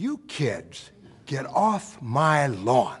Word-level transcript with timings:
You 0.00 0.18
kids, 0.28 0.92
get 1.26 1.44
off 1.46 2.00
my 2.00 2.46
lawn. 2.46 3.00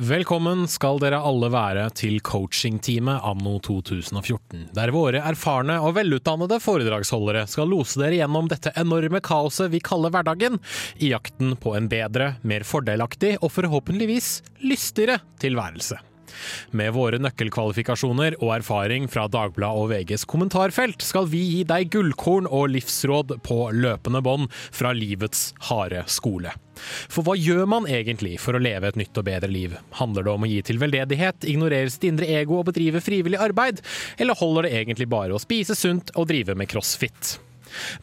Velkommen 0.00 0.62
skal 0.64 0.96
dere 0.96 1.18
alle 1.28 1.50
være 1.52 1.82
til 1.92 2.22
coachingteamet 2.24 3.20
anno 3.20 3.58
2014, 3.60 4.70
der 4.72 4.92
våre 4.96 5.20
erfarne 5.28 5.76
og 5.84 5.92
velutdannede 5.98 6.56
foredragsholdere 6.64 7.44
skal 7.44 7.68
lose 7.68 8.00
dere 8.00 8.16
gjennom 8.16 8.48
dette 8.48 8.72
enorme 8.80 9.20
kaoset 9.20 9.68
vi 9.74 9.84
kaller 9.84 10.14
hverdagen, 10.14 10.56
i 11.04 11.12
jakten 11.12 11.52
på 11.60 11.76
en 11.76 11.92
bedre, 11.92 12.38
mer 12.40 12.64
fordelaktig 12.64 13.36
og 13.42 13.52
forhåpentligvis 13.52 14.38
lystigere 14.64 15.20
tilværelse. 15.44 16.00
Med 16.76 16.94
våre 16.96 17.20
nøkkelkvalifikasjoner 17.22 18.38
og 18.40 18.54
erfaring 18.60 19.08
fra 19.10 19.26
Dagbladet 19.30 19.82
og 19.82 19.90
VGs 19.92 20.26
kommentarfelt 20.30 21.04
skal 21.04 21.28
vi 21.30 21.42
gi 21.56 21.60
deg 21.68 21.90
gullkorn 21.94 22.48
og 22.48 22.70
livsråd 22.74 23.36
på 23.46 23.60
løpende 23.76 24.22
bånd 24.24 24.50
fra 24.70 24.94
livets 24.96 25.50
harde 25.70 26.04
skole. 26.10 26.54
For 27.12 27.26
hva 27.26 27.36
gjør 27.36 27.66
man 27.68 27.88
egentlig 27.90 28.38
for 28.40 28.56
å 28.56 28.62
leve 28.62 28.88
et 28.88 28.98
nytt 29.00 29.18
og 29.20 29.26
bedre 29.28 29.50
liv? 29.52 29.76
Handler 30.00 30.26
det 30.26 30.32
om 30.32 30.46
å 30.46 30.50
gi 30.50 30.62
til 30.64 30.80
veldedighet, 30.80 31.44
ignorere 31.50 31.92
sitt 31.92 32.08
indre 32.08 32.30
ego 32.40 32.60
og 32.60 32.70
bedrive 32.70 33.02
frivillig 33.04 33.40
arbeid, 33.42 33.82
eller 34.16 34.38
holder 34.40 34.68
det 34.68 34.74
egentlig 34.80 35.10
bare 35.12 35.36
å 35.36 35.42
spise 35.42 35.76
sunt 35.78 36.14
og 36.16 36.30
drive 36.32 36.56
med 36.56 36.70
crossfit? 36.72 37.36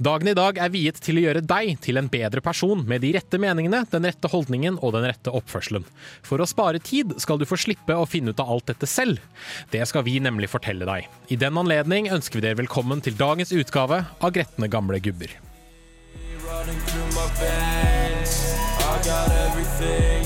Dagen 0.04 0.30
i 0.32 0.36
dag 0.38 0.60
er 0.62 0.74
viet 0.74 1.00
til 1.04 1.20
å 1.20 1.24
gjøre 1.26 1.44
deg 1.46 1.78
til 1.84 2.00
en 2.00 2.10
bedre 2.12 2.44
person 2.44 2.84
med 2.88 3.04
de 3.04 3.14
rette 3.18 3.40
meningene, 3.42 3.84
den 3.92 4.08
rette 4.08 4.32
holdningen 4.32 4.80
og 4.82 4.96
den 4.98 5.08
rette 5.10 5.34
oppførselen. 5.34 5.86
For 6.26 6.42
å 6.42 6.50
spare 6.50 6.82
tid 6.84 7.16
skal 7.22 7.42
du 7.42 7.48
få 7.50 7.60
slippe 7.60 7.96
å 7.96 8.08
finne 8.10 8.34
ut 8.34 8.44
av 8.44 8.52
alt 8.56 8.70
dette 8.72 8.90
selv. 8.90 9.22
Det 9.74 9.84
skal 9.90 10.06
vi 10.08 10.20
nemlig 10.24 10.52
fortelle 10.52 10.88
deg. 10.88 11.10
I 11.34 11.40
den 11.40 11.58
anledning 11.60 12.12
ønsker 12.14 12.40
vi 12.40 12.48
dere 12.48 12.62
velkommen 12.62 13.04
til 13.04 13.18
dagens 13.18 13.54
utgave 13.56 14.04
av 14.20 14.34
Gretne 14.36 14.72
gamle 14.72 15.02
gubber. 15.04 15.36
I 18.88 19.00
got 19.04 19.32
everything. 19.32 20.17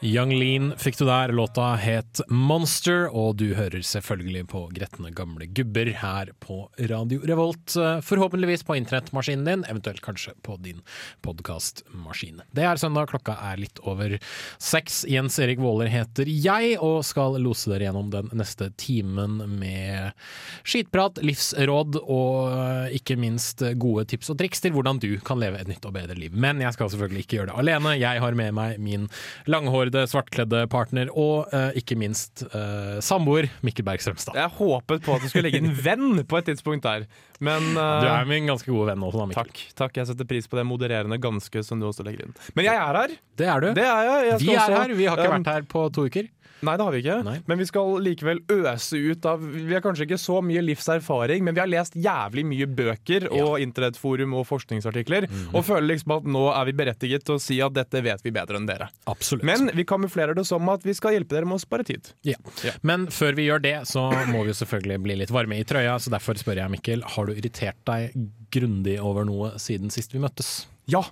Young 0.00 0.30
Lean 0.30 0.68
fikk 0.78 0.94
du 1.00 1.08
der. 1.08 1.32
Låta 1.34 1.72
het 1.74 2.20
Monster, 2.30 3.08
og 3.10 3.40
du 3.40 3.48
hører 3.58 3.82
selvfølgelig 3.82 4.44
på 4.52 4.60
Gretne 4.70 5.10
gamle 5.10 5.48
gubber 5.50 5.88
her 5.90 6.28
på 6.38 6.68
Radio 6.86 7.18
Revolt. 7.26 7.74
Forhåpentligvis 8.06 8.62
på 8.62 8.76
internettmaskinen 8.78 9.42
din, 9.48 9.64
eventuelt 9.66 9.98
kanskje 10.04 10.36
på 10.46 10.54
din 10.62 10.84
podkastmaskin. 11.26 12.44
Det 12.54 12.62
er 12.62 12.78
søndag, 12.78 13.08
klokka 13.10 13.34
er 13.48 13.58
litt 13.58 13.82
over 13.82 14.14
seks. 14.62 15.00
Jens 15.10 15.40
Erik 15.42 15.58
Våler 15.58 15.90
heter 15.90 16.30
jeg, 16.30 16.78
og 16.78 17.02
skal 17.02 17.34
lose 17.42 17.66
dere 17.72 17.88
gjennom 17.88 18.14
den 18.14 18.30
neste 18.38 18.70
timen 18.78 19.42
med 19.58 20.14
skitprat, 20.62 21.18
livsråd 21.26 21.98
og 22.04 22.94
ikke 22.94 23.18
minst 23.18 23.66
gode 23.82 24.06
tips 24.14 24.30
og 24.30 24.38
triks 24.38 24.62
til 24.62 24.78
hvordan 24.78 25.02
du 25.02 25.10
kan 25.26 25.42
leve 25.42 25.58
et 25.58 25.74
nytt 25.74 25.90
og 25.90 25.98
bedre 25.98 26.14
liv. 26.22 26.38
Men 26.38 26.62
jeg 26.62 26.78
skal 26.78 26.94
selvfølgelig 26.94 27.26
ikke 27.26 27.40
gjøre 27.40 27.50
det 27.50 27.58
alene. 27.66 27.98
Jeg 27.98 28.22
har 28.22 28.40
med 28.44 28.54
meg 28.62 28.78
min 28.78 29.10
langhårede, 29.50 29.87
svartkledde 30.10 30.64
partner 30.72 31.10
og 31.14 31.52
eh, 31.54 31.76
ikke 31.80 31.96
minst 31.98 32.44
eh, 32.48 32.98
samboer 33.04 33.48
Mikkel 33.66 33.86
Berg 33.86 34.02
Strømstad. 34.04 34.36
Jeg 34.38 34.52
håpet 34.58 35.04
på 35.06 35.16
at 35.16 35.24
du 35.24 35.28
skulle 35.30 35.48
legge 35.48 35.62
en 35.62 35.72
venn 35.74 36.22
på 36.28 36.40
et 36.40 36.48
tidspunkt 36.50 36.86
der, 36.86 37.06
men 37.40 37.70
uh, 37.76 38.00
Du 38.02 38.08
er 38.10 38.28
min 38.28 38.48
ganske 38.50 38.70
gode 38.70 38.88
venn 38.90 39.04
også, 39.06 39.20
da, 39.22 39.26
Mikkel. 39.30 39.52
Takk, 39.52 39.64
takk, 39.78 40.00
jeg 40.00 40.10
setter 40.10 40.28
pris 40.28 40.48
på 40.50 40.58
det 40.58 40.66
modererende 40.66 41.20
ganske 41.22 41.62
som 41.66 41.80
du 41.80 41.86
også 41.90 42.06
legger 42.06 42.26
inn. 42.26 42.34
Men 42.58 42.68
jeg 42.68 42.74
er 42.76 43.00
her. 43.02 43.14
Det 43.38 43.46
er 43.48 43.62
du. 43.62 43.68
Det 43.78 43.86
er 43.86 44.02
jeg. 44.08 44.26
jeg 44.28 44.38
skal 44.40 44.46
vi 44.46 44.54
er 44.54 44.60
også- 44.64 44.80
her. 44.82 44.96
Vi 44.98 45.06
har 45.08 45.22
ikke 45.22 45.30
um, 45.32 45.38
vært 45.38 45.54
her 45.54 45.68
på 45.70 45.84
to 45.94 46.06
uker. 46.10 46.30
Nei, 46.62 46.76
det 46.76 46.84
har 46.84 46.92
vi 46.92 47.02
ikke. 47.02 47.16
Nei. 47.24 47.36
Men 47.46 47.58
vi 47.58 47.66
skal 47.68 47.98
likevel 48.02 48.40
øse 48.50 48.98
ut 48.98 49.26
av 49.30 49.40
Vi 49.40 49.72
har 49.74 49.80
kanskje 49.84 50.06
ikke 50.08 50.18
så 50.18 50.40
mye 50.42 50.62
livserfaring, 50.64 51.42
men 51.46 51.54
vi 51.54 51.60
har 51.60 51.68
lest 51.70 51.94
jævlig 51.94 52.44
mye 52.46 52.66
bøker 52.66 53.28
og 53.30 53.60
internettforum 53.62 54.34
og 54.34 54.46
forskningsartikler, 54.48 55.28
Mhm. 55.28 55.54
og 55.54 55.64
føler 55.64 55.86
liksom 55.94 56.16
at 56.16 56.24
nå 56.24 56.44
er 56.54 56.64
vi 56.66 56.72
berettiget 56.72 57.24
til 57.24 57.36
å 57.36 57.40
si 57.40 57.60
at 57.60 57.72
dette 57.72 58.02
vet 58.02 58.22
vi 58.24 58.30
bedre 58.30 58.56
enn 58.56 58.66
dere. 58.66 58.88
Absolutt. 59.06 59.44
Men 59.44 59.70
vi 59.74 59.84
kamuflerer 59.84 60.34
det 60.34 60.46
som 60.46 60.68
at 60.68 60.82
vi 60.82 60.92
skal 60.94 61.12
hjelpe 61.12 61.28
dere 61.36 61.44
med 61.46 61.58
å 61.58 61.60
spare 61.64 61.84
tid. 61.84 62.12
Ja. 62.24 62.34
Ja. 62.64 62.72
Men 62.82 63.06
før 63.06 63.34
vi 63.34 63.46
gjør 63.46 63.62
det, 63.62 63.76
så 63.86 64.10
må 64.26 64.42
vi 64.44 64.52
jo 64.52 64.58
selvfølgelig 64.64 65.02
bli 65.02 65.16
litt 65.16 65.30
varme 65.30 65.58
i 65.60 65.64
trøya, 65.64 65.96
så 66.00 66.10
derfor 66.10 66.34
spør 66.34 66.56
jeg 66.56 66.70
Mikkel, 66.70 67.02
har 67.04 67.26
du 67.26 67.32
irritert 67.34 67.76
deg 67.86 68.12
grundig 68.50 68.98
over 69.00 69.24
noe 69.24 69.52
siden 69.58 69.90
sist 69.92 70.12
vi 70.12 70.18
møttes? 70.18 70.66
Ja! 70.86 71.02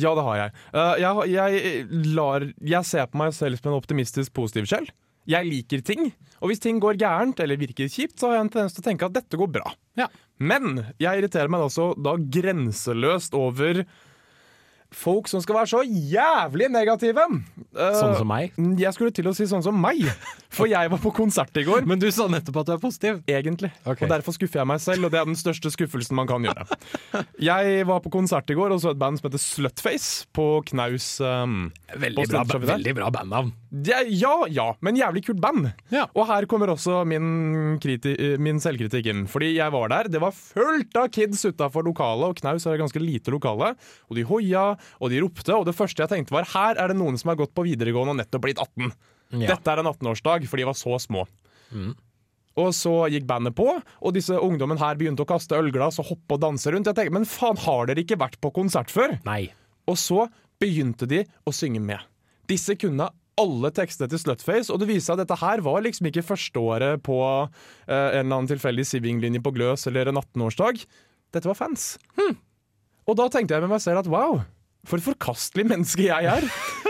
Ja, 0.00 0.14
det 0.16 0.24
har 0.26 0.38
jeg. 0.40 0.54
Uh, 0.74 0.94
jeg, 0.98 1.32
jeg, 1.34 1.86
lar, 2.16 2.46
jeg 2.58 2.88
ser 2.88 3.08
på 3.10 3.20
meg 3.20 3.34
selv 3.36 3.60
som 3.60 3.70
en 3.70 3.78
optimistisk 3.78 4.34
positiv 4.36 4.68
sjel. 4.70 4.88
Jeg 5.30 5.48
liker 5.48 5.80
ting, 5.86 6.10
og 6.42 6.50
hvis 6.50 6.60
ting 6.60 6.80
går 6.82 6.98
gærent 7.00 7.38
eller 7.40 7.60
virker 7.60 7.88
kjipt, 7.88 8.18
så 8.20 8.28
har 8.28 8.38
jeg 8.38 8.44
en 8.44 8.50
tendens 8.52 8.74
til 8.76 8.84
å 8.84 8.88
tenke 8.90 9.06
at 9.08 9.14
dette 9.16 9.38
går 9.40 9.48
bra. 9.54 9.70
Ja. 9.96 10.10
Men 10.36 10.82
jeg 11.00 11.22
irriterer 11.22 11.52
meg 11.52 11.64
også 11.64 11.92
da 11.96 12.16
grenseløst 12.18 13.36
over 13.38 13.84
folk 14.96 15.28
som 15.30 15.42
skal 15.44 15.58
være 15.60 15.70
så 15.72 15.82
jævlig 15.84 16.68
negative. 16.72 17.26
Sånn 17.74 18.14
som 18.18 18.28
meg? 18.30 18.54
Jeg 18.80 18.94
skulle 18.96 19.14
til 19.14 19.26
å 19.30 19.34
si 19.36 19.46
sånn 19.50 19.64
som 19.64 19.76
meg, 19.80 20.04
for 20.54 20.70
jeg 20.70 20.90
var 20.92 21.00
på 21.02 21.12
konsert 21.16 21.54
i 21.60 21.64
går. 21.66 21.84
Men 21.90 22.00
du 22.02 22.06
sa 22.14 22.28
nettopp 22.30 22.60
at 22.62 22.70
du 22.70 22.74
er 22.76 22.82
positiv. 22.82 23.20
Egentlig. 23.30 23.72
Okay. 23.84 24.06
Og 24.06 24.12
derfor 24.14 24.36
skuffer 24.36 24.62
jeg 24.62 24.70
meg 24.70 24.82
selv, 24.84 25.08
og 25.08 25.14
det 25.14 25.20
er 25.20 25.28
den 25.28 25.38
største 25.38 25.72
skuffelsen 25.74 26.16
man 26.18 26.30
kan 26.30 26.46
gjøre. 26.46 26.66
Jeg 27.42 27.86
var 27.88 28.02
på 28.04 28.12
konsert 28.14 28.50
i 28.50 28.56
går 28.58 28.74
og 28.76 28.82
så 28.82 28.94
et 28.94 29.00
band 29.00 29.18
som 29.20 29.28
heter 29.28 29.42
Slutface 29.42 30.28
på 30.34 30.46
Knaus. 30.70 31.08
Um, 31.24 31.68
Veldig 31.94 32.26
på 32.28 32.44
bra, 32.46 32.60
veldig 32.74 32.94
bra 32.96 33.10
bandnavn. 33.14 33.52
ja, 33.86 34.00
ja, 34.06 34.34
ja, 34.50 34.68
men 34.86 34.96
jævlig 34.98 35.24
kult 35.26 35.40
band. 35.42 35.68
Ja. 35.94 36.06
Og 36.14 36.26
her 36.30 36.46
kommer 36.50 36.70
også 36.72 37.02
min, 37.08 37.76
min 38.42 38.60
selvkritikk 38.62 39.10
inn. 39.10 39.24
Fordi 39.30 39.52
jeg 39.56 39.74
var 39.74 39.90
der, 39.92 40.10
det 40.12 40.22
var 40.22 40.34
fullt 40.34 40.94
av 41.00 41.10
kids 41.14 41.42
utafor 41.46 41.86
lokalet, 41.86 42.30
og 42.32 42.38
Knaus 42.40 42.66
er 42.66 42.76
et 42.78 42.82
ganske 42.84 43.02
lite 43.02 43.34
lokale. 43.34 43.72
Og 44.10 44.18
de 44.18 44.24
hoia, 44.28 44.64
og 45.00 45.12
de 45.12 45.20
ropte, 45.24 45.54
og 45.56 45.66
det 45.68 45.76
første 45.76 46.04
jeg 46.04 46.12
tenkte 46.12 46.34
var 46.36 46.48
her 46.54 46.80
er 46.80 46.92
det 46.92 46.98
noen 46.98 47.18
som 47.20 47.32
har 47.32 47.40
gått 47.40 47.54
på 47.56 47.66
videregående 47.66 48.14
og 48.14 48.20
nettopp 48.22 48.46
blitt 48.46 48.62
18. 48.62 48.92
Ja. 49.34 49.54
Dette 49.54 49.72
er 49.72 49.82
en 49.82 49.90
18-årsdag, 49.90 50.46
for 50.50 50.60
de 50.60 50.68
var 50.68 50.76
så 50.78 50.98
små. 51.02 51.24
Og 52.54 52.70
så 52.76 52.92
gikk 53.10 53.26
bandet 53.26 53.56
på, 53.58 53.66
og 53.74 54.14
disse 54.14 54.36
ungdommen 54.38 54.78
her 54.78 54.98
begynte 54.98 55.24
å 55.24 55.28
kaste 55.28 55.58
ølglass 55.58 55.98
og 56.02 56.12
hoppe 56.12 56.36
og 56.36 56.44
danse 56.44 56.70
rundt. 56.70 56.86
Jeg 56.86 56.98
tenkte, 57.00 57.16
men 57.16 57.26
faen, 57.26 57.58
har 57.64 57.90
dere 57.90 58.04
ikke 58.04 58.20
vært 58.20 58.38
på 58.42 58.52
konsert 58.54 58.94
før? 58.94 59.16
Nei. 59.26 59.48
Og 59.90 59.98
så 59.98 60.28
begynte 60.62 61.08
de 61.10 61.24
å 61.44 61.54
synge 61.54 61.82
med. 61.82 61.98
Disse 62.50 62.76
kunne 62.78 63.10
alle 63.40 63.70
tekstene 63.74 64.06
til 64.12 64.20
Slutface, 64.22 64.70
og 64.70 64.78
det 64.78 64.86
viser 64.92 65.08
seg 65.08 65.16
at 65.16 65.24
dette 65.24 65.40
her 65.40 65.62
var 65.66 65.82
liksom 65.82 66.06
ikke 66.06 66.22
førsteåret 66.22 67.02
på 67.02 67.18
eh, 67.24 67.90
en 67.90 68.20
eller 68.20 68.36
annen 68.36 68.50
tilfeldig 68.52 68.86
Siving-linje 68.86 69.42
på 69.42 69.50
Gløs 69.56 69.88
eller 69.90 70.12
en 70.12 70.20
18-årsdag. 70.22 70.84
Dette 71.34 71.50
var 71.50 71.58
fans. 71.58 71.94
Og 73.04 73.18
da 73.18 73.26
tenkte 73.32 73.56
jeg 73.56 73.64
med 73.64 73.74
meg 73.74 73.82
selv 73.82 74.04
at 74.04 74.10
wow, 74.12 74.38
for 74.88 75.00
et 75.00 75.06
forkastelig 75.06 75.66
menneske 75.70 76.06
jeg 76.06 76.28
er, 76.30 76.46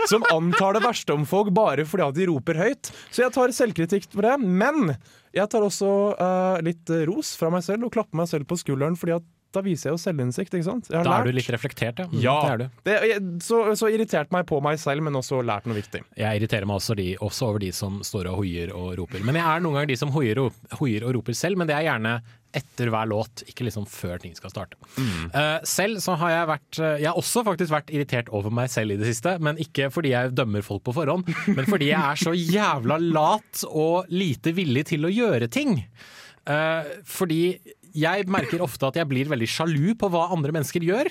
som 0.09 0.25
antar 0.33 0.77
det 0.77 0.83
verste 0.85 1.15
om 1.15 1.25
folk 1.29 1.51
bare 1.55 1.85
fordi 1.87 2.07
at 2.07 2.17
de 2.17 2.27
roper 2.29 2.59
høyt. 2.59 2.91
Så 3.09 3.25
jeg 3.25 3.35
tar 3.35 3.55
selvkritikk 3.55 4.09
på 4.13 4.25
det, 4.25 4.35
men 4.41 4.95
jeg 5.35 5.51
tar 5.51 5.65
også 5.65 5.91
uh, 6.15 6.57
litt 6.65 6.91
ros 7.09 7.33
fra 7.39 7.51
meg 7.53 7.65
selv 7.65 7.87
og 7.87 7.95
klapper 7.95 8.21
meg 8.21 8.29
selv 8.31 8.47
på 8.49 8.59
skulderen, 8.61 8.99
fordi 8.99 9.17
at 9.17 9.25
da 9.55 9.63
viser 9.65 9.89
jeg 9.89 9.95
jo 9.97 10.01
selvinnsikt, 10.03 10.53
ikke 10.59 10.67
sant? 10.67 10.89
Jeg 10.91 10.99
har 10.99 11.07
Da 11.07 11.15
er 11.17 11.23
lært. 11.25 11.31
du 11.33 11.39
litt 11.39 11.51
reflektert, 11.55 11.99
ja. 12.03 12.07
Mm, 12.11 12.21
Ja, 12.23 12.35
Det 12.45 12.51
er 12.51 12.57
du. 12.57 12.79
det, 12.89 12.95
jeg, 13.09 13.25
så, 13.47 13.59
så 13.79 13.89
irritert 13.95 14.31
meg 14.35 14.45
på 14.51 14.61
meg 14.63 14.79
selv, 14.81 15.01
men 15.07 15.15
også 15.19 15.41
lært 15.45 15.65
noe 15.69 15.79
viktig. 15.79 16.03
Jeg 16.19 16.41
irriterer 16.41 16.67
meg 16.69 16.79
også, 16.81 16.95
de, 16.99 17.09
også 17.23 17.49
over 17.51 17.59
de 17.63 17.71
som 17.75 18.01
står 18.05 18.29
og 18.31 18.41
hoier 18.43 18.73
og 18.75 18.93
roper. 18.99 19.23
Men 19.25 19.39
jeg 19.39 19.45
er 19.47 19.63
noen 19.65 19.79
ganger 19.79 19.93
de 19.95 19.99
som 20.03 20.11
hoier 20.15 20.43
og, 20.45 20.53
hoier 20.79 21.05
og 21.07 21.15
roper 21.19 21.33
selv, 21.37 21.57
men 21.61 21.67
det 21.71 21.75
er 21.79 21.87
gjerne 21.89 22.19
etter 22.55 22.87
hver 22.87 23.07
låt, 23.11 23.41
ikke 23.51 23.65
liksom 23.67 23.83
før 23.91 24.21
ting 24.23 24.31
skal 24.37 24.47
starte. 24.53 24.77
Eh, 24.95 25.57
selv 25.67 25.99
så 25.99 26.13
har 26.21 26.29
jeg 26.31 26.45
vært 26.47 26.77
eh, 26.79 26.93
Jeg 27.03 27.09
har 27.09 27.17
også 27.19 27.41
faktisk 27.43 27.73
vært 27.73 27.89
irritert 27.91 28.29
over 28.31 28.53
meg 28.55 28.69
selv 28.71 28.95
i 28.95 28.99
det 29.01 29.09
siste, 29.09 29.33
men 29.43 29.59
ikke 29.59 29.89
fordi 29.91 30.13
jeg 30.13 30.31
dømmer 30.37 30.63
folk 30.63 30.85
på 30.87 30.93
forhånd, 30.95 31.27
men 31.51 31.67
fordi 31.67 31.89
jeg 31.91 31.99
er 31.99 32.21
så 32.21 32.31
jævla 32.31 32.95
lat 33.03 33.65
og 33.67 34.07
lite 34.07 34.53
villig 34.55 34.85
til 34.93 35.03
å 35.03 35.11
gjøre 35.11 35.51
ting. 35.51 35.81
Uh, 36.47 36.85
fordi 37.03 37.57
jeg 37.95 38.27
merker 38.31 38.63
ofte 38.65 38.89
at 38.89 38.99
jeg 38.99 39.09
blir 39.09 39.29
veldig 39.31 39.47
sjalu 39.49 39.93
på 39.99 40.09
hva 40.11 40.27
andre 40.35 40.53
mennesker 40.55 40.83
gjør, 40.85 41.09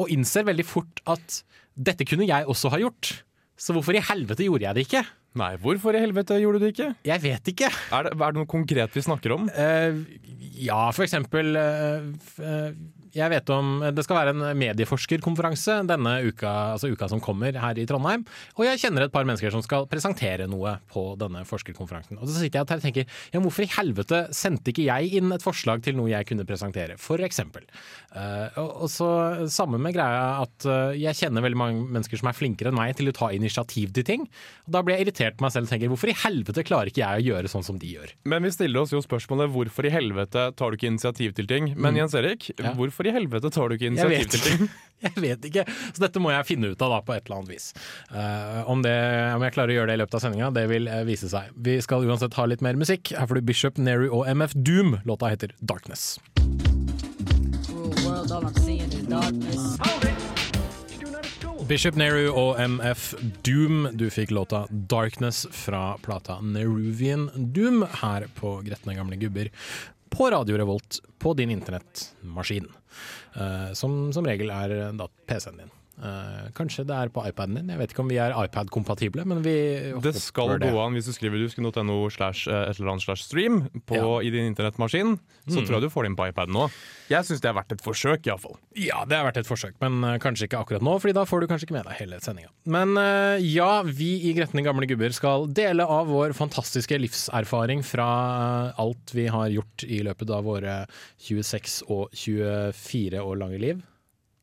og 0.00 0.10
innser 0.12 0.46
veldig 0.48 0.66
fort 0.66 1.02
at 1.10 1.42
dette 1.74 2.06
kunne 2.08 2.28
jeg 2.28 2.48
også 2.50 2.72
ha 2.72 2.80
gjort. 2.82 3.12
Så 3.58 3.74
hvorfor 3.74 3.96
i 3.96 4.02
helvete 4.02 4.46
gjorde 4.46 4.66
jeg 4.66 4.76
det 4.76 4.86
ikke? 4.88 5.04
Nei, 5.38 5.54
hvorfor 5.58 5.96
i 5.96 6.02
helvete 6.02 6.36
gjorde 6.38 6.60
du 6.60 6.64
det 6.64 6.74
ikke? 6.74 6.90
Jeg 7.06 7.22
vet 7.24 7.48
ikke. 7.50 7.70
Er 7.94 8.06
det, 8.06 8.12
er 8.14 8.34
det 8.34 8.38
noe 8.38 8.50
konkret 8.50 8.94
vi 8.94 9.02
snakker 9.02 9.34
om? 9.34 9.48
Uh, 9.50 10.04
ja, 10.62 10.78
for 10.94 11.06
eksempel 11.06 11.58
uh, 11.58 12.06
eh, 12.38 12.76
Jeg 13.14 13.30
vet 13.30 13.50
om 13.54 13.78
Det 13.94 14.04
skal 14.06 14.18
være 14.18 14.32
en 14.34 14.58
medieforskerkonferanse 14.58 15.76
denne 15.88 16.14
uka, 16.26 16.50
altså 16.74 16.90
uka 16.90 17.08
som 17.10 17.20
kommer 17.22 17.54
her 17.60 17.78
i 17.78 17.86
Trondheim. 17.88 18.24
Og 18.58 18.64
jeg 18.66 18.80
kjenner 18.82 19.06
et 19.06 19.14
par 19.14 19.26
mennesker 19.28 19.52
som 19.54 19.62
skal 19.64 19.86
presentere 19.90 20.48
noe 20.50 20.76
på 20.90 21.04
denne 21.20 21.44
forskerkonferansen. 21.48 22.18
Og 22.18 22.26
så 22.28 22.40
sitter 22.40 22.60
jeg 22.60 22.66
og 22.66 22.84
tenker 22.84 23.06
ja, 23.06 23.42
hvorfor 23.42 23.66
i 23.66 23.70
helvete 23.76 24.24
sendte 24.34 24.72
ikke 24.72 24.86
jeg 24.88 25.20
inn 25.20 25.34
et 25.34 25.44
forslag 25.44 25.84
til 25.84 25.96
noe 25.98 26.10
jeg 26.10 26.26
kunne 26.28 26.46
presentere, 26.48 26.98
for 27.00 27.22
eksempel. 27.24 27.66
Eh, 28.14 28.58
og, 28.60 28.86
så 28.90 29.08
samme 29.50 29.78
med 29.82 29.94
greia 29.96 30.42
at 30.42 30.66
eh, 30.68 30.98
jeg 31.02 31.18
kjenner 31.22 31.44
veldig 31.44 31.60
mange 31.60 31.86
mennesker 31.96 32.20
som 32.20 32.30
er 32.30 32.38
flinkere 32.38 32.72
enn 32.72 32.78
meg 32.78 32.96
til 32.98 33.10
å 33.10 33.16
ta 33.16 33.30
initiativ 33.34 33.94
til 33.94 34.06
ting. 34.06 34.26
Og 34.66 34.74
da 34.74 34.82
blir 34.84 34.98
jeg 34.98 35.08
irritert 35.08 35.38
på 35.38 35.46
meg 35.46 35.54
selv 35.54 35.68
og 35.68 35.74
tenker 35.74 35.92
hvorfor 35.92 36.10
i 36.10 36.18
helvete 36.24 36.66
klarer 36.66 36.90
ikke 36.90 37.02
jeg 37.04 37.22
å 37.22 37.26
gjøre 37.30 37.52
sånn 37.52 37.66
som 37.66 37.78
de 37.80 37.94
gjør? 37.94 38.14
Men 38.30 38.46
vi 38.46 38.52
stiller 38.54 38.82
oss 38.82 38.94
jo 38.94 39.02
spørsmålet 39.04 39.52
hvorfor 39.54 39.86
i 39.86 39.94
helvete 39.94 40.48
tar 40.58 40.74
du 40.74 40.78
ikke 40.78 40.90
initiativ 40.90 41.34
til 41.38 41.50
ting? 41.50 41.72
Men 41.78 41.98
Jens 41.98 42.18
Erik, 42.18 42.50
Mm. 42.54 42.64
Ja. 42.64 42.70
hvorfor 42.76 43.03
i 43.08 43.14
helvete 43.14 43.50
tar 43.54 43.68
du 43.70 43.76
ikke 43.76 43.90
initiativ 43.92 44.34
til 44.34 44.44
ting? 44.48 44.66
Jeg 45.04 45.20
vet 45.20 45.46
ikke. 45.50 45.64
Så 45.92 46.00
dette 46.00 46.20
må 46.22 46.30
jeg 46.32 46.46
finne 46.48 46.70
ut 46.72 46.80
av 46.80 46.94
da, 46.94 46.98
på 47.04 47.12
et 47.12 47.26
eller 47.26 47.42
annet 47.42 47.50
vis. 47.52 47.66
Uh, 48.08 48.62
om, 48.72 48.80
det, 48.80 48.94
om 49.36 49.42
jeg 49.44 49.52
klarer 49.52 49.74
å 49.74 49.76
gjøre 49.76 49.90
det 49.90 49.96
i 49.98 50.00
løpet 50.00 50.16
av 50.16 50.22
sendinga, 50.24 50.48
det 50.54 50.62
vil 50.70 50.88
eh, 50.88 51.02
vise 51.04 51.28
seg. 51.28 51.50
Vi 51.66 51.74
skal 51.84 52.06
uansett 52.08 52.38
ha 52.38 52.46
litt 52.48 52.64
mer 52.64 52.78
musikk. 52.80 53.12
Her 53.12 53.28
får 53.28 53.42
du 53.42 53.44
Bishop, 53.50 53.76
Neri 53.76 54.08
og 54.08 54.24
MF 54.32 54.56
Doom. 54.56 54.96
Låta 55.04 55.28
heter 55.34 55.52
Darkness. 55.60 56.14
Cruel 57.66 57.92
world, 58.06 58.32
all 58.32 58.46
I'm 58.46 58.54
seeing 58.54 58.92
is 58.92 59.06
darkness. 59.12 60.13
Bishop 61.64 61.96
Nehru 61.96 62.26
og 62.28 62.58
MF 62.60 63.14
Doom. 63.46 63.86
Du 63.96 64.10
fikk 64.12 64.34
låta 64.34 64.66
Darkness 64.70 65.46
fra 65.50 65.96
plata 66.04 66.36
Neruvian 66.44 67.30
Doom 67.34 67.86
her 68.02 68.26
på 68.36 68.58
Gretne 68.66 68.94
gamle 68.94 69.16
gubber. 69.16 69.48
På 70.12 70.28
Radio 70.30 70.58
Revolt 70.60 71.00
på 71.18 71.32
din 71.34 71.50
internettmaskin. 71.50 72.68
Eh, 73.34 73.72
som 73.72 74.12
som 74.12 74.28
regel 74.28 74.52
er 74.52 74.92
PC-en 75.26 75.62
din. 75.62 75.72
Eh, 75.94 76.46
kanskje 76.58 76.82
det 76.88 76.94
er 76.96 77.10
på 77.14 77.22
iPaden 77.28 77.54
din. 77.54 77.68
Jeg 77.70 77.78
vet 77.78 77.92
ikke 77.94 78.02
om 78.02 78.08
vi 78.10 78.16
er 78.18 78.34
iPad-kompatible, 78.34 79.22
men 79.30 79.44
vi 79.44 79.54
Det 80.02 80.14
skal 80.18 80.56
gå 80.58 80.72
an 80.82 80.96
hvis 80.96 81.06
du 81.06 81.12
skriver 81.14 81.38
dusk.no 81.38 81.98
slash 82.10 82.48
eh, 82.50 82.70
et 82.70 82.80
eller 82.80 82.94
annet 82.94 83.06
slash 83.06 83.22
stream 83.22 83.68
på, 83.86 83.94
Ja. 83.94 84.18
i 84.26 84.30
din 84.34 84.50
internettmaskin. 84.50 85.18
Så 85.46 85.62
tror 85.62 85.78
jeg 85.78 85.86
du 85.86 85.90
får 85.94 86.02
det 86.04 86.10
inn 86.10 86.18
på 86.18 86.26
iPaden 86.28 86.52
nå. 86.56 86.66
Jeg 87.08 87.22
syns 87.28 87.40
det 87.40 87.48
er 87.50 87.54
verdt 87.54 87.76
et 87.76 87.84
forsøk, 87.84 88.26
iallfall. 88.26 88.58
Ja, 88.74 89.04
det 89.06 89.16
har 89.16 89.28
vært 89.28 89.38
et 89.44 89.46
forsøk, 89.46 89.78
men 89.80 90.02
uh, 90.02 90.18
kanskje 90.18 90.48
ikke 90.48 90.58
akkurat 90.64 90.82
nå, 90.82 90.98
Fordi 90.98 91.14
da 91.14 91.24
får 91.28 91.40
du 91.44 91.46
kanskje 91.46 91.68
ikke 91.68 91.76
med 91.78 91.86
deg 91.86 91.98
hele 92.00 92.18
sendinga. 92.24 92.50
Men 92.66 92.96
uh, 92.98 93.38
ja, 93.38 93.82
vi 93.86 94.30
i 94.30 94.34
Gretne 94.34 94.64
gamle 94.66 94.88
gubber 94.90 95.14
skal 95.14 95.46
dele 95.46 95.84
av 95.86 96.08
vår 96.10 96.34
fantastiske 96.34 96.98
livserfaring 96.98 97.84
fra 97.86 98.72
alt 98.80 99.14
vi 99.14 99.28
har 99.30 99.52
gjort 99.52 99.84
i 99.86 100.02
løpet 100.02 100.30
av 100.34 100.44
våre 100.48 100.78
26 101.22 101.84
og 101.92 102.08
24 102.16 103.20
år 103.22 103.36
lange 103.38 103.60
liv. 103.62 103.82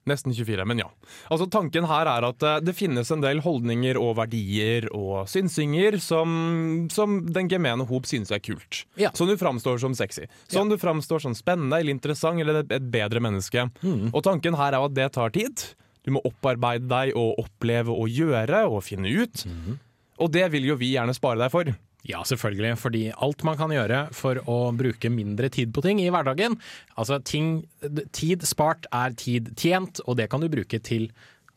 Nesten 0.10 0.34
24, 0.34 0.66
men 0.66 0.80
ja. 0.82 0.88
Altså 1.30 1.46
Tanken 1.52 1.86
her 1.86 2.10
er 2.10 2.26
at 2.26 2.46
eh, 2.48 2.58
det 2.66 2.74
finnes 2.74 3.12
en 3.14 3.22
del 3.22 3.44
holdninger 3.46 4.00
og 4.02 4.16
verdier 4.18 4.88
og 4.98 5.30
synsinger 5.30 6.00
som, 6.02 6.88
som 6.90 7.20
den 7.30 7.52
gemene 7.52 7.86
hop 7.86 8.10
synes 8.10 8.34
er 8.34 8.42
kult. 8.42 8.84
Ja. 8.98 9.12
Som 9.18 9.30
du 9.30 9.36
framstår 9.38 9.78
som 9.84 9.94
sexy. 9.98 10.26
Som 10.50 10.72
du 10.72 10.78
framstår 10.82 11.22
som 11.22 11.38
spennende 11.38 11.78
eller 11.78 11.94
interessant 11.94 12.42
eller 12.42 12.64
et 12.64 12.90
bedre 12.90 13.22
menneske. 13.22 13.68
Mm. 13.86 14.10
Og 14.10 14.24
tanken 14.26 14.58
her 14.58 14.74
er 14.74 14.90
at 14.90 14.98
det 14.98 15.12
tar 15.20 15.38
tid. 15.38 15.68
Du 16.02 16.16
må 16.16 16.24
opparbeide 16.26 16.90
deg 16.90 17.14
og 17.14 17.38
oppleve 17.44 17.94
og 17.94 18.10
gjøre 18.10 18.66
og 18.72 18.82
finne 18.88 19.12
ut. 19.14 19.46
Mm. 19.46 19.78
Og 20.22 20.34
det 20.34 20.48
vil 20.54 20.66
jo 20.72 20.80
vi 20.82 20.96
gjerne 20.96 21.14
spare 21.18 21.44
deg 21.44 21.54
for. 21.54 21.70
Ja, 22.08 22.24
selvfølgelig, 22.26 22.78
fordi 22.82 23.02
alt 23.14 23.44
man 23.46 23.58
kan 23.60 23.74
gjøre 23.74 24.08
for 24.18 24.40
å 24.50 24.58
bruke 24.74 25.12
mindre 25.14 25.52
tid 25.54 25.70
på 25.74 25.84
ting 25.86 26.00
i 26.02 26.10
hverdagen 26.10 26.56
Altså, 26.98 27.20
ting, 27.22 27.60
tid 28.16 28.42
spart 28.48 28.88
er 28.90 29.14
tid 29.18 29.52
tjent, 29.60 30.02
og 30.08 30.18
det 30.18 30.30
kan 30.32 30.42
du 30.42 30.50
bruke 30.50 30.82
til 30.82 31.12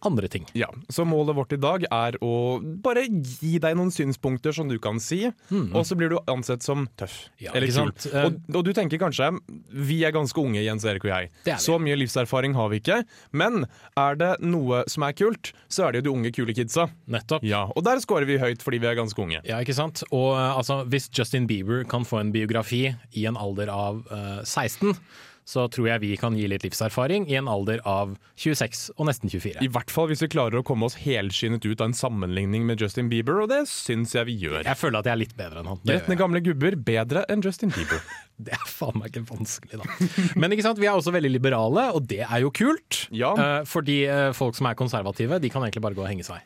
andre 0.04 0.28
ting. 0.28 0.46
Ja, 0.54 0.68
Så 0.92 1.04
målet 1.08 1.36
vårt 1.36 1.52
i 1.52 1.60
dag 1.60 1.84
er 1.90 2.18
å 2.24 2.60
bare 2.84 3.06
gi 3.08 3.58
deg 3.62 3.76
noen 3.78 3.90
synspunkter 3.94 4.52
som 4.54 4.68
du 4.68 4.78
kan 4.78 5.00
si, 5.00 5.24
og 5.50 5.82
så 5.86 5.96
blir 5.98 6.12
du 6.12 6.18
ansett 6.30 6.62
som 6.62 6.86
tøff. 7.00 7.16
Mm. 7.28 7.44
Ja, 7.46 7.52
eller 7.54 7.66
kul. 7.68 7.74
sant? 7.76 8.06
Eh, 8.12 8.24
Og, 8.28 8.38
og 8.56 8.64
du 8.64 8.72
tenker 8.76 8.98
kanskje 9.00 9.30
vi 9.70 10.02
er 10.04 10.12
ganske 10.14 10.38
unge, 10.40 10.62
Jens 10.64 10.84
Erik 10.84 11.04
og 11.04 11.10
jeg. 11.12 11.30
Er. 11.46 11.58
Så 11.62 11.78
mye 11.82 11.96
livserfaring 11.98 12.54
har 12.54 12.68
vi 12.72 12.80
ikke. 12.82 13.00
Men 13.32 13.64
er 13.98 14.14
det 14.20 14.32
noe 14.44 14.84
som 14.90 15.02
er 15.08 15.12
kult, 15.16 15.52
så 15.68 15.86
er 15.88 15.92
det 15.92 16.02
jo 16.02 16.08
de 16.10 16.14
unge, 16.18 16.32
kule 16.36 16.54
kidsa. 16.56 16.88
Nettopp. 17.10 17.44
Ja, 17.44 17.64
Og 17.74 17.84
der 17.84 18.00
scorer 18.04 18.26
vi 18.28 18.38
høyt 18.38 18.62
fordi 18.64 18.78
vi 18.82 18.86
er 18.90 18.96
ganske 18.98 19.20
unge. 19.20 19.40
Ja, 19.44 19.60
ikke 19.64 19.74
sant? 19.76 20.02
Og 20.10 20.34
eh, 20.36 20.56
altså, 20.58 20.82
hvis 20.88 21.08
Justin 21.14 21.46
Bieber 21.50 21.84
kan 21.88 22.04
få 22.08 22.20
en 22.20 22.32
biografi 22.34 22.94
i 23.14 23.26
en 23.26 23.36
alder 23.40 23.68
av 23.72 24.02
uh, 24.10 24.42
16, 24.44 24.94
så 25.44 25.66
tror 25.68 25.88
jeg 25.90 26.02
vi 26.02 26.12
kan 26.20 26.36
gi 26.36 26.46
litt 26.48 26.64
livserfaring 26.64 27.26
i 27.28 27.36
en 27.38 27.48
alder 27.52 27.82
av 27.88 28.14
26 28.40 28.86
og 28.96 29.08
nesten 29.08 29.32
24. 29.32 29.60
I 29.64 29.70
hvert 29.72 29.92
fall 29.92 30.08
hvis 30.10 30.24
vi 30.24 30.30
klarer 30.32 30.60
å 30.60 30.64
komme 30.66 30.88
oss 30.88 30.96
helskinnet 31.02 31.66
ut 31.66 31.80
av 31.80 31.90
en 31.90 31.96
sammenligning 31.96 32.64
med 32.68 32.80
Justin 32.80 33.10
Bieber, 33.12 33.42
og 33.44 33.50
det 33.52 33.64
syns 33.70 34.16
jeg 34.16 34.28
vi 34.30 34.38
gjør. 34.46 34.62
Jeg 34.64 34.80
føler 34.80 35.02
at 35.02 35.10
jeg 35.10 35.16
er 35.16 35.22
litt 35.24 35.36
bedre 35.38 35.60
enn 35.60 35.72
han. 35.74 35.82
Gretne 35.84 36.18
gamle 36.20 36.40
gubber 36.44 36.78
bedre 36.88 37.26
enn 37.32 37.44
Justin 37.44 37.74
Bieber. 37.74 38.00
det 38.44 38.56
er 38.56 38.64
faen 38.68 38.96
meg 39.00 39.12
ikke 39.12 39.26
vanskelig, 39.34 39.82
da. 39.82 40.30
Men 40.40 40.56
ikke 40.56 40.66
sant, 40.66 40.80
vi 40.80 40.88
er 40.88 40.96
også 40.96 41.12
veldig 41.14 41.34
liberale, 41.36 41.90
og 41.94 42.08
det 42.10 42.22
er 42.24 42.44
jo 42.44 42.52
kult. 42.54 43.04
Ja. 43.14 43.34
Eh, 43.36 43.60
fordi 43.68 44.00
eh, 44.08 44.30
folk 44.36 44.56
som 44.58 44.70
er 44.70 44.80
konservative, 44.80 45.42
de 45.42 45.52
kan 45.52 45.66
egentlig 45.66 45.84
bare 45.84 45.98
gå 45.98 46.06
og 46.06 46.10
henge 46.10 46.26
seg. 46.26 46.40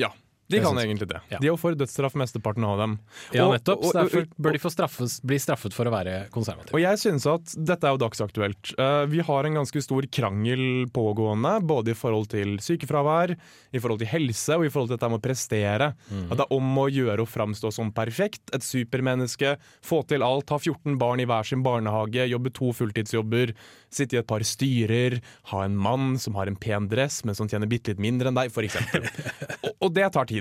Ja, 0.00 0.12
de 0.48 0.60
kan 0.62 0.78
egentlig 0.78 1.08
det. 1.10 1.20
Ja. 1.32 1.38
De 1.42 1.50
får 1.58 1.74
dødsstraff 1.80 2.14
mesteparten 2.14 2.64
av 2.64 2.78
dem. 2.78 2.98
Ja, 3.34 3.46
Og- 3.46 3.54
nettopp. 3.56 3.78
og- 3.84 3.92
Så 3.92 3.98
derfor 4.04 4.26
bør 4.38 4.52
de 4.52 4.58
få 4.58 4.70
straffes, 4.70 5.20
bli 5.20 5.36
straffet 5.42 5.72
for 5.74 5.84
å 5.86 5.90
være 5.90 6.28
konservative. 6.30 6.74
Og 6.74 6.80
jeg 6.80 6.98
synes 6.98 7.26
at 7.26 7.54
dette 7.64 7.84
er 7.84 7.96
jo 7.96 7.98
dagsaktuelt. 7.98 8.74
Uh, 8.78 9.06
vi 9.06 9.18
har 9.20 9.44
en 9.46 9.54
ganske 9.54 9.82
stor 9.82 10.02
krangel 10.02 10.86
pågående, 10.92 11.60
både 11.66 11.88
i 11.90 11.94
forhold 11.94 12.28
til 12.28 12.58
sykefravær, 12.58 13.36
i 13.74 13.78
forhold 13.78 13.98
til 13.98 14.08
helse 14.08 14.54
og 14.56 14.64
i 14.66 14.68
forhold 14.68 14.88
til 14.88 14.96
dette 14.98 15.10
med 15.10 15.20
å 15.20 15.26
prestere. 15.26 15.94
At 16.30 16.36
det 16.38 16.46
er 16.46 16.54
om 16.56 16.76
å 16.78 16.86
gjøre 16.90 17.24
å 17.24 17.26
framstå 17.26 17.72
som 17.72 17.90
perfekt, 17.92 18.50
et 18.52 18.62
supermenneske, 18.62 19.56
få 19.82 20.06
til 20.06 20.22
alt, 20.22 20.48
ha 20.50 20.58
14 20.58 20.98
barn 20.98 21.20
i 21.20 21.26
hver 21.26 21.44
sin 21.44 21.62
barnehage, 21.64 22.28
jobbe 22.30 22.52
to 22.52 22.72
fulltidsjobber, 22.76 23.54
sitte 23.90 24.14
i 24.14 24.18
et 24.20 24.26
par 24.26 24.40
styrer, 24.40 25.20
ha 25.52 25.62
en 25.64 25.76
mann 25.76 26.18
som 26.18 26.34
har 26.34 26.46
en 26.46 26.56
pen 26.56 26.88
dress, 26.88 27.24
men 27.24 27.34
som 27.34 27.48
tjener 27.48 27.66
bitte 27.70 27.88
litt 27.94 27.98
mindre 28.02 28.28
enn 28.28 28.34
deg, 28.38 28.50
f.eks. 28.52 28.76
og, 29.64 29.72
og 29.80 29.94
det 29.96 30.12
tar 30.12 30.24
tid. 30.26 30.35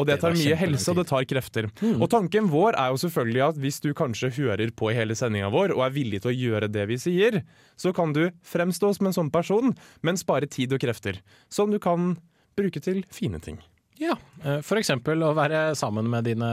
Og 0.00 0.06
det, 0.06 0.14
Det 0.14 0.20
tar 0.22 0.36
mye 0.38 0.56
helse, 0.56 0.88
og 0.90 0.96
det 0.96 1.06
tar 1.10 1.24
krefter. 1.28 1.66
Og 2.00 2.06
tanken 2.10 2.48
vår 2.48 2.78
er 2.80 2.92
jo 2.94 3.00
selvfølgelig 3.02 3.42
at 3.44 3.58
hvis 3.60 3.80
du 3.84 3.90
kanskje 3.96 4.30
hører 4.38 4.72
på 4.72 4.88
i 4.90 4.96
hele 4.96 5.16
sendinga 5.18 5.50
vår 5.52 5.74
og 5.76 5.84
er 5.84 5.96
villig 5.96 6.22
til 6.22 6.32
å 6.32 6.36
gjøre 6.36 6.70
det 6.72 6.86
vi 6.88 6.96
sier, 7.00 7.42
så 7.76 7.92
kan 7.92 8.14
du 8.16 8.30
fremstå 8.46 8.94
som 8.96 9.10
en 9.10 9.18
sånn 9.18 9.32
person, 9.34 9.74
men 10.00 10.20
spare 10.20 10.48
tid 10.48 10.72
og 10.72 10.80
krefter. 10.80 11.20
Som 11.52 11.74
du 11.74 11.78
kan 11.82 12.16
bruke 12.56 12.80
til 12.80 13.04
fine 13.12 13.40
ting. 13.42 13.60
Ja, 14.00 14.14
f.eks. 14.40 14.66
for 14.66 14.80
eksempel 14.80 15.22
å 15.22 15.32
være 15.36 15.60
sammen 15.78 16.08
med 16.10 16.24
dine 16.26 16.48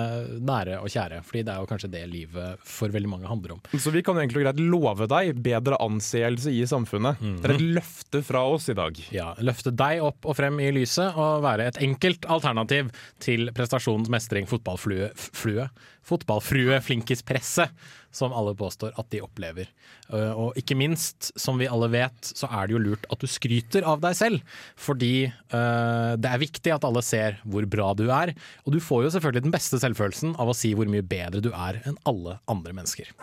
nære 0.46 0.80
og 0.84 0.92
kjære, 0.92 1.22
fordi 1.26 1.44
det 1.48 1.54
er 1.54 1.64
jo 1.64 1.70
kanskje 1.70 1.92
det 1.94 2.04
livet 2.12 2.60
for 2.68 2.92
veldig 2.94 3.12
mange 3.12 3.30
handler 3.30 3.56
om. 3.56 3.62
Så 3.80 3.94
vi 3.96 4.04
kan 4.06 4.18
jo 4.18 4.24
egentlig 4.24 4.44
greit 4.46 4.62
love 4.62 5.08
deg 5.10 5.40
bedre 5.46 5.80
anseelse 5.82 6.52
i 6.54 6.62
samfunnet. 6.70 7.22
Det 7.40 7.50
er 7.50 7.56
et 7.56 7.68
løfte 7.80 8.22
fra 8.26 8.44
oss 8.52 8.70
i 8.70 8.78
dag. 8.78 9.00
Ja, 9.16 9.32
løfte 9.42 9.74
deg 9.74 10.04
opp 10.06 10.28
og 10.30 10.38
frem 10.38 10.60
i 10.64 10.72
lyset 10.76 11.16
og 11.16 11.46
være 11.48 11.70
et 11.72 11.82
enkelt 11.86 12.28
alternativ 12.30 12.92
til 13.24 13.50
prestasjonens 13.56 14.12
mestring 14.14 14.50
fotballflue, 14.50 15.12
flue, 15.16 15.70
fotballfrue 16.08 16.80
flinkispresset, 16.82 17.74
som 18.12 18.34
alle 18.34 18.56
påstår 18.58 18.96
at 18.98 19.10
de 19.14 19.20
opplever. 19.22 19.68
Eh, 20.10 20.32
Og 20.34 20.58
ikke 20.58 20.78
minst, 20.80 21.32
som 21.38 21.60
vi 21.62 21.68
alle 21.70 21.90
vet, 21.94 22.32
så 22.34 22.50
er 22.50 22.68
det 22.68 22.74
jo 22.78 22.82
lurt 22.82 23.06
at 23.14 23.22
du 23.22 23.28
skryter 23.30 23.86
av 23.86 24.02
deg 24.02 24.16
selv, 24.18 24.42
fordi 24.80 25.28
eh, 25.30 26.14
det 26.18 26.32
er 26.32 26.42
viktig 26.42 26.74
at 26.74 26.88
alle 26.88 27.04
ser 27.06 27.38
hvor 27.46 27.68
bra 27.70 27.92
du 27.94 28.08
er, 28.10 28.34
og 28.66 28.74
du 28.74 28.80
får 28.82 29.06
jo 29.06 29.14
selvfølgelig 29.18 29.46
den 29.50 29.54
beste 29.54 29.82
selvfølelsen 29.82 30.34
av 30.42 30.50
å 30.50 30.58
si 30.58 30.74
hvor 30.74 30.90
mye 30.90 31.06
bedre 31.06 31.44
du 31.46 31.52
er 31.54 31.82
enn 31.86 32.00
alle 32.10 32.40
andre 32.50 32.74
mennesker. 32.74 33.14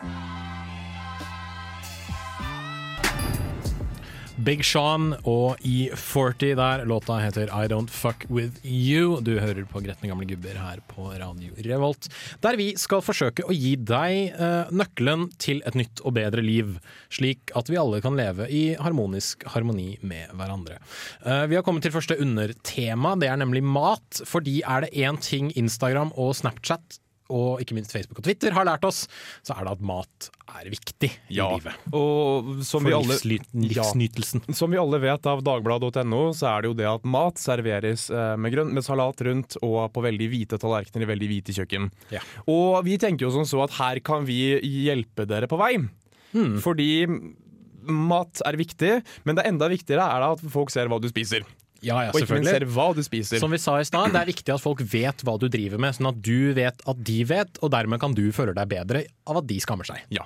Big 4.47 4.63
Sean 4.63 5.09
og 5.27 5.59
E40 5.67 6.53
der. 6.55 6.85
Låta 6.87 7.17
heter 7.19 7.51
I 7.51 7.67
Don't 7.67 7.91
Fuck 7.91 8.29
With 8.31 8.61
You. 8.63 9.17
Du 9.19 9.33
hører 9.43 9.65
på 9.67 9.81
Gretne 9.83 10.07
gamle 10.07 10.29
gubber 10.29 10.55
her 10.55 10.79
på 10.87 11.09
Radio 11.19 11.51
Revolt, 11.67 12.07
der 12.45 12.55
vi 12.61 12.69
skal 12.79 13.03
forsøke 13.03 13.43
å 13.43 13.57
gi 13.57 13.73
deg 13.75 14.37
eh, 14.37 14.71
nøkkelen 14.71 15.25
til 15.43 15.65
et 15.67 15.75
nytt 15.75 16.03
og 16.07 16.15
bedre 16.21 16.45
liv, 16.47 16.77
slik 17.11 17.51
at 17.59 17.73
vi 17.73 17.81
alle 17.81 17.99
kan 18.05 18.15
leve 18.15 18.47
i 18.47 18.77
harmonisk 18.79 19.43
harmoni 19.51 19.97
med 20.07 20.31
hverandre. 20.39 20.79
Eh, 21.25 21.49
vi 21.51 21.59
har 21.59 21.67
kommet 21.67 21.83
til 21.83 21.97
første 21.97 22.15
undertema, 22.23 23.17
det 23.19 23.33
er 23.33 23.43
nemlig 23.43 23.65
mat. 23.67 24.23
Fordi 24.31 24.61
er 24.63 24.87
det 24.87 24.95
én 24.95 25.19
ting 25.19 25.51
Instagram 25.59 26.15
og 26.15 26.37
Snapchat 26.39 27.01
og 27.33 27.63
ikke 27.63 27.75
minst 27.77 27.93
Facebook 27.95 28.21
og 28.21 28.27
Twitter 28.27 28.55
har 28.57 28.67
lært 28.69 28.85
oss, 28.87 29.05
så 29.47 29.57
er 29.57 29.67
det 29.67 29.73
at 29.77 29.85
mat 29.87 30.29
er 30.57 30.69
viktig 30.73 31.11
i 31.11 31.37
Ja, 31.39 31.49
livet. 31.57 31.75
og 31.93 32.51
som 32.65 32.85
For 32.85 32.89
vi 32.89 32.95
alle 32.97 33.17
livsnytelsen. 33.27 34.45
Ja. 34.47 34.55
Som 34.57 34.73
vi 34.75 34.79
alle 34.81 35.01
vet 35.03 35.27
av 35.29 35.43
dagbladet.no, 35.47 36.23
så 36.37 36.51
er 36.53 36.63
det 36.65 36.71
jo 36.71 36.77
det 36.79 36.89
at 36.91 37.09
mat 37.17 37.41
serveres 37.43 38.09
eh, 38.15 38.35
med, 38.41 38.55
grønt, 38.55 38.73
med 38.77 38.87
salat 38.87 39.21
rundt 39.27 39.59
og 39.63 39.81
på 39.95 40.05
veldig 40.07 40.29
hvite 40.33 40.61
tallerkener 40.63 41.07
i 41.07 41.11
veldig 41.13 41.31
hvite 41.33 41.57
kjøkken. 41.57 41.91
Ja. 42.15 42.23
Og 42.53 42.81
vi 42.87 42.99
tenker 43.03 43.27
jo 43.29 43.35
som 43.35 43.47
så 43.49 43.65
at 43.67 43.77
her 43.81 44.01
kan 44.07 44.27
vi 44.29 44.41
hjelpe 44.87 45.27
dere 45.29 45.51
på 45.51 45.59
vei. 45.61 45.75
Hmm. 46.33 46.57
Fordi 46.63 46.91
mat 47.87 48.41
er 48.47 48.57
viktig, 48.59 48.93
men 49.27 49.39
det 49.39 49.45
enda 49.47 49.69
viktigere 49.71 50.07
er 50.17 50.25
at 50.33 50.43
folk 50.51 50.73
ser 50.75 50.89
hva 50.91 50.99
du 51.03 51.07
spiser. 51.11 51.45
Ja, 51.85 51.99
ja, 52.07 52.13
Og 52.15 52.23
ikke 52.23 52.39
minst 52.39 52.53
ser 52.55 52.67
hva 52.73 52.87
du 52.97 53.03
spiser. 53.05 53.41
Som 53.43 53.53
vi 53.55 53.61
sa 53.61 53.77
i 53.81 53.87
stad, 53.87 54.15
det 54.15 54.23
er 54.23 54.31
viktig 54.31 54.55
at 54.55 54.63
folk 54.63 54.81
vet 54.93 55.25
hva 55.27 55.37
du 55.41 55.49
driver 55.53 55.83
med, 55.83 55.97
sånn 55.97 56.11
at 56.13 56.23
du 56.25 56.55
vet 56.57 56.81
at 56.89 57.03
de 57.11 57.19
vet, 57.29 57.61
og 57.61 57.73
dermed 57.75 58.01
kan 58.03 58.17
du 58.17 58.25
føle 58.37 58.55
deg 58.57 58.71
bedre 58.71 59.05
av 59.29 59.43
at 59.43 59.49
de 59.51 59.59
skammer 59.63 59.89
seg. 59.89 60.01
Ja. 60.15 60.25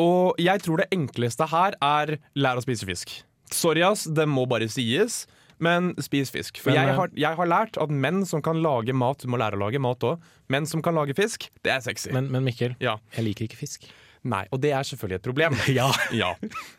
Og 0.00 0.40
jeg 0.40 0.64
tror 0.64 0.82
det 0.82 0.88
enkleste 0.94 1.46
her 1.52 1.76
er 1.84 2.16
lær 2.38 2.58
å 2.58 2.64
spise 2.64 2.88
fisk. 2.88 3.14
Sorry, 3.52 3.84
ass, 3.84 4.06
det 4.08 4.26
må 4.30 4.46
bare 4.48 4.70
sies. 4.72 5.24
Men 5.62 5.92
spis 6.02 6.32
fisk. 6.34 6.58
For 6.58 6.72
Men, 6.72 6.80
jeg, 6.80 6.90
eh, 6.90 6.98
har, 6.98 7.10
jeg 7.14 7.38
har 7.38 7.48
lært 7.48 7.76
at 7.78 7.92
menn 7.92 8.24
som 8.26 8.42
kan 8.42 8.58
lage 8.64 8.94
mat 8.96 9.22
Du 9.22 9.28
må 9.30 9.38
lære 9.38 9.54
å 9.54 9.62
lage 9.62 9.78
mat 9.82 10.02
òg. 10.02 10.24
Menn 10.50 10.66
som 10.66 10.82
kan 10.82 10.96
lage 10.98 11.14
fisk, 11.14 11.46
det 11.62 11.70
er 11.76 11.84
sexy. 11.84 12.10
Men, 12.14 12.32
men 12.34 12.42
Mikkel, 12.42 12.74
ja. 12.82 12.96
jeg 13.14 13.28
liker 13.28 13.46
ikke 13.46 13.60
fisk. 13.60 13.86
Nei, 14.22 14.44
og 14.54 14.60
det 14.62 14.70
er 14.70 14.86
selvfølgelig 14.86 15.18
et 15.18 15.26
problem. 15.26 15.58
Ja. 15.78 15.88
Ja. 16.22 16.34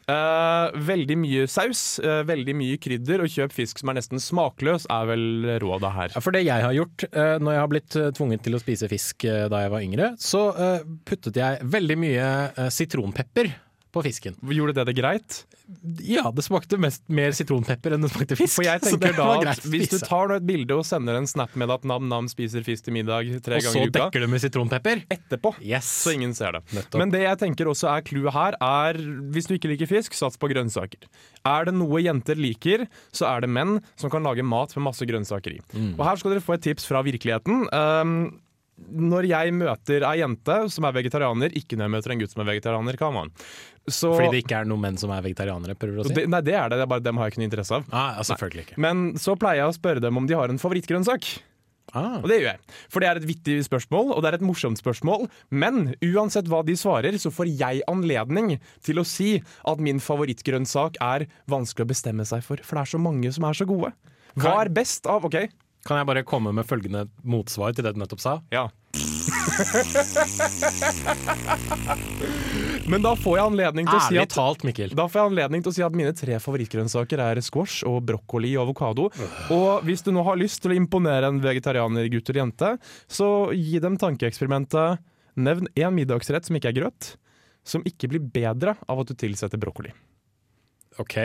Uh, 0.08 0.76
veldig 0.86 1.16
mye 1.18 1.46
saus, 1.50 1.98
uh, 2.04 2.22
veldig 2.28 2.54
mye 2.56 2.78
krydder, 2.82 3.24
og 3.24 3.32
kjøp 3.32 3.56
fisk 3.56 3.82
som 3.82 3.92
er 3.92 3.98
nesten 3.98 4.22
smakløs, 4.22 4.86
er 4.92 5.08
vel 5.10 5.26
rådet 5.64 5.92
her. 5.96 6.14
Ja, 6.14 6.22
For 6.24 6.36
det 6.36 6.44
jeg 6.46 6.64
har 6.66 6.76
gjort 6.76 7.06
uh, 7.10 7.36
når 7.42 7.56
jeg 7.56 7.64
har 7.64 7.72
blitt 7.72 7.98
tvunget 8.20 8.46
til 8.46 8.56
å 8.58 8.62
spise 8.62 8.90
fisk 8.92 9.26
da 9.26 9.64
jeg 9.64 9.72
var 9.74 9.84
yngre, 9.86 10.10
så 10.22 10.46
puttet 11.08 11.38
jeg 11.40 11.66
veldig 11.74 11.98
mye 12.00 12.28
sitronpepper 12.74 13.50
på 13.94 14.02
fisken. 14.06 14.34
Gjorde 14.42 14.74
det 14.80 14.84
det 14.90 14.96
greit? 14.98 15.36
Ja, 16.04 16.26
det 16.34 16.44
smakte 16.44 16.78
mest 16.82 17.04
mer 17.14 17.32
sitronpepper 17.38 17.94
enn 17.96 18.04
det 18.04 18.10
smakte 18.12 18.36
fisk. 18.38 18.58
For 18.58 18.66
jeg 18.68 18.82
tenker 18.84 19.14
da 19.16 19.28
at 19.54 19.62
Hvis 19.70 19.92
du 19.94 19.98
tar 20.04 20.34
et 20.36 20.46
bilde 20.46 20.76
og 20.76 20.84
sender 20.86 21.16
en 21.20 21.30
snap 21.30 21.54
med 21.60 21.72
at 21.72 21.86
nam-nam 21.88 22.28
spiser 22.32 22.66
fisk 22.66 22.88
til 22.90 22.98
middag 22.98 23.30
tre 23.46 23.62
Og 23.62 23.68
ganger 23.68 23.80
i 23.80 23.88
uka 23.88 23.88
Og 23.88 23.94
så 23.94 23.96
dekker 24.00 24.26
du 24.26 24.28
med 24.34 24.44
sitronpepper. 24.44 25.04
etterpå, 25.14 25.54
Yes. 25.62 25.86
så 26.04 26.14
ingen 26.18 26.34
ser 26.36 26.58
det. 26.58 26.64
Nettopp. 26.74 27.00
Men 27.00 27.14
det 27.14 27.22
jeg 27.24 27.38
tenker 27.46 27.72
også 27.72 27.90
er 27.96 28.02
clouet 28.10 28.34
her, 28.34 28.58
er 28.60 28.94
hvis 29.34 29.48
du 29.48 29.56
ikke 29.56 29.72
liker 29.72 29.88
fisk, 29.88 30.14
sats 30.18 30.38
på 30.42 30.50
grønnsaker. 30.52 31.08
Er 31.46 31.66
det 31.70 31.74
noe 31.78 32.02
jenter 32.04 32.36
liker, 32.36 32.88
så 33.14 33.30
er 33.32 33.42
det 33.46 33.50
menn 33.50 33.78
som 33.96 34.10
kan 34.10 34.24
lage 34.24 34.44
mat 34.44 34.76
med 34.76 34.90
masse 34.90 35.06
grønnsaker 35.08 35.54
i. 35.58 35.62
Mm. 35.74 35.94
Og 36.00 36.06
her 36.10 36.16
skal 36.18 36.32
dere 36.36 36.44
få 36.44 36.58
et 36.58 36.66
tips 36.66 36.86
fra 36.90 37.02
virkeligheten. 37.06 37.68
Um, 37.72 38.40
når 38.90 39.28
jeg 39.30 39.54
møter 39.54 40.02
ei 40.02 40.18
jente 40.20 40.56
som 40.74 40.86
er 40.90 40.96
vegetarianer, 40.96 41.54
ikke 41.56 41.78
når 41.78 41.86
jeg 41.86 41.94
møter 41.94 42.12
en 42.16 42.22
gutt 42.24 42.32
som 42.34 42.42
er 42.42 42.48
vegetarianer, 42.50 42.98
kan 42.98 43.14
man. 43.14 43.30
Så, 43.84 44.14
Fordi 44.16 44.30
det 44.32 44.44
ikke 44.46 44.62
er 44.62 44.68
noen 44.70 44.80
menn 44.80 44.98
som 45.00 45.12
er 45.12 45.24
vegetarianere, 45.26 45.76
prøver 45.76 45.98
du 45.98 46.02
å 46.06 46.08
si? 46.08 46.16
det, 46.16 46.28
nei, 46.32 46.40
det 46.46 46.54
er 46.56 46.70
det. 46.72 46.78
det 46.80 46.86
er 46.86 46.92
bare 46.94 47.04
Dem 47.04 47.18
har 47.20 47.28
jeg 47.28 47.34
ikke 47.34 47.42
noe 47.42 47.50
interesse 47.50 47.80
av. 47.80 47.90
ah, 47.92 48.14
ja, 48.16 48.28
selvfølgelig 48.30 48.64
ikke. 48.68 48.78
Men 48.86 49.02
så 49.20 49.36
pleier 49.36 49.60
jeg 49.66 49.74
å 49.74 49.76
spørre 49.76 50.04
dem 50.06 50.22
om 50.22 50.30
de 50.30 50.38
har 50.40 50.54
en 50.54 50.62
favorittgrønnsak. 50.62 51.28
Ah. 51.94 52.22
Og 52.24 52.30
det 52.32 52.38
gjør 52.40 52.48
jeg. 52.48 52.62
For 52.90 53.04
det 53.04 53.10
er 53.10 53.20
et 53.20 53.28
vittig 53.28 53.58
spørsmål, 53.68 54.14
og 54.16 54.24
det 54.24 54.32
er 54.32 54.38
et 54.40 54.46
morsomt 54.48 54.80
spørsmål. 54.80 55.28
Men 55.52 55.92
uansett 56.00 56.48
hva 56.50 56.64
de 56.66 56.78
svarer, 56.80 57.18
så 57.22 57.30
får 57.34 57.52
jeg 57.60 57.84
anledning 57.92 58.56
til 58.88 59.02
å 59.02 59.06
si 59.06 59.36
at 59.44 59.84
min 59.84 60.00
favorittgrønnsak 60.02 60.98
er 61.04 61.28
vanskelig 61.52 61.86
å 61.86 61.92
bestemme 61.92 62.26
seg 62.26 62.42
for, 62.48 62.64
for 62.64 62.80
det 62.80 62.86
er 62.88 62.94
så 62.96 63.02
mange 63.04 63.36
som 63.36 63.46
er 63.50 63.60
så 63.60 63.68
gode. 63.70 63.92
Hva 64.40 64.56
er 64.64 64.72
best 64.74 65.06
av 65.12 65.28
OK, 65.28 65.44
Kan 65.84 66.00
jeg 66.00 66.08
bare 66.08 66.24
komme 66.28 66.54
med 66.56 66.68
følgende 66.68 67.06
motsvar 67.28 67.74
til 67.76 67.84
det 67.86 67.94
du 67.96 68.00
nettopp 68.04 68.22
sa? 68.24 68.34
ja. 68.54 68.70
Men 72.88 73.02
da 73.04 73.14
får 73.18 73.38
jeg 73.38 73.46
anledning 73.48 73.88
til 73.88 73.96
å 73.98 74.02
si 74.04 74.14
Ærlig 74.14 74.24
at 74.24 74.34
talt, 74.36 74.64
Mikkel. 74.68 74.94
da 74.98 75.06
får 75.10 75.20
jeg 75.20 75.28
anledning 75.32 75.62
til 75.64 75.72
å 75.72 75.76
si 75.76 75.84
at 75.86 75.96
mine 75.98 76.14
tre 76.18 76.36
favorittgrønnsaker 76.44 77.20
er 77.24 77.42
squash 77.46 77.78
og 77.88 77.98
brokkoli 78.08 78.52
og 78.58 78.64
avokado. 78.68 79.06
Og 79.54 79.70
hvis 79.88 80.04
du 80.06 80.10
nå 80.16 80.22
har 80.28 80.40
lyst 80.40 80.62
til 80.64 80.72
å 80.74 80.78
imponere 80.78 81.26
en 81.32 81.42
vegetarianergutt 81.44 82.30
eller 82.32 82.42
jente, 82.44 82.70
så 83.08 83.28
gi 83.56 83.78
dem 83.84 83.96
tankeeksperimentet. 84.02 84.90
Nevn 85.34 85.66
én 85.74 85.96
middagsrett 85.96 86.46
som 86.46 86.56
ikke 86.60 86.70
er 86.74 86.78
grøt, 86.78 87.02
som 87.66 87.82
ikke 87.90 88.10
blir 88.12 88.22
bedre 88.36 88.72
av 88.86 89.00
at 89.02 89.10
du 89.10 89.16
tilsetter 89.18 89.58
brokkoli. 89.62 89.92
OK. 91.02 91.16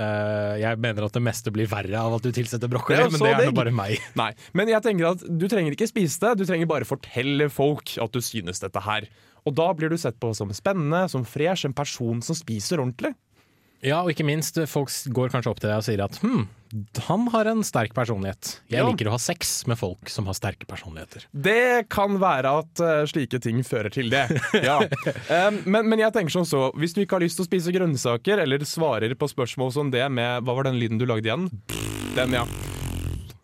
Eh, 0.00 0.54
jeg 0.62 0.80
mener 0.82 1.06
at 1.06 1.16
det 1.16 1.22
meste 1.24 1.52
blir 1.54 1.68
verre 1.70 1.98
av 2.00 2.16
at 2.16 2.24
du 2.24 2.30
tilsetter 2.34 2.70
brokkoli, 2.70 2.98
er 3.00 3.12
men 3.12 3.22
det 3.22 3.32
er 3.32 3.50
nå 3.50 3.56
bare 3.56 3.74
meg. 3.74 4.00
Nei, 4.20 4.30
men 4.56 4.72
jeg 4.72 4.84
tenker 4.84 5.10
at 5.12 5.26
du 5.26 5.46
trenger 5.50 5.76
ikke 5.76 5.90
spise 5.90 6.22
det, 6.24 6.36
du 6.40 6.46
trenger 6.48 6.70
bare 6.70 6.88
fortelle 6.88 7.48
folk 7.52 7.96
at 8.02 8.14
du 8.14 8.22
synes 8.24 8.62
dette 8.62 8.84
her. 8.86 9.08
Og 9.48 9.56
da 9.58 9.68
blir 9.74 9.90
du 9.90 9.98
sett 9.98 10.20
på 10.22 10.30
som 10.38 10.52
spennende, 10.54 11.04
som 11.10 11.26
fresh, 11.26 11.66
en 11.66 11.74
person 11.76 12.22
som 12.22 12.38
spiser 12.38 12.82
ordentlig. 12.82 13.14
Ja, 13.82 14.00
og 14.04 14.12
ikke 14.12 14.24
minst, 14.26 14.58
folk 14.70 14.92
går 15.10 15.32
kanskje 15.32 15.50
opp 15.50 15.58
til 15.62 15.70
deg 15.72 15.80
og 15.80 15.86
sier 15.86 16.02
at 16.04 16.18
hm, 16.22 16.44
han 17.08 17.24
har 17.34 17.48
en 17.50 17.64
sterk 17.66 17.92
personlighet. 17.96 18.60
Jeg 18.70 18.78
Ja. 18.80 18.86
liker 18.88 19.10
å 19.10 19.14
ha 19.16 19.18
sex 19.20 19.66
med 19.66 19.76
folk 19.80 20.08
som 20.08 20.28
har 20.30 20.36
sterke 20.38 20.64
personligheter. 20.70 21.26
Det 21.34 21.88
kan 21.92 22.14
være 22.22 22.52
at 22.62 22.80
uh, 22.84 23.02
slike 23.10 23.40
ting 23.42 23.58
fører 23.66 23.90
til 23.92 24.08
det. 24.14 24.22
Ja. 24.62 24.78
Um, 25.28 25.58
men, 25.66 25.88
men 25.90 25.98
jeg 26.04 26.14
tenker 26.14 26.32
sånn 26.38 26.46
så, 26.48 26.68
hvis 26.78 26.94
du 26.94 27.02
ikke 27.02 27.18
har 27.18 27.26
lyst 27.26 27.40
til 27.40 27.44
å 27.44 27.50
spise 27.50 27.74
grønnsaker, 27.74 28.38
eller 28.46 28.62
svarer 28.68 29.16
på 29.18 29.28
spørsmål 29.34 29.74
som 29.74 29.90
det 29.92 30.06
med 30.14 30.46
Hva 30.46 30.54
var 30.60 30.70
den 30.70 30.78
lyden 30.80 31.02
du 31.02 31.06
lagde 31.10 31.26
igjen? 31.28 31.50
Den, 32.16 32.38
ja. 32.38 32.46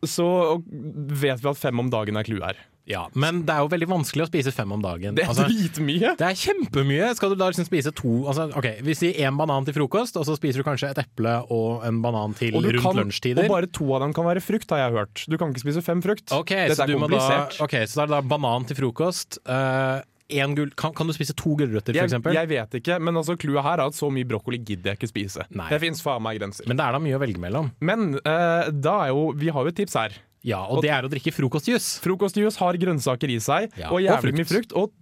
Så 0.06 0.62
vet 0.68 1.40
vi 1.42 1.48
at 1.50 1.58
fem 1.58 1.80
om 1.82 1.88
dagen 1.90 2.16
er 2.20 2.26
clouet 2.26 2.44
her. 2.52 2.58
Ja, 2.88 3.02
Men 3.12 3.42
det 3.44 3.52
er 3.52 3.60
jo 3.66 3.68
veldig 3.68 3.86
vanskelig 3.90 4.22
å 4.24 4.28
spise 4.30 4.48
fem 4.56 4.70
om 4.72 4.80
dagen. 4.80 5.12
Det 5.18 5.20
er 5.26 5.28
Altså, 5.28 5.44
dritmye! 5.44 6.14
det 6.16 6.24
er 6.24 6.38
kjempemye! 6.40 7.10
Skal 7.18 7.34
du 7.34 7.36
da 7.36 7.50
liksom 7.50 7.66
spise 7.68 7.92
to 7.92 8.12
altså, 8.30 8.46
Ok, 8.56 8.68
Vi 8.86 8.94
sier 8.96 9.18
én 9.28 9.36
banan 9.36 9.66
til 9.68 9.76
frokost, 9.76 10.16
og 10.16 10.24
så 10.24 10.38
spiser 10.38 10.62
du 10.62 10.64
kanskje 10.70 10.88
et 10.94 11.02
eple 11.02 11.34
og 11.52 11.84
en 11.84 11.98
banan 12.00 12.32
til 12.38 12.56
rundt 12.56 12.80
kan, 12.80 12.96
lunsjtider. 13.02 13.44
og 13.44 13.52
bare 13.58 13.68
to 13.68 13.90
av 13.92 14.00
dem 14.06 14.14
kan 14.16 14.24
være 14.24 14.40
frukt, 14.40 14.70
har 14.72 14.86
jeg 14.86 14.96
hørt. 14.96 15.24
Du 15.28 15.36
kan 15.36 15.52
ikke 15.52 15.66
spise 15.66 15.82
fem 15.84 16.00
frukt. 16.00 16.32
Ok, 16.32 16.54
Dette 16.56 16.78
så 16.78 16.86
er 16.86 16.94
du 16.94 16.96
må 16.96 17.10
da, 17.12 17.18
komplisert. 17.20 17.60
ok, 17.68 17.76
så 17.84 18.00
da 18.00 18.06
er 18.06 18.08
det 18.08 18.16
da 18.16 18.22
banan 18.38 18.64
til 18.70 18.80
frokost. 18.80 19.36
eh, 19.44 20.00
en 20.28 20.54
gull, 20.54 20.70
kan, 20.76 20.92
kan 20.92 21.08
du 21.08 21.14
spise 21.16 21.32
to 21.36 21.54
gulrøtter, 21.56 21.96
for 21.96 22.30
Jeg, 22.32 22.36
jeg 22.36 22.48
vet 22.50 22.74
ikke, 22.82 22.98
men 23.00 23.16
altså 23.16 23.36
clouet 23.40 23.64
her 23.64 23.80
er 23.80 23.86
at 23.88 23.96
så 23.96 24.10
mye 24.12 24.28
brokkoli 24.28 24.58
gidder 24.60 24.92
jeg 24.92 25.00
ikke 25.00 25.08
spise. 25.10 25.46
Nei. 25.56 25.68
Det 25.72 25.80
fins 25.80 26.02
faen 26.04 26.22
meg 26.24 26.36
grenser. 26.40 26.68
Men 26.68 26.76
det 26.76 26.84
er 26.84 26.96
da 26.98 27.00
mye 27.00 27.16
å 27.16 27.22
velge 27.22 27.40
mellom. 27.40 27.70
Men 27.80 28.10
eh, 28.20 28.68
da 28.76 28.96
er 29.06 29.12
jo 29.14 29.30
Vi 29.40 29.48
har 29.54 29.64
jo 29.64 29.72
et 29.72 29.78
tips 29.80 29.96
her. 29.96 30.18
Ja, 30.46 30.60
Og 30.70 30.84
det 30.84 30.92
er 30.94 31.04
å 31.04 31.10
drikke 31.10 31.32
frokostjuice. 31.34 31.98
Frokostjuice 32.04 32.60
har 32.60 32.76
grønnsaker 32.78 33.32
i 33.32 33.40
seg, 33.42 33.72
Ja, 33.80 33.88
og 33.90 33.98
og 33.98 34.04
jævlig 34.04 34.20
frukt. 34.22 34.38
mye 34.38 34.50
frukt. 34.52 34.76
Og 34.78 34.92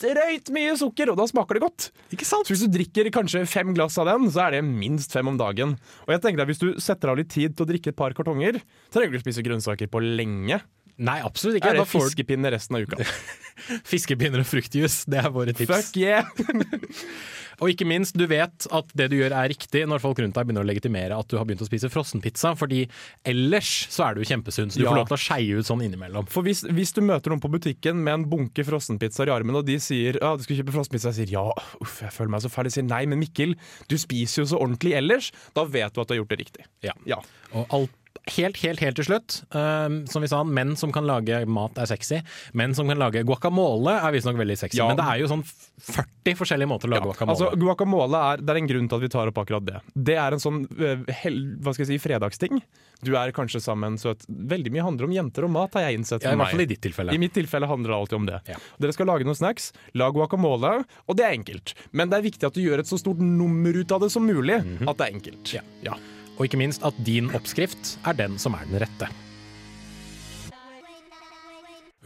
drøyt 0.00 0.48
mye 0.54 0.72
sukker, 0.80 1.10
og 1.12 1.18
da 1.20 1.26
smaker 1.28 1.58
det 1.58 1.62
godt. 1.66 1.90
Ikke 2.14 2.24
sant? 2.24 2.48
Så 2.48 2.54
hvis 2.54 2.62
du 2.64 2.72
drikker 2.72 3.10
kanskje 3.12 3.42
fem 3.50 3.74
glass 3.76 3.98
av 4.00 4.08
den, 4.08 4.30
så 4.32 4.46
er 4.46 4.56
det 4.56 4.62
minst 4.64 5.12
fem 5.12 5.28
om 5.28 5.36
dagen. 5.36 5.74
Og 6.06 6.14
jeg 6.14 6.22
tenker 6.24 6.40
at 6.46 6.48
Hvis 6.48 6.62
du 6.62 6.70
setter 6.80 7.12
av 7.12 7.18
litt 7.20 7.28
tid 7.28 7.52
til 7.58 7.66
å 7.66 7.68
drikke 7.68 7.92
et 7.92 7.98
par 7.98 8.14
kartonger, 8.16 8.62
trenger 8.94 9.12
du 9.12 9.18
ikke 9.18 9.26
spise 9.28 9.44
grønnsaker 9.44 9.90
på 9.92 10.00
lenge. 10.00 10.62
Nei, 11.00 11.18
absolutt 11.24 11.60
ikke. 11.60 11.72
Er 11.72 11.80
det 11.80 11.88
får 11.88 12.10
du 12.12 12.50
resten 12.52 12.76
av 12.76 12.82
uka? 12.84 13.04
fiskepinner 13.90 14.42
og 14.42 14.48
fruktjuice. 14.48 15.04
Det 15.10 15.20
er 15.20 15.30
våre 15.32 15.54
tips. 15.56 15.70
Fuck 15.70 16.00
yeah! 16.00 16.28
Og 17.60 17.68
ikke 17.68 17.84
minst, 17.84 18.16
du 18.16 18.24
vet 18.24 18.64
at 18.72 18.92
det 18.96 19.10
du 19.12 19.18
gjør 19.18 19.34
er 19.36 19.50
riktig 19.52 19.82
når 19.88 20.00
folk 20.00 20.20
rundt 20.22 20.36
deg 20.36 20.46
begynner 20.48 20.64
å 20.64 20.68
legitimere 20.68 21.18
at 21.20 21.28
du 21.28 21.36
har 21.36 21.44
begynt 21.44 21.60
å 21.60 21.68
spise 21.68 21.90
frossenpizza, 21.92 22.54
fordi 22.56 22.86
ellers 23.28 23.68
så 23.92 24.06
er 24.06 24.16
du 24.16 24.22
kjempesunn, 24.24 24.72
så 24.72 24.80
du 24.80 24.86
Ja. 24.86 24.94
får 24.94 25.00
lov 25.02 25.10
til 25.10 25.18
å 25.18 25.20
skeie 25.20 25.58
ut 25.60 25.68
sånn 25.68 25.84
innimellom. 25.84 26.28
For 26.32 26.46
hvis, 26.46 26.64
hvis 26.64 26.94
du 26.96 27.02
møter 27.04 27.28
noen 27.34 27.42
på 27.44 27.52
butikken 27.52 28.00
med 28.00 28.14
en 28.14 28.24
bunke 28.32 28.64
frossenpizzaer 28.64 29.28
i 29.28 29.36
armen, 29.36 29.60
og 29.60 29.66
de 29.68 29.76
sier 29.76 30.16
ja, 30.16 30.32
du 30.36 30.42
skal 30.46 30.56
kjøpe 30.56 30.72
frossenpizza, 30.72 31.12
jeg 31.12 31.28
sier 31.28 31.36
ja, 31.36 31.44
uff, 31.84 32.00
jeg 32.00 32.16
føler 32.16 32.32
meg 32.32 32.40
så 32.46 32.48
fæl. 32.48 32.64
De 32.64 32.70
sier 32.78 32.88
nei, 32.88 33.04
men 33.04 33.20
Mikkel, 33.20 33.52
du 33.92 33.98
spiser 34.00 34.40
jo 34.40 34.48
så 34.54 34.62
ordentlig 34.64 34.96
ellers. 34.96 35.28
Da 35.52 35.68
vet 35.68 35.92
du 35.92 36.00
at 36.00 36.08
du 36.08 36.16
har 36.16 36.22
gjort 36.22 36.32
det 36.32 36.40
riktig. 36.40 36.64
Ja. 36.86 36.96
Ja. 37.04 37.20
Og 37.52 37.68
alt 37.76 37.92
Helt, 38.30 38.58
helt, 38.62 38.78
helt 38.84 38.98
til 38.98 39.06
slutt, 39.06 39.36
um, 39.56 40.00
som 40.10 40.22
vi 40.22 40.28
sa, 40.30 40.42
menn 40.46 40.74
som 40.78 40.92
kan 40.94 41.06
lage 41.08 41.40
mat 41.50 41.78
er 41.80 41.88
sexy. 41.88 42.18
Menn 42.58 42.74
som 42.76 42.86
kan 42.90 42.98
lage 43.00 43.22
guacamole 43.26 43.94
er 43.96 44.12
visstnok 44.14 44.36
veldig 44.38 44.56
sexy, 44.60 44.78
Ja. 44.78 44.86
men 44.90 44.98
det 45.00 45.06
er 45.08 45.22
jo 45.22 45.30
sånn 45.30 45.42
40 45.46 46.36
forskjellige 46.38 46.68
måter 46.70 46.86
å 46.86 46.92
lage 46.92 47.06
guacamole. 47.08 47.34
Altså, 47.34 47.48
guacamole 47.58 48.20
er, 48.34 48.42
det 48.44 48.52
er 48.54 48.60
en 48.60 48.68
grunn 48.70 48.88
til 48.90 49.00
at 49.00 49.02
vi 49.06 49.10
tar 49.14 49.30
opp 49.32 49.40
akkurat 49.42 49.64
det. 49.66 49.80
Det 50.10 50.16
er 50.20 50.36
en 50.36 50.42
sånn 50.42 50.60
øh, 50.78 51.02
hel, 51.22 51.40
hva 51.64 51.72
skal 51.74 51.86
jeg 51.86 51.94
si, 51.94 52.02
fredagsting. 52.06 52.60
Du 53.02 53.14
er 53.16 53.32
kanskje 53.32 53.62
sammen, 53.64 53.96
så 53.98 54.12
at 54.12 54.26
veldig 54.28 54.70
mye 54.76 54.84
handler 54.84 55.08
om 55.08 55.16
jenter 55.16 55.48
og 55.48 55.54
mat, 55.56 55.74
har 55.74 55.88
jeg 55.88 55.98
innsett. 56.02 56.22
ja, 56.22 56.34
I 56.36 56.36
hvert 56.36 56.52
fall 56.54 56.66
i 56.66 56.70
ditt 56.74 56.82
tilfelle. 56.84 57.16
I 57.16 57.18
mitt 57.22 57.32
tilfelle 57.34 57.66
handler 57.66 57.94
det 57.94 57.98
alltid 58.02 58.18
om 58.20 58.26
det. 58.28 58.40
Ja. 58.52 58.60
Dere 58.84 58.92
skal 58.94 59.06
lage 59.10 59.24
noen 59.26 59.38
snacks, 59.40 59.72
lag 59.96 60.12
guacamole, 60.14 60.84
og 61.08 61.16
det 61.16 61.24
er 61.26 61.34
enkelt. 61.38 61.74
Men 61.96 62.12
det 62.12 62.20
er 62.20 62.28
viktig 62.30 62.46
at 62.46 62.54
du 62.54 62.60
gjør 62.62 62.84
et 62.84 62.90
så 62.90 63.00
stort 63.00 63.18
nummer 63.24 63.72
ut 63.80 63.90
av 63.96 64.04
det 64.04 64.12
som 64.12 64.26
mulig. 64.28 64.60
At 64.86 65.00
det 65.00 65.08
er 65.08 65.14
enkelt. 65.16 65.54
Ja. 65.56 65.62
Ja. 65.82 65.96
Og 66.40 66.46
ikke 66.48 66.56
minst 66.56 66.80
at 66.88 66.96
din 67.04 67.28
oppskrift 67.36 67.98
er 68.08 68.16
den 68.16 68.38
som 68.40 68.56
er 68.56 68.64
den 68.70 68.80
rette. 68.80 69.10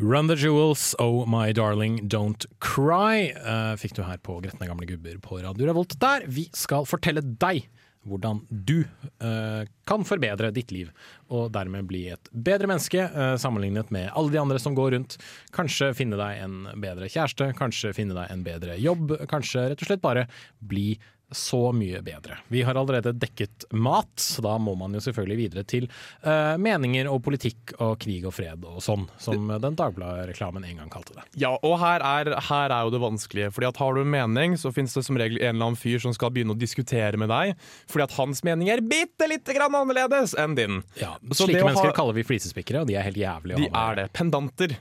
Run 0.03 0.27
the 0.27 0.35
jewels, 0.35 0.97
oh 0.99 1.23
my 1.25 1.53
darling, 1.55 2.09
don't 2.11 2.49
cry, 2.59 3.31
eh, 3.31 3.77
fikk 3.79 3.95
du 3.95 4.03
her 4.03 4.19
på 4.19 4.41
Gretne 4.43 4.67
gamle 4.67 4.89
gubber 4.91 5.21
på 5.23 5.39
Radio 5.39 5.69
Revolt 5.71 5.95
der. 6.03 6.27
Vi 6.27 6.49
skal 6.51 6.83
fortelle 6.83 7.23
deg 7.23 7.69
hvordan 8.05 8.43
du 8.51 8.83
eh, 8.83 9.71
kan 9.89 10.05
forbedre 10.05 10.51
ditt 10.55 10.75
liv, 10.75 10.91
og 11.33 11.53
dermed 11.55 11.87
bli 11.89 12.03
et 12.13 12.29
bedre 12.35 12.69
menneske 12.69 13.07
eh, 13.07 13.37
sammenlignet 13.41 13.95
med 13.95 14.11
alle 14.13 14.35
de 14.35 14.43
andre 14.43 14.59
som 14.61 14.75
går 14.77 14.97
rundt. 14.97 15.17
Kanskje 15.55 15.93
finne 15.97 16.19
deg 16.21 16.43
en 16.43 16.59
bedre 16.83 17.07
kjæreste, 17.07 17.53
kanskje 17.59 17.95
finne 17.97 18.19
deg 18.19 18.35
en 18.35 18.45
bedre 18.45 18.77
jobb, 18.83 19.15
kanskje 19.31 19.71
rett 19.71 19.87
og 19.87 19.93
slett 19.93 20.05
bare 20.05 20.27
bli 20.59 20.95
så 21.37 21.73
mye 21.77 22.01
bedre. 22.07 22.39
Vi 22.53 22.63
har 22.67 22.79
allerede 22.79 23.13
dekket 23.19 23.67
mat, 23.75 24.13
så 24.21 24.43
da 24.45 24.57
må 24.63 24.75
man 24.79 24.95
jo 24.97 25.03
selvfølgelig 25.05 25.37
videre 25.41 25.65
til 25.69 25.89
uh, 26.25 26.55
meninger 26.61 27.09
og 27.11 27.21
politikk 27.27 27.75
og 27.83 27.99
krig 28.03 28.25
og 28.29 28.35
fred 28.37 28.65
og 28.69 28.81
sånn, 28.85 29.07
som 29.21 29.49
den 29.61 29.77
Dagbladet-reklamen 29.79 30.65
en 30.69 30.81
gang 30.83 30.93
kalte 30.93 31.17
det. 31.19 31.25
Ja, 31.43 31.53
og 31.67 31.77
her 31.83 32.05
er, 32.07 32.33
her 32.49 32.71
er 32.75 32.87
jo 32.89 32.95
det 32.95 33.03
vanskelige. 33.03 33.51
Fordi 33.55 33.69
at 33.71 33.81
Har 33.83 33.95
du 33.95 34.01
en 34.05 34.11
mening, 34.15 34.55
så 34.61 34.73
finnes 34.75 34.95
det 34.97 35.05
som 35.07 35.19
regel 35.21 35.39
en 35.43 35.55
eller 35.57 35.69
annen 35.73 35.79
fyr 35.81 35.99
som 36.03 36.15
skal 36.17 36.31
begynne 36.35 36.55
å 36.55 36.59
diskutere 36.61 37.19
med 37.21 37.29
deg, 37.33 37.55
fordi 37.91 38.07
at 38.07 38.17
hans 38.19 38.43
mening 38.47 38.71
er 38.73 38.81
bitte 38.85 39.29
lite 39.31 39.55
grann 39.57 39.75
annerledes 39.75 40.35
enn 40.41 40.55
din. 40.59 40.81
Ja, 41.01 41.17
Så 41.33 41.49
slike 41.49 41.65
mennesker 41.67 41.91
ha- 41.91 41.97
kaller 41.97 42.15
vi 42.17 42.25
flisespikkere, 42.27 42.85
og 42.85 42.89
de 42.91 42.97
er 42.97 43.07
helt 43.07 43.19
jævlige. 43.21 43.59
De 43.65 43.69
er 43.75 43.99
det. 44.01 44.09
Pendanter. 44.17 44.77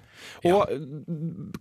Og 0.47 0.69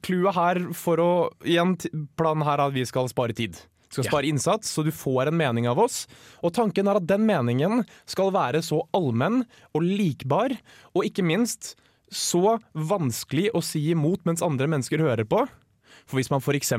clouet 0.04 0.34
her 0.36 0.62
for 0.76 1.02
å 1.02 1.10
Igjen, 1.42 1.74
planen 2.18 2.44
her 2.46 2.60
er 2.60 2.68
at 2.70 2.74
vi 2.76 2.84
skal 2.88 3.08
spare 3.10 3.34
tid. 3.36 3.58
Vi 3.92 4.00
skal 4.00 4.08
spare 4.08 4.28
innsats, 4.30 4.72
så 4.72 4.84
du 4.86 4.88
får 4.94 5.28
en 5.28 5.36
mening 5.36 5.68
av 5.68 5.80
oss. 5.82 6.06
Og 6.40 6.54
tanken 6.56 6.88
er 6.88 6.96
at 6.96 7.08
den 7.08 7.26
meningen 7.28 7.84
skal 8.08 8.32
være 8.32 8.62
så 8.64 8.80
allmenn 8.96 9.42
og 9.76 9.84
likbar, 9.84 10.56
og 10.96 11.04
ikke 11.08 11.26
minst 11.26 11.74
så 12.12 12.58
vanskelig 12.72 13.50
å 13.56 13.60
si 13.64 13.90
imot 13.92 14.24
mens 14.28 14.44
andre 14.44 14.68
mennesker 14.68 15.04
hører 15.04 15.28
på. 15.28 15.44
For 16.08 16.18
hvis 16.18 16.30
man 16.32 16.42
f.eks. 16.42 16.72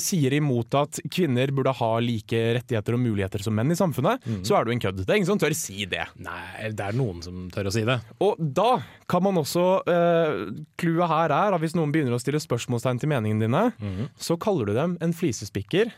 sier 0.00 0.34
imot 0.36 0.74
at 0.78 1.00
kvinner 1.10 1.50
burde 1.54 1.72
ha 1.80 1.90
like 2.04 2.40
rettigheter 2.58 2.94
og 2.94 3.02
muligheter 3.02 3.42
som 3.42 3.56
menn 3.58 3.72
i 3.74 3.78
samfunnet, 3.78 4.24
så 4.46 4.58
er 4.58 4.64
du 4.64 4.72
en 4.72 4.82
kødd. 4.82 5.02
Det 5.02 5.10
er 5.10 5.20
ingen 5.20 5.30
som 5.32 5.40
tør 5.40 5.56
si 5.56 5.86
det. 5.90 6.04
Nei, 6.22 6.70
det 6.76 6.86
er 6.86 6.98
noen 6.98 7.22
som 7.24 7.46
tør 7.54 7.70
å 7.70 7.74
si 7.74 7.84
det. 7.88 7.98
Og 8.24 8.38
da 8.38 8.78
kan 9.10 9.24
man 9.24 9.40
også 9.40 9.66
eh, 9.88 10.44
Clouet 10.80 11.10
her 11.10 11.34
er 11.34 11.56
at 11.56 11.64
hvis 11.64 11.76
noen 11.78 11.92
begynner 11.94 12.16
å 12.16 12.22
stille 12.22 12.40
spørsmålstegn 12.42 13.02
til 13.02 13.12
meningene 13.12 13.48
dine, 13.48 13.64
mm. 13.76 14.12
så 14.20 14.38
kaller 14.40 14.70
du 14.70 14.76
dem 14.78 14.98
en 15.04 15.16
flisespikker. 15.16 15.90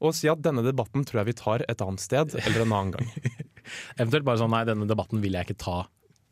Og 0.00 0.14
si 0.16 0.28
at 0.32 0.40
denne 0.42 0.62
debatten 0.64 1.04
tror 1.04 1.20
jeg 1.22 1.30
vi 1.32 1.38
tar 1.40 1.64
et 1.68 1.82
annet 1.84 2.00
sted 2.00 2.34
eller 2.40 2.62
en 2.64 2.72
annen 2.76 2.92
gang. 2.96 3.08
Eventuelt 4.00 4.24
bare 4.24 4.40
sånn 4.40 4.52
nei, 4.54 4.62
denne 4.68 4.88
debatten 4.88 5.20
vil 5.22 5.36
jeg 5.36 5.50
ikke 5.50 5.58
ta. 5.64 5.78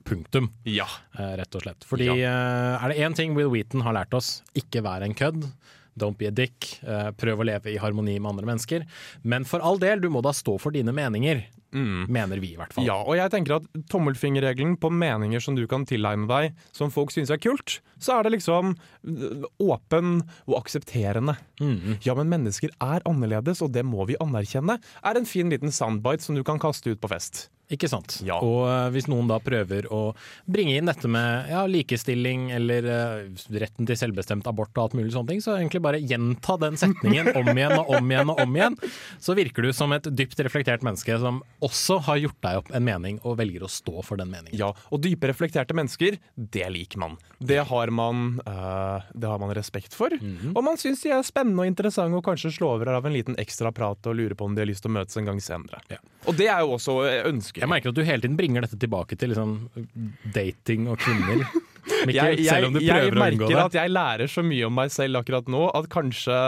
Punktum, 0.08 0.46
Ja. 0.64 0.86
eh, 1.18 1.34
rett 1.36 1.52
og 1.58 1.66
slett. 1.66 1.84
Fordi 1.84 2.06
eh, 2.08 2.24
er 2.80 2.88
det 2.94 2.96
én 3.04 3.14
ting 3.18 3.34
Will 3.36 3.50
Wheaton 3.52 3.82
har 3.84 3.92
lært 3.92 4.14
oss, 4.16 4.38
ikke 4.56 4.80
vær 4.86 5.04
en 5.04 5.12
kødd. 5.18 5.44
Don't 5.98 6.18
be 6.18 6.28
a 6.30 6.34
dick. 6.34 6.78
eh, 6.82 7.10
prøv 7.18 7.42
å 7.42 7.46
leve 7.48 7.72
i 7.74 7.78
harmoni 7.82 8.18
med 8.18 8.32
andre 8.32 8.46
mennesker. 8.48 8.84
Men 9.22 9.44
for 9.48 9.60
all 9.64 9.78
del, 9.82 10.00
du 10.00 10.08
må 10.10 10.22
da 10.24 10.32
stå 10.36 10.58
for 10.62 10.74
dine 10.74 10.94
meninger. 10.94 11.44
Mener 11.68 12.40
vi, 12.40 12.54
i 12.54 12.56
hvert 12.56 12.72
fall. 12.72 12.86
ja. 12.88 12.94
Og 13.04 13.18
jeg 13.18 13.28
tenker 13.34 13.58
at 13.58 13.66
tommelfingerregelen 13.92 14.78
på 14.80 14.88
meninger 14.88 15.42
som 15.44 15.54
du 15.58 15.66
kan 15.68 15.84
tilegne 15.84 16.24
deg, 16.30 16.56
som 16.72 16.88
folk 16.94 17.12
syns 17.12 17.28
er 17.34 17.36
kult, 17.44 17.80
så 18.00 18.14
er 18.16 18.24
det 18.24 18.32
liksom 18.38 18.72
øh, 18.72 19.44
åpen 19.60 20.22
og 20.46 20.56
aksepterende. 20.62 21.36
Mm. 21.60 21.98
Ja, 22.06 22.14
men 22.16 22.32
mennesker 22.32 22.72
er 22.80 23.04
annerledes, 23.04 23.60
og 23.60 23.74
det 23.76 23.84
må 23.84 24.06
vi 24.08 24.16
anerkjenne, 24.22 24.78
er 24.80 25.20
en 25.20 25.28
fin 25.28 25.52
liten 25.52 25.68
soundbite 25.74 26.24
som 26.24 26.38
du 26.38 26.44
kan 26.46 26.62
kaste 26.62 26.88
ut 26.94 27.02
på 27.04 27.12
fest. 27.12 27.50
Ikke 27.68 27.88
sant? 27.90 28.18
Ja. 28.24 28.38
Og 28.40 28.62
eh, 28.64 28.86
hvis 28.94 29.08
noen 29.10 29.28
da 29.28 29.36
prøver 29.44 29.88
å 29.92 30.14
bringe 30.48 30.78
inn 30.78 30.88
dette 30.88 31.08
med 31.10 31.50
ja, 31.52 31.66
likestilling 31.68 32.48
eller 32.56 32.86
eh, 32.88 33.42
retten 33.60 33.88
til 33.88 33.98
selvbestemt 34.00 34.48
abort 34.48 34.72
og 34.78 34.86
alt 34.86 34.96
mulig 34.96 35.12
sånne 35.12 35.34
ting, 35.34 35.42
så 35.44 35.58
egentlig 35.58 35.82
bare 35.84 36.00
gjenta 36.00 36.56
den 36.62 36.78
setningen 36.80 37.34
om 37.36 37.50
igjen 37.52 37.76
og 37.76 37.92
om 37.98 38.12
igjen 38.14 38.32
og 38.32 38.40
om 38.44 38.56
igjen. 38.56 38.78
Så 39.20 39.36
virker 39.36 39.68
du 39.68 39.72
som 39.76 39.92
et 39.92 40.08
dypt 40.08 40.40
reflektert 40.46 40.86
menneske 40.86 41.18
som 41.20 41.42
også 41.64 42.00
har 42.08 42.22
gjort 42.22 42.40
deg 42.46 42.62
opp 42.62 42.72
en 42.72 42.86
mening 42.88 43.20
og 43.28 43.36
velger 43.42 43.66
å 43.66 43.70
stå 43.72 44.00
for 44.06 44.20
den 44.20 44.32
meningen. 44.32 44.56
Ja, 44.56 44.72
og 44.88 45.04
dype 45.04 45.28
reflekterte 45.28 45.76
mennesker, 45.76 46.16
det 46.34 46.68
liker 46.72 47.04
man. 47.04 47.18
Det 47.38 47.60
har 47.68 47.92
man, 47.92 48.40
øh, 48.48 49.12
det 49.12 49.28
har 49.28 49.44
man 49.44 49.52
respekt 49.56 49.92
for. 49.96 50.14
Mhm. 50.16 50.56
Og 50.56 50.64
man 50.64 50.80
syns 50.80 51.04
de 51.04 51.12
er 51.12 51.26
spennende 51.26 51.66
og 51.66 51.68
interessante 51.68 52.16
og 52.16 52.24
kanskje 52.24 52.54
slå 52.56 52.72
over 52.78 52.94
av 52.96 53.06
en 53.06 53.14
liten 53.14 53.36
ekstra 53.36 53.74
prat 53.76 54.08
og 54.08 54.16
lurer 54.16 54.38
på 54.38 54.48
om 54.48 54.56
de 54.56 54.64
har 54.64 54.70
lyst 54.70 54.86
til 54.86 54.94
å 54.94 54.96
møtes 54.96 55.20
en 55.20 55.28
gang 55.28 55.40
senere. 55.42 55.84
Ja. 55.92 56.00
Og 56.28 56.36
det 56.38 56.48
er 56.50 56.64
jo 56.64 56.74
også 56.78 56.96
ønskelig. 57.28 57.57
Jeg 57.58 57.70
merker 57.70 57.90
at 57.90 57.98
du 57.98 58.04
hele 58.06 58.22
tiden 58.22 58.38
bringer 58.38 58.64
dette 58.64 58.78
tilbake 58.80 59.18
til 59.18 59.32
liksom, 59.32 59.56
dating 60.34 60.88
og 60.92 61.00
kvinner. 61.02 61.44
Mikkel, 62.06 62.38
Jeg, 62.38 62.46
selv 62.48 62.68
om 62.68 62.76
du 62.76 62.80
prøver 62.82 63.08
å 63.08 63.08
unngå 63.08 63.18
det. 63.18 63.28
Jeg 63.28 63.38
merker 63.48 63.62
at 63.64 63.78
jeg 63.78 63.92
lærer 63.94 64.30
så 64.30 64.44
mye 64.46 64.68
om 64.68 64.76
meg 64.78 64.92
selv 64.94 65.20
akkurat 65.22 65.50
nå 65.50 65.64
at 65.78 65.88
kanskje 65.92 66.38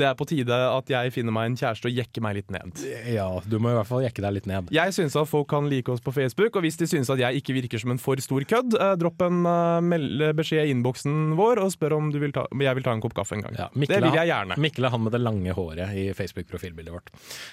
det 0.00 0.08
er 0.08 0.16
på 0.18 0.26
tide 0.28 0.56
at 0.70 0.92
jeg 0.92 1.14
finner 1.14 1.34
meg 1.34 1.50
en 1.50 1.58
kjæreste 1.60 1.90
og 1.90 2.00
jekker 2.00 2.24
meg 2.24 2.38
litt 2.40 2.52
ned. 2.54 2.82
Ja, 3.10 3.28
du 3.44 3.58
må 3.62 3.72
i 3.72 3.78
hvert 3.78 3.88
fall 3.88 4.04
jekke 4.04 4.24
deg 4.24 4.36
litt 4.38 4.48
ned. 4.50 4.70
Jeg 4.74 4.94
syns 4.96 5.16
at 5.18 5.28
folk 5.30 5.48
kan 5.50 5.68
like 5.70 5.92
oss 5.92 6.02
på 6.04 6.14
Facebook, 6.14 6.56
og 6.56 6.66
hvis 6.66 6.78
de 6.80 6.88
syns 6.90 7.10
at 7.12 7.20
jeg 7.22 7.40
ikke 7.40 7.56
virker 7.56 7.82
som 7.82 7.94
en 7.94 8.00
for 8.00 8.20
stor 8.22 8.44
kødd, 8.48 8.76
eh, 8.76 8.94
dropp 9.00 9.24
en 9.26 9.42
eh, 9.48 10.32
beskjed 10.36 10.68
i 10.68 10.74
innboksen 10.74 11.34
vår 11.38 11.62
og 11.64 11.72
spør 11.74 11.96
om, 11.98 12.10
du 12.12 12.20
vil 12.22 12.34
ta, 12.36 12.46
jeg 12.50 12.78
vil 12.78 12.86
ta 12.86 12.94
en 12.96 13.02
kopp 13.04 13.16
kaffe 13.18 13.36
en 13.38 13.46
gang. 13.46 13.58
Ja, 13.58 13.68
det 13.74 14.00
vil 14.04 14.18
jeg 14.18 14.30
gjerne. 14.32 14.58
Mikkel 14.60 14.88
er 14.88 14.94
han 14.94 15.04
med 15.04 15.14
det 15.16 15.22
lange 15.22 15.54
håret 15.56 15.96
i 15.96 16.06
Facebook-profilbildet 16.16 16.94
vårt. 16.94 17.12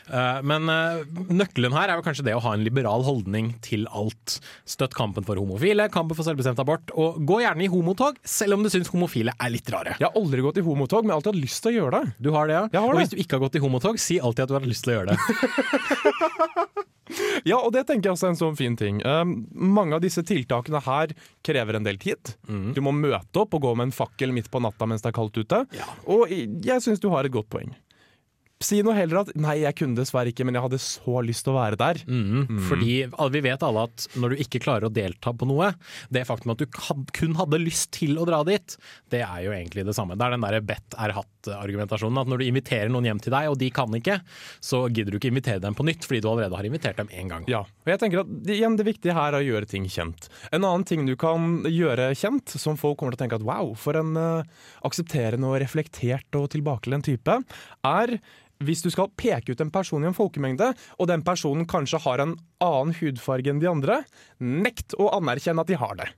Uh, 0.09 0.39
men 0.47 0.69
uh, 0.71 1.03
nøkkelen 1.31 1.75
her 1.75 1.91
er 1.91 1.99
jo 1.99 2.05
kanskje 2.05 2.27
det 2.27 2.35
å 2.37 2.43
ha 2.45 2.55
en 2.57 2.65
liberal 2.65 3.05
holdning 3.07 3.53
til 3.65 3.87
alt. 3.95 4.37
Støtt 4.67 4.95
kampen 4.97 5.25
for 5.27 5.39
homofile, 5.39 5.89
kampen 5.93 6.17
for 6.17 6.27
selvbestemt 6.27 6.61
abort, 6.63 6.93
og 6.97 7.19
gå 7.27 7.36
gjerne 7.43 7.65
i 7.65 7.69
homotog, 7.71 8.17
selv 8.27 8.57
om 8.57 8.65
du 8.65 8.69
syns 8.73 8.91
homofile 8.93 9.33
er 9.37 9.53
litt 9.53 9.69
rare. 9.73 9.95
Jeg 9.99 10.07
har 10.07 10.19
aldri 10.19 10.43
gått 10.45 10.59
i 10.61 10.65
homotog, 10.65 11.03
men 11.05 11.11
jeg 11.11 11.15
har 11.15 11.21
alltid 11.21 11.33
hatt 11.35 11.45
lyst 11.45 11.63
til 11.63 11.73
å 11.73 11.77
gjøre 11.77 12.01
det. 12.01 12.15
Du 12.27 12.31
har 12.35 12.49
det, 12.49 12.57
ja? 12.57 12.65
Jeg 12.73 12.81
har 12.83 12.89
og 12.89 12.95
det. 12.97 13.05
hvis 13.05 13.13
du 13.13 13.23
ikke 13.23 13.37
har 13.37 13.45
gått 13.47 13.57
i 13.59 13.63
homotog, 13.63 14.01
si 14.01 14.19
alltid 14.19 14.45
at 14.45 14.53
du 14.53 14.57
har 14.59 14.67
lyst 14.67 14.87
til 14.87 14.93
å 14.93 14.99
gjøre 14.99 15.15
det. 15.15 15.17
Ja, 17.47 17.57
og 17.61 17.71
det 17.71 17.85
tenker 17.87 18.09
jeg 18.09 18.17
også 18.17 18.27
er 18.27 18.33
en 18.33 18.39
sånn 18.39 18.57
fin 18.59 18.75
ting. 18.79 18.99
Um, 19.07 19.45
mange 19.55 19.95
av 19.95 20.03
disse 20.03 20.23
tiltakene 20.27 20.81
her 20.83 21.13
krever 21.45 21.77
en 21.79 21.85
del 21.87 21.99
tid. 22.01 22.33
Mm. 22.49 22.73
Du 22.75 22.81
må 22.83 22.91
møte 22.95 23.43
opp 23.43 23.55
og 23.55 23.63
gå 23.63 23.71
med 23.79 23.89
en 23.89 23.95
fakkel 23.95 24.33
midt 24.35 24.49
på 24.51 24.59
natta 24.63 24.87
mens 24.89 25.05
det 25.05 25.13
er 25.13 25.17
kaldt 25.17 25.39
ute. 25.39 25.61
Og 26.11 26.27
jeg 26.33 26.83
syns 26.83 26.99
du 27.03 27.07
har 27.13 27.27
et 27.27 27.33
godt 27.33 27.49
poeng. 27.53 27.71
Si 28.57 28.79
noe 28.81 28.95
heller 28.97 29.19
at 29.21 29.35
'nei, 29.37 29.59
jeg 29.61 29.75
kunne 29.77 29.97
dessverre 29.99 30.31
ikke, 30.31 30.45
men 30.47 30.57
jeg 30.57 30.65
hadde 30.65 30.79
så 30.81 31.21
lyst 31.21 31.45
til 31.45 31.53
å 31.53 31.59
være 31.59 31.77
der'. 31.77 32.01
Mhm. 32.09 32.61
Fordi 32.65 32.95
vi 33.05 33.41
vet 33.45 33.61
alle 33.61 33.83
at 33.85 34.07
når 34.17 34.33
du 34.33 34.41
ikke 34.41 34.61
klarer 34.63 34.89
å 34.89 34.93
delta 34.93 35.29
på 35.29 35.45
noe, 35.45 35.75
det 36.09 36.25
faktum 36.25 36.55
at 36.55 36.57
du 36.57 36.65
kun 36.65 37.35
hadde 37.37 37.61
lyst 37.61 37.91
til 37.91 38.17
å 38.17 38.25
dra 38.25 38.41
dit, 38.43 38.77
det 39.13 39.21
er 39.21 39.45
jo 39.45 39.51
egentlig 39.53 39.85
det 39.85 39.93
samme. 39.93 40.17
Det 40.17 40.25
er 40.25 40.33
den 40.33 40.41
derre 40.41 40.61
bedt 40.65 40.97
er 40.97 41.13
hatt-argumentasjonen. 41.13 42.17
At 42.17 42.27
når 42.27 42.41
du 42.41 42.45
inviterer 42.47 42.89
noen 42.89 43.05
hjem 43.05 43.21
til 43.21 43.35
deg, 43.35 43.49
og 43.51 43.59
de 43.61 43.69
kan 43.69 43.93
ikke, 43.93 44.21
så 44.59 44.89
gidder 44.89 45.13
du 45.13 45.19
ikke 45.19 45.29
invitere 45.29 45.61
dem 45.61 45.77
på 45.77 45.85
nytt, 45.85 46.07
fordi 46.07 46.21
du 46.21 46.29
allerede 46.31 46.57
har 46.57 46.65
invitert 46.65 46.97
dem 46.97 47.13
én 47.13 47.29
gang. 47.29 47.45
Ja, 47.47 47.61
og 47.61 47.93
jeg 47.93 48.01
tenker 48.01 48.23
at 48.25 48.49
igjen, 48.49 48.77
det 48.79 48.87
viktige 48.89 49.13
her 49.13 49.37
er 49.37 49.41
å 49.41 49.45
gjøre 49.45 49.69
ting 49.69 49.85
kjent. 49.85 50.31
En 50.51 50.65
annen 50.65 50.83
ting 50.87 51.05
du 51.05 51.13
kan 51.15 51.61
gjøre 51.69 52.09
kjent, 52.17 52.57
som 52.57 52.79
folk 52.79 52.97
kommer 52.97 53.13
til 53.13 53.21
å 53.21 53.23
tenke 53.27 53.37
at 53.37 53.45
wow, 53.45 53.75
for 53.77 53.93
en 54.01 54.17
uh, 54.17 54.43
aksepterende 54.87 55.45
og 55.45 55.61
reflektert 55.61 56.41
og 56.41 56.49
tilbakelent 56.55 57.05
type, 57.05 57.37
er 57.85 58.17
hvis 58.63 58.83
du 58.85 58.89
skal 58.93 59.11
peke 59.19 59.53
ut 59.53 59.63
en 59.63 59.73
person 59.73 60.03
i 60.03 60.09
en 60.09 60.17
folkemengde, 60.17 60.71
og 60.97 61.09
den 61.09 61.25
personen 61.25 61.67
kanskje 61.69 62.01
har 62.05 62.23
en 62.23 62.37
annen 62.63 62.95
hudfarge 62.99 63.51
enn 63.51 63.61
de 63.61 63.69
andre, 63.69 64.01
nekt 64.39 64.97
å 64.97 65.11
anerkjenne 65.17 65.63
at 65.63 65.71
de 65.71 65.79
har 65.79 65.99
det. 65.99 66.09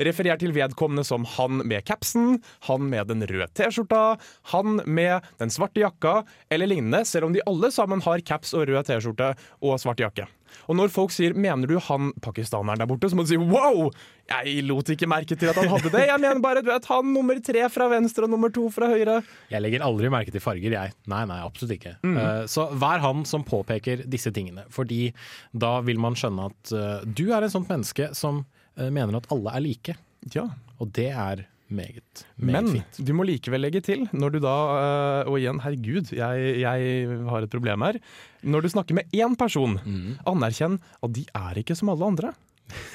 Referer 0.00 0.38
til 0.40 0.54
vedkommende 0.56 1.04
som 1.04 1.26
han 1.36 1.60
med 1.68 1.84
capsen, 1.84 2.38
han 2.68 2.86
med 2.88 3.10
den 3.12 3.24
røde 3.28 3.50
T-skjorta, 3.52 4.16
han 4.54 4.80
med 4.86 5.26
den 5.42 5.52
svarte 5.52 5.82
jakka, 5.82 6.22
eller 6.48 6.70
lignende, 6.70 7.04
selv 7.08 7.28
om 7.28 7.36
de 7.36 7.44
alle 7.48 7.72
sammen 7.74 8.00
har 8.04 8.24
caps 8.24 8.54
og 8.56 8.70
rød 8.70 8.88
T-skjorte 8.88 9.34
og 9.60 9.76
svart 9.82 10.00
jakke. 10.00 10.28
Og 10.68 10.76
når 10.78 10.92
folk 10.92 11.12
sier 11.14 11.34
'mener 11.34 11.66
du 11.68 11.78
han 11.78 12.12
pakistaneren 12.20 12.78
der 12.78 12.86
borte', 12.86 13.10
så 13.10 13.16
må 13.16 13.24
du 13.24 13.32
si 13.32 13.36
'wow'! 13.36 13.92
Jeg 14.30 14.64
lot 14.64 14.88
ikke 14.88 15.08
merke 15.08 15.36
til 15.36 15.50
at 15.50 15.56
han 15.56 15.68
hadde 15.68 15.90
det. 15.90 16.06
Jeg 16.06 16.20
mener 16.20 16.40
bare 16.40 16.62
du 16.62 16.70
vet, 16.70 16.84
han 16.86 17.12
nummer 17.12 17.38
tre 17.42 17.68
fra 17.68 17.88
venstre 17.88 18.24
og 18.24 18.30
nummer 18.30 18.52
to 18.52 18.68
fra 18.70 18.86
høyre. 18.86 19.22
Jeg 19.50 19.62
legger 19.62 19.82
aldri 19.82 20.08
merke 20.08 20.30
til 20.30 20.40
farger, 20.40 20.72
jeg. 20.72 20.92
Nei, 21.06 21.24
nei, 21.26 21.40
absolutt 21.42 21.76
ikke. 21.76 21.96
Eh, 22.06 22.46
så 22.46 22.68
vær 22.72 23.02
han 23.02 23.24
som 23.28 23.44
påpeker 23.44 24.06
disse 24.08 24.30
tingene, 24.32 24.64
fordi 24.70 25.12
da 25.52 25.80
vil 25.80 25.98
man 25.98 26.14
skjønne 26.14 26.48
at 26.50 26.72
uh, 26.72 27.04
du 27.04 27.32
er 27.32 27.42
en 27.42 27.50
sånt 27.52 27.68
menneske 27.68 28.14
som 28.14 28.44
uh, 28.78 28.90
mener 28.90 29.16
at 29.18 29.28
alle 29.34 29.56
er 29.56 29.60
like. 29.60 29.96
Ja, 30.32 30.48
Og 30.78 30.92
det 30.94 31.10
er 31.10 31.46
meget, 31.72 32.24
meget 32.36 32.64
Men 32.68 32.70
fint. 32.76 33.00
du 33.08 33.12
må 33.16 33.24
likevel 33.28 33.60
legge 33.64 33.80
til, 33.84 34.04
når 34.12 34.30
du 34.34 34.38
da 34.44 34.52
øh, 34.78 35.30
Og 35.32 35.38
igjen, 35.40 35.60
herregud, 35.64 36.12
jeg, 36.12 36.56
jeg 36.60 37.08
har 37.28 37.42
et 37.46 37.50
problem 37.50 37.82
her. 37.86 37.98
Når 38.42 38.60
du 38.62 38.68
snakker 38.68 38.94
med 38.98 39.04
én 39.14 39.36
person, 39.38 39.78
Mm. 39.84 40.18
anerkjenn 40.26 40.78
at 41.02 41.12
de 41.16 41.24
er 41.34 41.58
ikke 41.62 41.76
som 41.78 41.88
alle 41.92 42.04
andre. 42.06 42.32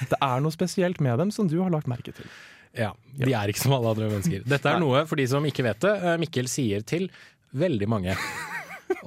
Det 0.09 0.17
er 0.21 0.39
noe 0.41 0.51
spesielt 0.55 0.99
med 1.01 1.17
dem 1.19 1.31
som 1.31 1.47
du 1.47 1.59
har 1.61 1.69
lagt 1.73 1.87
merke 1.87 2.13
til. 2.15 2.25
Ja, 2.77 2.91
De 3.17 3.33
er 3.33 3.47
ikke 3.49 3.59
som 3.63 3.73
alle 3.73 3.89
andre 3.93 4.09
mennesker. 4.11 4.43
Dette 4.45 4.69
er 4.69 4.79
noe, 4.79 5.05
for 5.09 5.15
de 5.19 5.25
som 5.27 5.45
ikke 5.45 5.63
vet 5.65 5.79
det, 5.81 5.95
eh, 6.03 6.17
Mikkel 6.21 6.47
sier 6.51 6.81
til 6.85 7.09
veldig 7.53 7.87
mange. 7.89 8.15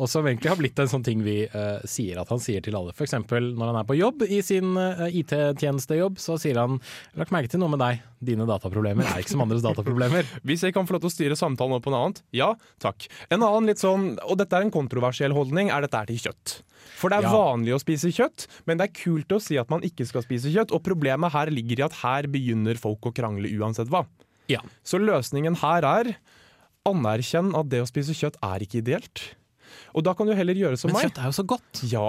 Og 0.00 0.08
som 0.08 0.24
egentlig 0.26 0.48
har 0.50 0.58
blitt 0.58 0.80
en 0.80 0.88
sånn 0.90 1.04
ting 1.04 1.20
vi 1.24 1.42
uh, 1.52 1.80
sier 1.88 2.18
at 2.22 2.30
han 2.32 2.40
sier 2.40 2.64
til 2.64 2.76
alle. 2.78 2.94
F.eks. 2.96 3.12
når 3.28 3.70
han 3.70 3.78
er 3.82 3.88
på 3.88 3.98
jobb 3.98 4.24
i 4.24 4.40
sin 4.44 4.72
uh, 4.80 5.04
IT-tjenestejobb, 5.06 6.16
så 6.20 6.38
sier 6.40 6.56
han 6.60 6.78
'lagt 7.18 7.34
merke 7.34 7.52
til 7.52 7.60
noe 7.60 7.72
med 7.74 7.82
deg, 7.82 8.00
dine 8.24 8.46
dataproblemer 8.48 9.04
er 9.04 9.20
ikke 9.20 9.34
som 9.34 9.44
andres 9.44 9.64
dataproblemer'. 9.64 10.28
Hvis 10.48 10.64
jeg 10.64 10.74
kan 10.76 10.88
få 10.88 10.96
lov 10.96 11.04
til 11.04 11.12
å 11.12 11.16
styre 11.16 11.38
samtalen 11.38 11.76
over 11.76 11.84
på 11.84 11.92
noe 11.92 12.08
annet, 12.08 12.22
ja 12.36 12.54
takk. 12.82 13.06
En 13.30 13.44
annen 13.44 13.68
litt 13.70 13.82
sånn, 13.82 14.14
og 14.24 14.40
dette 14.40 14.56
er 14.56 14.66
en 14.66 14.74
kontroversiell 14.74 15.36
holdning, 15.36 15.70
er 15.70 15.84
dette 15.84 16.00
er 16.00 16.10
til 16.10 16.20
kjøtt. 16.24 16.60
For 16.96 17.12
det 17.12 17.20
er 17.20 17.28
Ja. 17.28 17.32
vanlig 17.36 17.74
å 17.76 17.80
spise 17.80 18.08
kjøtt, 18.12 18.46
men 18.66 18.78
det 18.80 18.88
er 18.88 18.96
kult 19.04 19.28
å 19.36 19.40
si 19.40 19.58
at 19.60 19.68
man 19.70 19.84
ikke 19.84 20.06
skal 20.08 20.24
spise 20.24 20.48
kjøtt. 20.52 20.72
Og 20.72 20.82
problemet 20.84 21.32
her 21.32 21.52
ligger 21.52 21.80
i 21.80 21.86
at 21.86 22.00
her 22.00 22.22
begynner 22.28 22.76
folk 22.80 23.00
å 23.04 23.12
krangle 23.14 23.48
uansett 23.52 23.88
hva. 23.88 24.06
Ja. 24.48 24.60
Så 24.84 24.98
løsningen 24.98 25.60
her 25.60 25.84
er 25.84 26.16
anerkjenn 26.88 27.52
at 27.56 27.68
det 27.68 27.82
å 27.84 27.88
spise 27.88 28.16
kjøtt 28.16 28.38
er 28.42 28.64
ikke 28.64 28.80
ideelt. 28.80 29.34
Og 29.96 30.04
da 30.06 30.14
kan 30.16 30.28
du 30.28 30.34
heller 30.36 30.56
gjøre 30.58 30.78
som 30.80 30.92
meg. 30.92 31.00
Men 31.00 31.10
kjøtt 31.10 31.20
er 31.22 31.28
jo 31.30 31.34
så 31.36 31.44
godt. 31.50 31.82
Ja, 31.90 32.06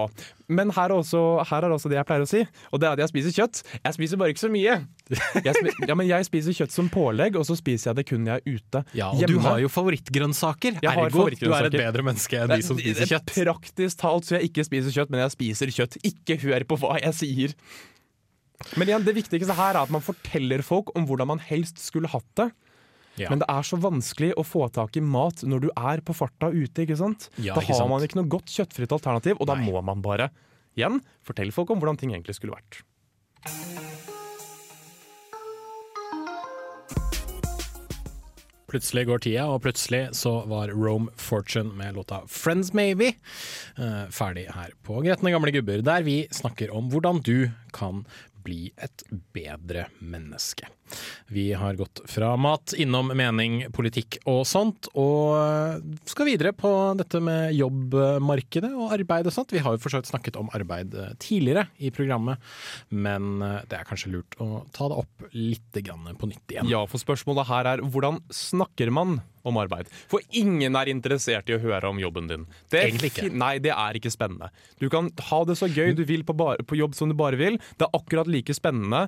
men 0.51 0.71
her 0.75 0.91
er, 0.91 0.95
også, 0.99 1.21
her 1.47 1.65
er 1.67 1.73
også 1.73 1.89
det 1.91 1.97
jeg 1.97 2.07
pleier 2.09 2.25
å 2.25 2.29
si, 2.29 2.41
og 2.71 2.81
det 2.81 2.87
er 2.89 2.97
at 2.97 3.01
jeg 3.05 3.11
spiser 3.13 3.35
kjøtt. 3.37 3.61
Jeg 3.79 3.95
spiser 3.97 4.19
bare 4.21 4.33
ikke 4.33 4.43
så 4.43 4.51
mye. 4.51 4.77
Jeg, 5.11 5.75
ja, 5.87 5.95
men 5.97 6.07
jeg 6.09 6.27
spiser 6.27 6.55
kjøtt 6.55 6.75
som 6.75 6.89
pålegg, 6.91 7.37
og 7.39 7.45
så 7.47 7.55
spiser 7.59 7.91
jeg 7.91 8.01
det 8.01 8.05
kun 8.11 8.27
jeg 8.27 8.41
er 8.41 8.57
ute. 8.59 8.83
Ja, 8.97 9.11
og 9.15 9.23
du 9.31 9.37
har 9.43 9.61
jo 9.63 9.69
favorittgrønnsaker. 9.71 10.81
Jeg 10.83 10.91
har 10.91 11.13
favorittgrønnsaker. 11.13 11.71
du 11.71 11.77
er 11.77 11.81
et 11.81 11.87
bedre 11.87 12.05
menneske 12.09 12.41
enn 12.41 12.53
de 12.55 12.59
som 12.65 12.79
spiser 12.79 13.07
er 13.07 13.13
kjøtt. 13.15 13.33
Praktisk 13.41 14.01
talt 14.03 14.27
så 14.27 14.37
jeg 14.37 14.51
ikke 14.51 14.67
spiser 14.67 14.97
kjøtt, 14.97 15.13
men 15.13 15.23
jeg 15.25 15.35
spiser 15.37 15.73
kjøtt. 15.77 15.97
Ikke 16.11 16.39
hør 16.43 16.67
på 16.67 16.79
hva 16.83 16.97
jeg 17.01 17.17
sier. 17.21 17.55
Men 18.77 18.91
igjen, 18.91 19.05
det 19.07 19.15
viktigste 19.17 19.55
her 19.57 19.73
er 19.75 19.83
at 19.85 19.93
man 19.93 20.03
forteller 20.05 20.61
folk 20.65 20.91
om 20.97 21.07
hvordan 21.09 21.31
man 21.33 21.41
helst 21.47 21.81
skulle 21.81 22.11
hatt 22.11 22.27
det. 22.37 22.51
Ja. 23.21 23.31
Men 23.31 23.43
det 23.43 23.49
er 23.51 23.67
så 23.67 23.79
vanskelig 23.81 24.31
å 24.39 24.45
få 24.47 24.67
tak 24.73 24.97
i 24.97 25.03
mat 25.05 25.43
når 25.47 25.67
du 25.67 25.69
er 25.75 26.01
på 26.05 26.15
farta 26.17 26.51
ute. 26.51 26.85
ikke 26.85 26.97
sant? 26.99 27.29
Ja, 27.37 27.55
da 27.55 27.61
ikke 27.61 27.75
har 27.75 27.83
sant. 27.83 27.93
man 27.93 28.07
ikke 28.07 28.21
noe 28.21 28.31
godt 28.31 28.51
kjøttfritt 28.53 28.95
alternativ, 28.97 29.37
og 29.39 29.49
da 29.51 29.59
Nei. 29.59 29.69
må 29.69 29.83
man 29.85 30.03
bare 30.05 30.31
igjen 30.77 31.01
fortelle 31.25 31.53
folk 31.55 31.71
om 31.73 31.81
hvordan 31.81 31.99
ting 32.01 32.15
egentlig 32.15 32.39
skulle 32.39 32.57
vært. 32.57 32.81
Plutselig 38.71 39.03
går 39.09 39.19
tida, 39.25 39.45
og 39.51 39.65
plutselig 39.65 40.13
så 40.15 40.31
var 40.47 40.71
Rome 40.71 41.11
Fortune 41.19 41.73
med 41.75 41.97
låta 41.97 42.21
'Friends 42.23 42.71
Maybe' 42.71 43.17
eh, 43.75 44.05
ferdig 44.07 44.47
her 44.55 44.71
på 44.83 45.01
Gretne 45.03 45.33
gamle 45.33 45.51
gubber, 45.51 45.81
der 45.83 46.03
vi 46.03 46.27
snakker 46.31 46.71
om 46.71 46.89
hvordan 46.89 47.19
du 47.21 47.51
kan 47.73 48.05
bli 48.43 48.71
et 48.77 49.03
bedre 49.33 49.89
menneske. 49.99 50.71
Vi 51.31 51.49
har 51.57 51.77
gått 51.79 52.03
fra 52.11 52.33
mat, 52.39 52.75
innom 52.77 53.11
mening, 53.17 53.63
politikk 53.73 54.19
og 54.29 54.43
sånt, 54.49 54.89
og 54.99 55.81
skal 56.09 56.29
videre 56.29 56.53
på 56.55 56.71
dette 56.99 57.21
med 57.23 57.55
jobbmarkedet 57.55 58.71
og 58.75 58.95
arbeid 58.97 59.29
og 59.29 59.35
sånt. 59.35 59.53
Vi 59.55 59.63
har 59.63 59.75
jo 59.75 59.81
for 59.83 59.93
så 59.93 60.01
vidt 60.01 60.11
snakket 60.11 60.39
om 60.39 60.51
arbeid 60.55 60.95
eh, 60.97 61.13
tidligere 61.21 61.67
i 61.79 61.91
programmet, 61.95 62.41
men 62.89 63.41
eh, 63.45 63.59
det 63.71 63.79
er 63.79 63.87
kanskje 63.87 64.13
lurt 64.15 64.37
å 64.43 64.63
ta 64.75 64.89
det 64.91 65.01
opp 65.03 65.27
litt 65.35 65.81
grann 65.85 66.09
på 66.17 66.31
nytt 66.31 66.55
igjen. 66.55 66.71
Ja, 66.71 66.83
for 66.89 67.01
spørsmålet 67.01 67.49
her 67.51 67.75
er 67.75 67.85
hvordan 67.85 68.21
snakker 68.33 68.91
man 68.93 69.21
om 69.47 69.57
arbeid? 69.57 69.89
For 70.11 70.23
ingen 70.37 70.77
er 70.77 70.91
interessert 70.91 71.49
i 71.49 71.55
å 71.55 71.61
høre 71.61 71.89
om 71.89 71.99
jobben 72.01 72.29
din. 72.29 72.45
Det 72.71 72.79
er 72.79 72.89
Egentlig 72.89 73.11
ikke. 73.13 73.29
Nei, 73.33 73.55
det 73.63 73.73
er 73.73 73.97
ikke 73.97 74.13
spennende. 74.13 74.51
Du 74.81 74.87
kan 74.93 75.09
ha 75.31 75.41
det 75.47 75.57
så 75.59 75.69
gøy 75.71 75.95
du 75.97 76.03
vil 76.07 76.25
på, 76.27 76.35
bar 76.37 76.61
på 76.67 76.77
jobb 76.79 76.95
som 76.97 77.11
du 77.11 77.17
bare 77.17 77.39
vil. 77.39 77.57
Det 77.79 77.87
er 77.87 77.97
akkurat 77.97 78.29
like 78.29 78.55
spennende 78.57 79.07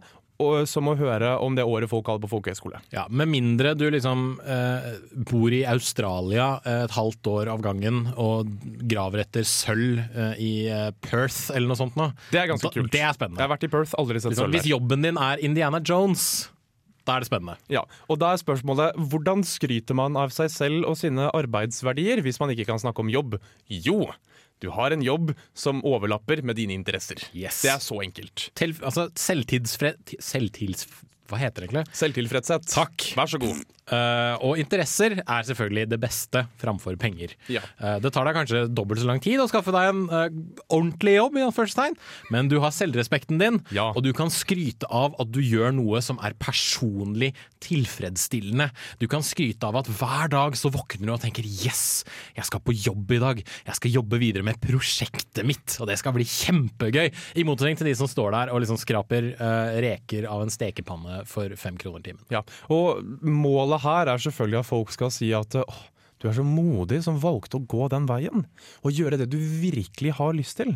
som 0.67 0.87
å 0.91 0.95
høre 0.99 1.37
om 1.39 1.55
det 1.55 1.63
året 1.63 1.89
folk 1.91 2.07
hadde 2.09 2.23
på 2.25 2.29
folkehøyskole. 2.33 2.79
Ja, 2.91 3.05
Med 3.09 3.29
mindre 3.31 3.73
du 3.79 3.85
liksom 3.93 4.39
eh, 4.43 4.87
bor 5.29 5.53
i 5.55 5.61
Australia 5.69 6.59
eh, 6.65 6.83
et 6.87 6.91
halvt 6.95 7.29
år 7.31 7.51
av 7.53 7.61
gangen 7.63 8.09
og 8.19 8.49
graver 8.89 9.23
etter 9.23 9.45
sølv 9.47 10.01
eh, 10.03 10.33
i 10.43 10.53
eh, 10.73 10.89
Perth 11.05 11.51
eller 11.53 11.69
noe 11.71 11.79
sånt. 11.79 11.95
Nå. 11.99 12.09
Det 12.33 12.41
er 12.41 12.49
ganske 12.51 12.67
Da- 12.67 12.73
kult. 12.75 12.91
Det 12.91 13.01
er 13.05 13.13
spennende. 13.15 13.39
Jeg 13.39 13.47
har 13.47 13.53
vært 13.55 13.67
i 13.69 13.71
Perth, 13.75 13.93
aldri 13.99 14.19
sett 14.19 14.33
Liksom, 14.33 14.49
sølv 14.49 14.57
hvis 14.57 14.67
jobben 14.73 15.05
din 15.05 15.17
er 15.21 15.43
Indiana 15.45 15.79
Jones, 15.85 16.49
da 17.05 17.17
er 17.17 17.23
det 17.23 17.27
spennende. 17.27 17.57
Ja, 17.71 17.81
og 18.07 18.19
da 18.21 18.29
er 18.33 18.39
spørsmålet 18.39 18.95
hvordan 19.11 19.41
skryter 19.47 19.95
man 19.99 20.15
av 20.19 20.31
seg 20.31 20.47
selv 20.51 20.85
og 20.87 20.95
sine 20.99 21.29
arbeidsverdier 21.35 22.21
hvis 22.23 22.39
man 22.39 22.51
ikke 22.55 22.65
kan 22.69 22.79
snakke 22.79 23.03
om 23.03 23.09
jobb? 23.11 23.35
Jo, 23.67 24.05
du 24.63 24.69
har 24.73 24.95
en 24.95 25.03
jobb 25.03 25.33
som 25.53 25.81
overlapper 25.83 26.41
med 26.47 26.55
dine 26.59 26.75
interesser. 26.77 27.19
Yes. 27.35 27.61
Det 27.65 27.73
er 27.75 27.81
så 27.83 27.99
enkelt. 28.05 28.47
Til, 28.59 28.75
altså, 28.81 29.09
selvtidsfre... 29.19 29.93
ti- 30.07 30.21
Selvtids... 30.23 30.87
Hva 31.31 31.37
heter 31.39 31.63
det 31.63 31.69
egentlig? 31.69 31.85
Selvtilfredshet. 31.97 32.65
Takk. 32.69 33.05
Vær 33.17 33.29
så 33.31 33.39
god. 33.41 33.61
Eh, 33.83 34.35
og 34.39 34.59
interesser 34.61 35.17
er 35.19 35.43
selvfølgelig 35.43 35.89
det 35.91 35.99
beste 35.99 36.45
framfor 36.61 36.95
penger. 36.99 37.33
Ja. 37.51 37.63
Uh, 37.81 37.97
det 37.99 38.13
tar 38.15 38.23
deg 38.27 38.37
kanskje 38.37 38.61
dobbelt 38.71 39.01
så 39.01 39.09
lang 39.09 39.19
tid 39.23 39.41
å 39.43 39.47
skaffe 39.51 39.73
deg 39.75 39.89
en 39.89 40.03
uh, 40.07 40.27
ordentlig 40.71 41.17
jobb, 41.17 41.35
men 42.31 42.47
du 42.51 42.59
har 42.63 42.71
selvrespekten 42.71 43.41
din, 43.41 43.59
Ja. 43.75 43.89
og 43.91 44.03
du 44.05 44.13
kan 44.15 44.31
skryte 44.31 44.87
av 44.87 45.17
at 45.19 45.31
du 45.33 45.41
gjør 45.43 45.73
noe 45.75 45.99
som 46.05 46.19
er 46.23 46.35
personlig 46.39 47.33
tilfredsstillende. 47.63 48.69
Du 48.99 49.07
kan 49.11 49.23
skryte 49.25 49.67
av 49.67 49.81
at 49.81 49.89
hver 49.91 50.31
dag 50.31 50.55
så 50.59 50.71
våkner 50.71 51.09
du 51.09 51.13
og 51.15 51.21
tenker 51.21 51.43
'yes, 51.43 52.05
jeg 52.37 52.45
skal 52.45 52.59
på 52.63 52.75
jobb 52.75 53.11
i 53.11 53.19
dag', 53.19 53.43
jeg 53.43 53.75
skal 53.75 53.91
jobbe 53.91 54.19
videre 54.19 54.43
med 54.43 54.61
prosjektet 54.61 55.45
mitt, 55.45 55.75
og 55.81 55.87
det 55.87 55.97
skal 55.99 56.13
bli 56.13 56.23
kjempegøy. 56.23 57.11
I 57.35 57.43
motsetning 57.43 57.77
til 57.77 57.87
de 57.87 57.95
som 57.95 58.07
står 58.07 58.31
der 58.31 58.53
og 58.53 58.61
liksom 58.61 58.79
skraper 58.79 59.33
reker 59.83 60.27
av 60.29 60.41
en 60.43 60.49
stekepanne 60.49 61.25
for 61.27 61.49
fem 61.55 61.75
kroner 61.77 62.03
timen. 62.03 62.23
Ja, 62.31 62.43
og 62.69 63.03
målet 63.23 63.72
her 63.81 64.07
er 64.13 64.17
selvfølgelig 64.21 64.59
at 64.59 64.65
folk 64.69 64.91
skal 64.93 65.11
si 65.11 65.31
at 65.33 65.55
åh, 65.63 65.81
du 66.23 66.29
er 66.29 66.35
så 66.37 66.43
modig 66.47 67.01
som 67.03 67.17
valgte 67.19 67.57
å 67.59 67.65
gå 67.67 67.89
den 67.91 68.05
veien, 68.07 68.45
og 68.79 68.93
gjøre 68.95 69.17
det 69.19 69.25
du 69.27 69.35
virkelig 69.35 70.13
har 70.15 70.31
lyst 70.37 70.55
til. 70.55 70.69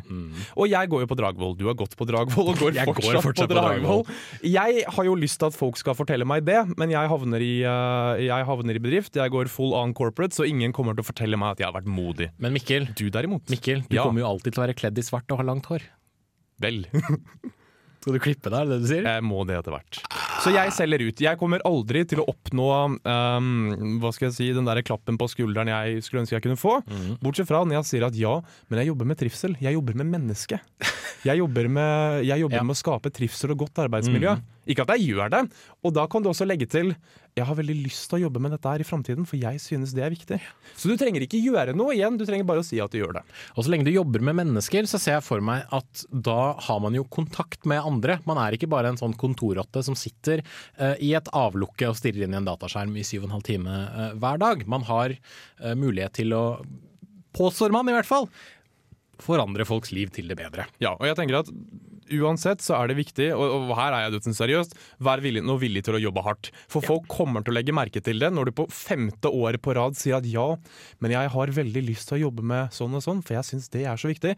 Og 0.59 0.67
jeg 0.67 0.89
går 0.91 1.05
jo 1.05 1.07
på 1.07 1.15
Dragvoll, 1.15 1.53
du 1.55 1.63
har 1.69 1.77
gått 1.79 1.93
på 1.95 2.03
Dragvoll 2.09 2.49
og 2.51 2.59
går, 2.65 2.75
fortsatt, 2.75 2.99
går 3.15 3.23
fortsatt, 3.23 3.47
på 3.53 3.55
Dragvoll. 3.55 4.03
Jeg 4.43 4.83
har 4.91 5.07
jo 5.07 5.13
lyst 5.15 5.39
til 5.39 5.47
at 5.47 5.55
folk 5.55 5.79
skal 5.79 5.95
fortelle 5.95 6.27
meg 6.27 6.43
det, 6.43 6.57
men 6.75 6.91
jeg 6.91 7.07
havner 7.13 7.39
i, 7.45 7.53
eh, 7.63 8.25
jeg 8.27 8.47
havner 8.49 8.75
i 8.75 8.83
bedrift, 8.83 9.15
jeg 9.15 9.31
går 9.37 9.47
full 9.53 9.71
on 9.79 9.95
corporate, 9.95 10.35
så 10.35 10.43
ingen 10.43 10.75
kommer 10.75 10.97
til 10.99 11.05
å 11.05 11.09
fortelle 11.13 11.39
meg 11.39 11.55
at 11.55 11.63
jeg 11.63 11.69
har 11.71 11.77
vært 11.79 11.87
modig. 11.95 12.27
Men 12.43 12.51
Mikkel, 12.57 12.89
Du 12.99 13.07
derimot? 13.07 13.47
Mikkel, 13.47 13.85
du 13.87 13.95
Ja. 13.95 14.03
kommer 14.03 14.25
jo 14.25 14.33
alltid 14.33 14.51
til 14.51 14.59
å 14.59 14.67
være 14.67 14.75
kledd 14.83 14.99
i 14.99 15.07
svart 15.07 15.31
og 15.31 15.39
ha 15.39 15.47
langt 15.47 15.71
hår. 15.71 15.87
Vel. 16.59 16.83
Skal 18.03 18.13
du 18.15 18.19
klippe 18.23 18.51
deg, 18.51 18.59
er 18.59 18.67
det 18.67 18.75
det 18.77 18.83
du 18.83 18.91
sier? 18.91 19.07
Jeg 19.15 19.23
må 19.23 19.47
det 19.47 19.57
etter 19.61 19.73
hvert. 19.79 20.03
Så 20.47 20.53
jeg 20.55 20.71
selger 20.71 21.01
ut. 21.03 21.21
Jeg 21.25 21.35
kommer 21.41 21.63
aldri 21.67 22.05
til 22.07 22.21
å 22.23 22.25
oppnå 22.31 22.67
um, 23.03 23.47
hva 23.99 24.11
skal 24.15 24.29
jeg 24.29 24.35
si, 24.37 24.45
den 24.55 24.67
der 24.67 24.79
klappen 24.87 25.17
på 25.19 25.27
skulderen 25.27 25.67
jeg 25.67 26.05
skulle 26.05 26.21
ønske 26.23 26.37
jeg 26.37 26.45
kunne 26.45 26.59
få. 26.59 26.77
Bortsett 27.19 27.49
fra 27.49 27.65
når 27.65 27.81
jeg 27.81 27.87
sier 27.89 28.05
at 28.07 28.15
ja, 28.15 28.37
men 28.71 28.79
jeg 28.79 28.93
jobber 28.93 29.09
med 29.11 29.19
trivsel. 29.19 29.57
Jeg 29.59 29.75
jobber 29.75 29.97
med 29.99 30.07
menneske. 30.13 30.61
Jeg 31.27 31.41
jobber 31.41 31.69
med, 31.69 32.25
jeg 32.27 32.43
jobber 32.43 32.59
Ja. 32.61 32.63
med 32.63 32.75
å 32.75 32.81
skape 32.81 33.11
trivsel 33.13 33.51
og 33.51 33.65
godt 33.65 33.83
arbeidsmiljø. 33.87 34.37
Ikke 34.67 34.83
at 34.83 34.97
jeg 34.97 35.13
gjør 35.13 35.29
det. 35.31 35.45
Og 35.83 35.93
da 35.95 36.07
kan 36.11 36.21
du 36.21 36.29
også 36.29 36.45
legge 36.47 36.67
til 36.67 36.95
jeg 37.37 37.45
har 37.45 37.53
veldig 37.53 37.75
lyst 37.85 38.07
til 38.09 38.17
å 38.17 38.21
jobbe 38.25 38.41
med 38.41 38.49
dette 38.55 38.65
her 38.65 38.81
i 38.81 38.85
framtiden, 38.87 39.25
for 39.29 39.37
jeg 39.37 39.59
synes 39.61 39.91
det 39.93 40.01
er 40.01 40.09
viktig. 40.09 40.39
Så 40.73 40.89
du 40.89 40.95
trenger 40.97 41.21
ikke 41.21 41.37
gjøre 41.37 41.75
noe 41.77 41.93
igjen, 41.93 42.17
du 42.17 42.25
trenger 42.25 42.47
bare 42.49 42.63
å 42.63 42.65
si 42.65 42.79
at 42.81 42.89
du 42.89 42.97
gjør 42.97 43.19
det. 43.19 43.21
Og 43.53 43.61
så 43.61 43.69
lenge 43.69 43.85
du 43.85 43.91
jobber 43.93 44.23
med 44.25 44.39
mennesker, 44.39 44.87
så 44.89 44.97
ser 44.97 45.19
jeg 45.19 45.25
for 45.27 45.43
meg 45.45 45.69
at 45.69 46.01
da 46.09 46.55
har 46.65 46.81
man 46.81 46.97
jo 46.97 47.05
kontakt 47.13 47.67
med 47.69 47.85
andre. 47.85 48.17
Man 48.25 48.41
er 48.41 48.57
ikke 48.57 48.71
bare 48.71 48.89
en 48.89 48.97
sånn 48.97 49.13
kontorrotte 49.13 49.85
som 49.85 49.93
sitter 49.93 50.41
uh, 50.81 50.95
i 50.97 51.13
et 51.13 51.29
avlukke 51.29 51.91
og 51.91 51.99
stirrer 51.99 52.25
inn 52.25 52.33
i 52.33 52.41
en 52.41 52.49
dataskjerm 52.49 52.97
i 52.97 53.05
syv 53.05 53.27
og 53.27 53.29
en 53.29 53.37
halv 53.37 53.45
time 53.45 53.69
uh, 53.69 54.09
hver 54.17 54.41
dag. 54.41 54.65
Man 54.65 54.89
har 54.89 55.13
uh, 55.13 55.75
mulighet 55.77 56.17
til 56.17 56.33
å, 56.33 56.43
påstår 57.37 57.69
man 57.75 57.85
i 57.91 57.93
hvert 57.93 58.09
fall, 58.09 58.25
forandre 59.23 59.65
folks 59.67 59.93
liv 59.95 60.11
til 60.15 60.29
det 60.31 60.37
bedre. 60.39 60.67
Ja, 60.83 60.95
og 60.97 61.05
jeg 61.07 61.17
tenker 61.19 61.41
at 61.41 61.51
uansett 62.13 62.63
så 62.63 62.77
er 62.77 62.89
det 62.89 62.97
viktig, 62.99 63.29
og, 63.35 63.69
og 63.69 63.73
her 63.77 63.95
er 63.95 64.05
jeg 64.05 64.15
dødsen 64.15 64.37
seriøst, 64.37 64.75
vær 65.03 65.21
villig, 65.23 65.43
nå 65.45 65.57
villig 65.61 65.83
til 65.87 65.97
å 65.97 66.01
jobbe 66.01 66.23
hardt. 66.25 66.51
For 66.71 66.85
folk 66.85 67.07
kommer 67.11 67.43
til 67.43 67.53
å 67.53 67.57
legge 67.57 67.75
merke 67.75 68.01
til 68.03 68.21
det 68.21 68.29
når 68.33 68.49
du 68.49 68.55
på 68.61 68.67
femte 68.71 69.31
året 69.31 69.63
på 69.63 69.75
rad 69.77 69.97
sier 69.99 70.19
at 70.19 70.27
ja, 70.29 70.47
men 71.03 71.15
jeg 71.15 71.33
har 71.33 71.55
veldig 71.59 71.83
lyst 71.87 72.09
til 72.09 72.19
å 72.19 72.23
jobbe 72.27 72.45
med 72.47 72.75
sånn 72.75 72.95
og 72.97 73.03
sånn, 73.03 73.23
for 73.25 73.37
jeg 73.37 73.49
syns 73.51 73.71
det 73.73 73.85
er 73.87 73.99
så 73.99 74.11
viktig. 74.11 74.35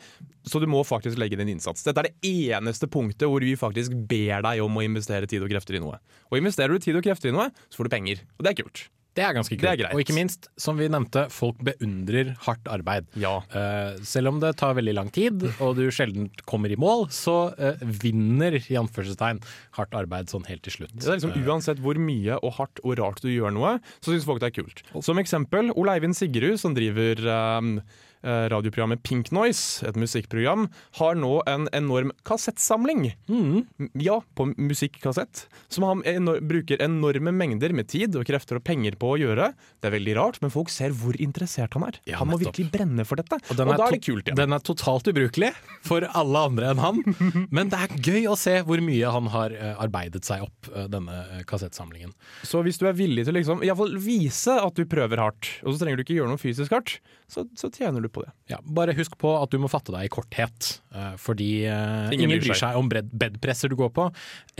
Så 0.49 0.61
du 0.61 0.67
må 0.71 0.81
faktisk 0.87 1.19
legge 1.21 1.39
din 1.39 1.53
innsats. 1.53 1.85
Dette 1.85 2.03
er 2.03 2.09
det 2.09 2.31
eneste 2.53 2.89
punktet 2.91 3.29
hvor 3.29 3.43
vi 3.45 3.55
faktisk 3.59 3.95
ber 4.09 4.45
deg 4.45 4.63
om 4.65 4.79
å 4.79 4.85
investere 4.85 5.29
tid 5.29 5.45
og 5.45 5.51
krefter 5.53 5.77
i 5.77 5.83
noe. 5.83 5.99
Og 6.31 6.39
investerer 6.41 6.73
du 6.73 6.83
tid 6.83 6.97
og 6.97 7.05
krefter 7.05 7.31
i 7.31 7.35
noe, 7.35 7.51
så 7.69 7.81
får 7.81 7.89
du 7.89 7.97
penger. 7.97 8.25
Og 8.37 8.45
det 8.45 8.53
er 8.53 8.63
kult. 8.63 8.87
Det 9.19 9.25
er 9.27 9.35
ganske 9.35 9.57
kult. 9.57 9.67
Er. 9.69 9.93
Og 9.93 10.03
ikke 10.03 10.15
minst, 10.15 10.49
som 10.59 10.79
vi 10.79 10.87
nevnte, 10.91 11.25
folk 11.33 11.59
beundrer 11.65 12.31
hardt 12.45 12.69
arbeid. 12.71 13.09
Ja. 13.19 13.39
Uh, 13.51 13.99
selv 14.07 14.31
om 14.31 14.39
det 14.41 14.53
tar 14.61 14.77
veldig 14.77 14.95
lang 14.95 15.11
tid, 15.15 15.43
og 15.59 15.75
du 15.79 15.85
sjelden 15.93 16.29
kommer 16.49 16.71
i 16.71 16.79
mål, 16.79 17.09
så 17.13 17.37
uh, 17.59 17.85
vinner 18.03 18.59
i 18.61 18.79
anførselstegn 18.79 19.41
hardt 19.77 19.97
arbeid 19.97 20.31
sånn 20.31 20.47
helt 20.49 20.63
til 20.65 20.79
slutt. 20.79 20.95
Det 20.95 21.07
er 21.07 21.19
liksom 21.19 21.35
Uansett 21.49 21.81
hvor 21.83 21.97
mye 21.99 22.37
og 22.39 22.55
hardt 22.59 22.81
og 22.83 22.97
rart 22.99 23.23
du 23.23 23.29
gjør 23.31 23.53
noe, 23.55 23.77
så 23.99 24.13
syns 24.13 24.27
folk 24.27 24.41
det 24.43 24.51
er 24.51 24.57
kult. 24.61 24.83
Som 25.05 25.21
eksempel 25.21 25.73
Ole 25.75 25.97
Eivind 25.97 26.17
Sigerud, 26.17 26.59
som 26.61 26.75
driver 26.77 27.21
um, 27.59 27.75
eh, 27.79 27.97
radioprogrammet 28.23 29.03
Pink 29.05 29.31
Noise, 29.35 29.85
et 29.87 29.97
musikkprogram, 29.99 30.67
har 30.99 31.15
nå 31.19 31.39
en 31.49 31.69
enorm 31.75 32.11
kassettsamling. 32.27 33.13
Mm. 33.29 33.89
Ja, 33.99 34.19
på 34.35 34.49
musikkassett. 34.57 35.45
Som 35.71 35.85
han 35.87 36.03
enor 36.09 36.41
bruker 36.43 36.81
enorme 36.83 37.31
mengder 37.35 37.73
med 37.75 37.89
tid 37.91 38.17
og 38.19 38.27
krefter 38.27 38.59
og 38.59 38.65
penger 38.67 38.97
på 38.99 39.13
å 39.13 39.19
gjøre. 39.19 39.51
Det 39.79 39.89
er 39.89 39.95
veldig 39.95 40.15
rart, 40.17 40.39
men 40.43 40.53
folk 40.53 40.71
ser 40.73 40.93
hvor 40.97 41.17
interessert 41.21 41.75
han 41.77 41.87
er. 41.87 41.99
Ja, 42.09 42.19
han 42.21 42.29
må 42.29 42.37
nettopp. 42.37 42.57
virkelig 42.57 42.73
brenne 42.73 43.05
for 43.07 43.21
dette. 43.21 43.39
Og, 43.47 43.55
den 43.55 43.71
da 43.71 43.77
er 43.87 43.95
det 43.95 44.01
kult 44.05 44.27
igjen. 44.27 44.39
Den 44.39 44.55
er 44.55 44.63
totalt 44.65 45.09
ubrukelig 45.11 45.51
for 45.85 46.05
alle 46.07 46.43
andre 46.49 46.73
enn 46.73 46.83
han. 46.83 47.01
Men 47.55 47.71
det 47.71 47.79
er 47.79 47.95
gøy 48.09 48.29
å 48.31 48.37
se 48.39 48.57
hvor 48.67 48.81
mye 48.83 49.13
han 49.15 49.29
har 49.33 49.55
eh, 49.55 49.73
arbeidet 49.79 50.25
seg 50.27 50.43
opp, 50.45 50.71
eh, 50.73 50.89
denne 50.91 51.21
eh, 51.37 51.45
kassettsamlingen. 51.49 52.13
Så 52.47 52.63
hvis 52.65 52.81
du 52.81 52.87
er 52.89 52.97
villig 52.97 53.27
til 53.27 53.35
å 53.35 53.39
liksom, 53.39 53.63
vise 54.03 54.57
at 54.59 54.75
du 54.77 54.87
prøver 54.89 55.21
hardt, 55.21 55.53
og 55.63 55.73
så 55.73 55.83
trenger 55.83 55.99
du 55.99 56.05
ikke 56.05 56.17
gjøre 56.19 56.33
noe 56.33 56.41
fysisk 56.41 56.75
hardt, 56.75 56.97
så, 57.29 57.45
så 57.57 57.69
tjener 57.73 58.03
du 58.03 58.08
på 58.13 58.23
det. 58.25 58.31
Ja, 58.51 58.59
bare 58.63 58.95
husk 58.97 59.17
på 59.19 59.33
at 59.39 59.51
du 59.53 59.59
må 59.61 59.69
fatte 59.71 59.93
deg 59.95 60.07
i 60.07 60.13
korthet, 60.13 60.71
eh, 60.95 61.13
fordi 61.21 61.51
ingen, 61.65 62.13
ingen, 62.19 62.39
bryr 62.43 62.57
seg. 62.57 62.77
om 62.79 62.89
bedpresser 62.89 63.71
du 63.71 63.77
går 63.79 63.93
på, 63.95 64.09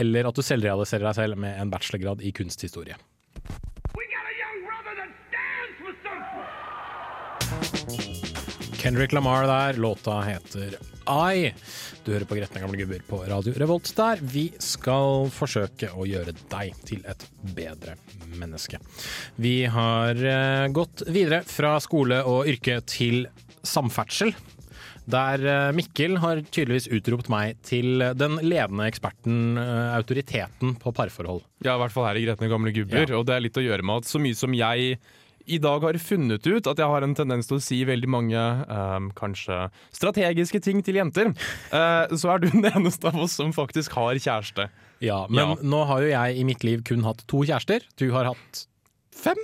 eller 0.00 0.30
at 0.30 0.36
du 0.38 0.44
selvrealiserer 0.44 1.10
deg 1.10 1.18
selv 1.18 1.40
med 1.40 1.58
en 1.60 1.72
bachelorgrad 1.72 2.24
i 2.24 2.32
kunsthistorie. 2.36 2.98
Kendrick 8.80 9.12
Lamar 9.12 9.44
der, 9.44 9.76
låta 9.76 10.22
heter 10.24 10.78
I. 11.10 11.50
Du 12.04 12.12
hører 12.14 12.26
på 12.30 12.36
Gretne 12.38 12.62
gamle 12.62 12.78
gubber 12.80 13.02
på 13.08 13.20
Radio 13.28 13.54
Revolt 13.58 13.90
der. 13.98 14.20
Vi 14.22 14.46
skal 14.62 15.26
forsøke 15.34 15.90
å 15.98 16.06
gjøre 16.08 16.34
deg 16.52 16.78
til 16.88 17.02
et 17.10 17.26
bedre 17.56 17.96
menneske. 18.38 18.78
Vi 19.42 19.56
har 19.70 20.14
eh, 20.16 20.68
gått 20.74 21.02
videre 21.10 21.42
fra 21.48 21.74
skole 21.82 22.22
og 22.24 22.46
yrke 22.50 22.78
til 22.88 23.24
samferdsel. 23.66 24.32
Der 25.10 25.42
eh, 25.42 25.70
Mikkel 25.74 26.18
har 26.22 26.40
tydeligvis 26.46 26.86
utropt 26.94 27.30
meg 27.32 27.58
til 27.66 27.98
den 28.14 28.38
ledende 28.46 28.86
eksperten, 28.90 29.56
eh, 29.58 29.94
autoriteten 29.96 30.76
på 30.80 30.92
parforhold. 30.94 31.42
Ja, 31.66 31.74
i 31.74 31.80
hvert 31.82 31.94
fall 31.96 32.06
her 32.12 32.20
i 32.20 32.26
Gretne 32.28 32.50
gamle 32.52 32.72
gubber, 32.76 33.06
Ja. 33.08 33.18
og 33.18 33.26
det 33.26 33.34
er 33.36 33.44
litt 33.48 33.58
å 33.58 33.64
gjøre 33.66 33.82
med 33.86 34.04
at 34.04 34.10
så 34.12 34.22
mye 34.22 34.38
som 34.38 34.54
jeg 34.54 35.00
i 35.46 35.58
dag 35.62 35.84
har 35.86 35.96
funnet 36.02 36.46
ut 36.46 36.66
at 36.70 36.78
jeg 36.78 36.86
har 36.92 37.02
en 37.06 37.14
tendens 37.16 37.48
til 37.48 37.58
å 37.58 37.62
si 37.64 37.78
veldig 37.88 38.10
mange 38.10 38.40
um, 38.68 39.10
kanskje 39.18 39.68
strategiske 39.96 40.60
ting 40.64 40.82
til 40.86 40.98
jenter, 41.00 41.32
uh, 41.72 42.10
så 42.20 42.34
er 42.34 42.42
du 42.44 42.50
den 42.52 42.66
eneste 42.70 43.08
av 43.10 43.16
oss 43.24 43.38
som 43.40 43.54
faktisk 43.56 43.96
har 43.98 44.18
kjæreste. 44.20 44.68
Ja, 45.00 45.22
Men 45.30 45.54
Ja. 45.54 45.56
nå 45.62 45.84
har 45.88 46.02
jo 46.04 46.10
jeg 46.12 46.36
i 46.40 46.44
mitt 46.44 46.64
liv 46.66 46.84
kun 46.84 47.02
hatt 47.08 47.24
to 47.30 47.40
kjærester. 47.48 47.86
Du 47.96 48.10
har 48.12 48.28
hatt 48.28 48.66
fem? 49.16 49.38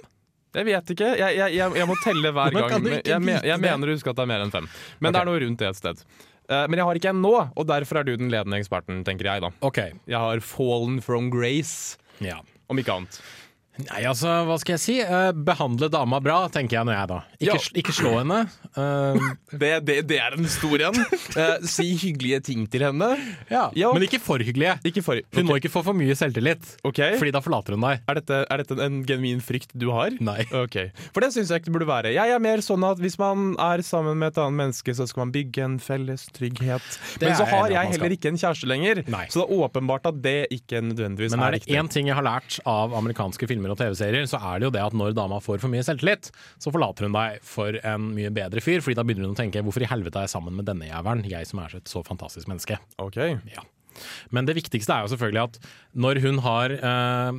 Jeg 0.56 0.64
vet 0.70 0.90
ikke, 0.94 1.08
jeg, 1.20 1.36
jeg, 1.36 1.52
jeg, 1.58 1.72
jeg 1.76 1.88
må 1.88 1.96
telle 2.04 2.30
hver 2.32 2.54
gang. 2.60 2.86
Jeg, 3.04 3.58
mener 3.60 3.90
å 3.90 3.96
huske 3.96 4.08
at 4.12 4.16
det 4.16 4.24
er 4.24 4.30
mer 4.30 4.44
enn 4.44 4.52
fem, 4.54 4.68
men 5.00 5.10
okay. 5.10 5.16
det 5.16 5.20
er 5.22 5.30
noe 5.30 5.42
rundt 5.44 5.60
det 5.60 5.68
et 5.72 5.80
sted. 5.80 6.04
Eh, 6.48 6.66
men 6.70 6.78
jeg 6.80 6.86
har 6.88 7.00
ikke 7.00 7.10
en 7.12 7.20
nå, 7.24 7.34
og 7.58 7.66
derfor 7.68 8.00
er 8.00 8.06
du 8.08 8.14
den 8.16 8.30
ledende 8.32 8.60
eksperten, 8.60 9.02
tenker 9.04 9.28
jeg 9.28 9.42
da. 9.44 9.50
OK. 9.66 9.80
Jeg 10.06 10.16
har 10.22 10.40
fallen 10.46 11.00
from 11.04 11.28
grace, 11.34 11.98
Ja. 12.24 12.38
om 12.72 12.78
ikke 12.80 12.94
annet. 12.94 13.18
Nei, 13.76 14.02
altså, 14.08 14.30
hva 14.48 14.56
skal 14.58 14.76
jeg 14.76 14.80
si? 14.80 14.94
Eh, 15.04 15.32
behandle 15.36 15.90
dama 15.92 16.16
bra, 16.24 16.46
tenker 16.48 16.78
jeg 16.78 16.86
nå 16.88 16.94
jeg, 16.96 17.08
da. 17.10 17.18
Ikke, 17.36 17.46
Ja. 17.50 17.56
sl- 17.60 17.76
ikke 17.82 17.92
slå 17.92 18.12
henne. 18.22 18.38
Eh, 18.76 19.26
Det, 19.56 19.70
det, 19.86 19.96
det 20.08 20.18
er 20.20 20.34
en 20.36 20.46
stor 20.48 20.80
en. 20.88 20.96
Eh, 21.36 21.58
si 21.68 21.86
hyggelige 22.00 22.42
ting 22.44 22.66
til 22.72 22.80
henne. 22.86 23.10
ja. 23.50 23.66
Ja. 23.76 23.92
Men 23.92 24.02
ikke 24.06 24.20
for 24.20 24.38
hyggelige. 24.40 24.78
Ikke 24.88 25.02
for 25.04 25.20
Hun 25.34 25.46
må 25.48 25.56
ikke 25.60 25.70
få 25.72 25.82
for 25.84 25.92
mye 25.96 26.14
selvtillit, 26.16 26.76
Ok. 26.84 27.00
Fordi 27.20 27.32
da 27.36 27.40
forlater 27.44 27.76
hun 27.76 27.84
deg. 27.84 28.00
Er 28.08 28.14
dette, 28.20 28.38
er 28.50 28.62
dette 28.62 28.78
en 28.80 29.02
genuin 29.04 29.40
frykt 29.44 29.72
du 29.76 29.90
har? 29.92 30.10
Nei. 30.20 30.40
Ok, 30.56 30.76
For 31.12 31.20
det 31.20 31.32
syns 31.34 31.50
jeg 31.52 31.60
ikke 31.60 31.70
det 31.70 31.76
burde 31.76 31.88
være. 31.90 32.12
Jeg 32.16 32.32
er 32.32 32.40
mer 32.42 32.62
sånn 32.64 32.84
at 32.88 32.98
hvis 33.02 33.18
man 33.20 33.54
er 33.60 33.82
sammen 33.86 34.16
med 34.20 34.32
et 34.32 34.40
annet 34.40 34.56
menneske, 34.62 34.94
så 34.96 35.06
skal 35.08 35.26
man 35.26 35.32
bygge 35.36 35.64
en 35.66 35.78
felles 35.82 36.26
trygghet. 36.36 36.84
Det 37.20 37.28
Men 37.28 37.36
så 37.36 37.44
jeg 37.44 37.52
har 37.52 37.66
enig 37.66 37.72
i 37.72 37.76
at 37.76 37.76
jeg 37.76 37.76
man 37.76 37.92
skal. 37.92 38.02
heller 38.06 38.16
ikke 38.16 38.32
en 38.32 38.40
kjæreste 38.40 38.66
lenger, 38.72 39.02
Nei. 39.12 39.24
så 39.28 39.42
det 39.42 39.46
er 39.46 39.56
åpenbart 39.68 40.06
at 40.12 40.22
det 40.24 40.36
ikke 40.56 40.80
nødvendigvis 40.88 41.36
Men 41.36 41.40
er 41.40 41.46
er 41.46 41.50
det 41.56 41.60
riktig. 41.62 41.76
én 41.76 41.88
ting 41.92 42.06
jeg 42.08 42.16
har 42.16 42.24
lært 42.26 42.58
av 42.66 42.94
amerikanske 42.96 43.48
filmer 43.48 43.65
og 43.72 43.78
TV-serier, 43.80 44.26
så 44.30 44.40
er 44.40 44.60
det 44.60 44.68
jo 44.68 44.74
det 44.74 44.84
at 44.84 44.96
når 44.96 45.14
dama 45.16 45.40
får 45.42 45.60
for 45.62 45.72
mye 45.72 45.84
selvtillit, 45.86 46.30
så 46.62 46.72
forlater 46.74 47.08
hun 47.08 47.16
deg 47.16 47.38
for 47.46 47.78
en 47.82 48.10
mye 48.16 48.32
bedre 48.34 48.62
fyr, 48.64 48.80
Fordi 48.84 48.98
da 48.98 49.04
begynner 49.06 49.26
hun 49.28 49.36
å 49.36 49.40
tenke 49.42 49.62
'hvorfor 49.62 49.82
i 49.82 49.90
helvete 49.90 50.16
er 50.16 50.26
jeg 50.26 50.34
sammen 50.36 50.54
med 50.56 50.66
denne 50.66 50.88
jævelen', 50.88 51.28
jeg 51.28 51.46
som 51.46 51.60
er 51.60 51.76
et 51.76 51.84
så 51.84 52.04
fantastisk 52.04 52.46
menneske. 52.48 52.78
Ok, 52.98 53.16
Ja. 53.16 53.62
Men 54.34 54.48
det 54.48 54.56
viktigste 54.58 54.92
er 54.94 55.06
jo 55.06 55.12
selvfølgelig 55.14 55.42
at 55.46 55.58
når 55.96 56.20
hun 56.24 56.40
har 56.44 56.74
eh, 56.76 57.38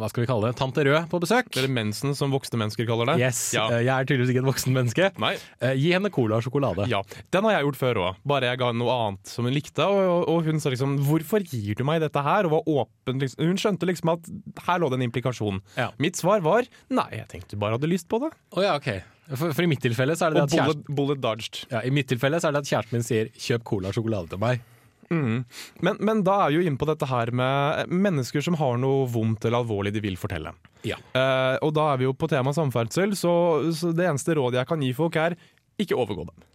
hva 0.00 0.08
skal 0.10 0.24
vi 0.24 0.28
kalle 0.30 0.50
det, 0.50 0.56
tante 0.60 0.84
Rød 0.86 1.10
på 1.12 1.20
besøk 1.20 1.50
Eller 1.56 1.72
mensen, 1.72 2.14
som 2.16 2.32
voksne 2.32 2.60
mennesker 2.62 2.88
kaller 2.88 3.12
det. 3.12 3.18
Yes, 3.20 3.52
Ja. 3.54 3.66
eh, 3.68 3.84
jeg 3.84 3.92
er 3.92 4.08
tydeligvis 4.08 4.32
ikke 4.34 4.42
et 4.44 4.48
voksen 4.48 4.76
menneske. 4.76 5.10
Nei. 5.20 5.34
Eh, 5.60 5.74
gi 5.76 5.92
henne 5.92 6.10
cola 6.14 6.38
og 6.40 6.46
sjokolade. 6.46 6.88
Ja, 6.90 7.02
Den 7.30 7.44
har 7.44 7.58
jeg 7.58 7.68
gjort 7.68 7.80
før 7.80 8.02
òg. 8.06 8.16
Bare 8.24 8.50
jeg 8.50 8.58
ga 8.62 8.70
henne 8.72 8.82
noe 8.84 8.96
annet 8.96 9.26
som 9.34 9.44
hun 9.44 9.54
likte. 9.54 9.84
Og, 9.84 10.00
og, 10.00 10.28
og 10.32 10.48
hun 10.48 10.60
sa 10.60 10.72
liksom 10.72 10.98
'hvorfor 11.04 11.44
gir 11.44 11.76
du 11.76 11.84
meg 11.84 12.00
dette 12.00 12.22
her?' 12.22 12.46
Og 12.48 12.50
var 12.56 12.62
åpen. 12.66 13.20
Liksom. 13.20 13.44
Hun 13.44 13.56
skjønte 13.60 13.86
liksom 13.86 14.12
at 14.16 14.30
her 14.66 14.78
lå 14.80 14.90
det 14.90 15.00
en 15.00 15.08
implikasjon. 15.10 15.60
Ja. 15.76 15.90
Mitt 15.98 16.16
svar 16.16 16.40
var 16.40 16.64
nei, 16.90 17.08
jeg 17.12 17.28
tenkte 17.28 17.56
du 17.56 17.56
bare 17.60 17.76
hadde 17.76 17.90
lyst 17.90 18.08
på 18.08 18.20
det. 18.22 18.32
Oh, 18.56 18.62
ja, 18.62 18.76
ok. 18.76 19.02
For, 19.30 19.52
for 19.54 19.62
i 19.62 19.68
mitt 19.70 19.82
tilfelle 19.84 20.16
så 20.18 20.26
er 20.26 20.34
det 20.34 20.40
det 20.40 20.46
at 20.48 20.56
kjæresten 20.56 20.96
bullet, 20.96 21.20
bullet 21.22 21.60
ja, 21.70 21.84
I 21.86 21.92
mitt 21.94 22.08
tilfelle 22.10 22.40
så 22.42 22.48
er 22.50 22.56
det 22.56 22.64
at 22.64 22.70
kjæresten 22.70 22.98
min 22.98 23.06
sier 23.06 23.30
'kjøp 23.30 23.64
cola 23.64 23.90
og 23.92 23.94
sjokolade 23.94 24.32
til 24.32 24.40
meg'. 24.42 24.64
Men, 25.10 25.98
men 25.98 26.22
da 26.26 26.36
er 26.44 26.52
vi 26.52 26.60
jo 26.60 26.66
inne 26.66 26.80
på 26.80 26.88
dette 26.88 27.08
her 27.10 27.32
med 27.34 27.90
mennesker 27.90 28.44
som 28.46 28.58
har 28.60 28.78
noe 28.80 29.08
vondt 29.10 29.46
eller 29.48 29.64
alvorlig 29.64 29.94
de 29.96 30.04
vil 30.04 30.18
fortelle. 30.20 30.54
Ja. 30.86 31.00
Uh, 31.14 31.56
og 31.66 31.74
da 31.76 31.90
er 31.92 32.00
vi 32.00 32.06
jo 32.08 32.14
på 32.16 32.30
tema 32.30 32.54
samferdsel, 32.56 33.16
så, 33.18 33.32
så 33.76 33.90
det 33.96 34.06
eneste 34.06 34.38
rådet 34.38 34.62
jeg 34.62 34.70
kan 34.70 34.86
gi 34.86 34.92
folk 34.96 35.18
er 35.20 35.36
ikke 35.80 35.98
overgå 35.98 36.28
dem. 36.28 36.48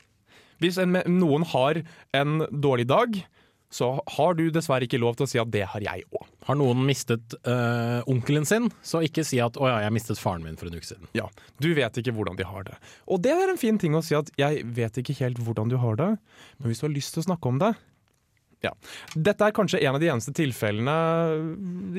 Hvis 0.63 0.79
en, 0.79 0.95
noen 1.11 1.43
har 1.51 1.81
en 2.15 2.45
dårlig 2.63 2.87
dag, 2.87 3.17
så 3.75 3.89
har 4.15 4.37
du 4.37 4.45
dessverre 4.53 4.87
ikke 4.87 5.01
lov 5.01 5.17
til 5.17 5.25
å 5.25 5.29
si 5.29 5.39
at 5.41 5.49
det 5.51 5.65
har 5.67 5.83
jeg 5.83 6.05
òg. 6.15 6.27
Har 6.47 6.57
noen 6.59 6.85
mistet 6.87 7.35
øh, 7.41 8.05
onkelen 8.11 8.45
sin, 8.47 8.69
så 8.85 9.01
ikke 9.03 9.25
si 9.27 9.41
at 9.43 9.57
'å 9.57 9.67
ja, 9.67 9.81
jeg 9.83 9.95
mistet 9.97 10.21
faren 10.21 10.45
min 10.45 10.55
for 10.55 10.69
en 10.69 10.77
uke 10.77 10.87
siden'. 10.87 11.09
Ja, 11.17 11.25
du 11.59 11.73
vet 11.75 11.97
ikke 11.99 12.13
hvordan 12.15 12.37
de 12.39 12.47
har 12.47 12.63
det. 12.69 12.77
Og 13.09 13.19
det 13.25 13.33
er 13.33 13.51
en 13.51 13.59
fin 13.59 13.79
ting 13.81 13.97
å 13.97 14.03
si 14.05 14.15
at 14.15 14.31
jeg 14.39 14.63
vet 14.77 15.01
ikke 15.01 15.17
helt 15.19 15.41
hvordan 15.43 15.73
du 15.73 15.77
har 15.81 15.99
det, 15.99 16.11
men 16.59 16.69
hvis 16.69 16.79
du 16.79 16.87
har 16.87 16.95
lyst 16.95 17.17
til 17.17 17.25
å 17.25 17.27
snakke 17.27 17.51
om 17.51 17.59
det 17.59 17.73
ja. 18.63 18.71
Dette 19.13 19.45
er 19.45 19.53
kanskje 19.55 19.81
en 19.83 19.97
av 19.97 20.01
de 20.01 20.09
eneste 20.11 20.33
tilfellene 20.35 20.95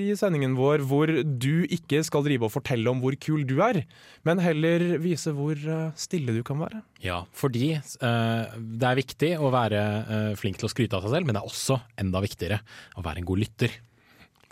i 0.01 0.09
sendingen 0.19 0.57
vår 0.59 0.85
hvor 0.89 1.11
du 1.11 1.67
ikke 1.73 2.03
skal 2.07 2.25
drive 2.27 2.49
og 2.49 2.55
fortelle 2.55 2.91
om 2.91 3.03
hvor 3.03 3.17
kul 3.23 3.45
du 3.49 3.59
er, 3.65 3.83
men 4.27 4.43
heller 4.43 4.97
vise 5.03 5.35
hvor 5.37 5.57
eh, 5.57 5.93
stille 6.01 6.35
du 6.37 6.43
kan 6.47 6.61
være. 6.63 6.83
Ja, 7.05 7.23
fordi 7.37 7.75
eh, 7.77 8.57
det 8.57 8.89
er 8.91 9.01
viktig 9.03 9.33
å 9.39 9.53
være 9.55 9.83
eh, 9.83 10.31
flink 10.41 10.61
til 10.61 10.69
å 10.69 10.73
skryte 10.73 10.99
av 10.99 11.07
seg 11.07 11.19
selv, 11.19 11.29
men 11.29 11.37
det 11.37 11.45
er 11.45 11.53
også 11.53 11.81
enda 12.01 12.25
viktigere 12.25 12.63
å 12.97 13.05
være 13.07 13.23
en 13.23 13.29
god 13.29 13.45
lytter. 13.45 13.77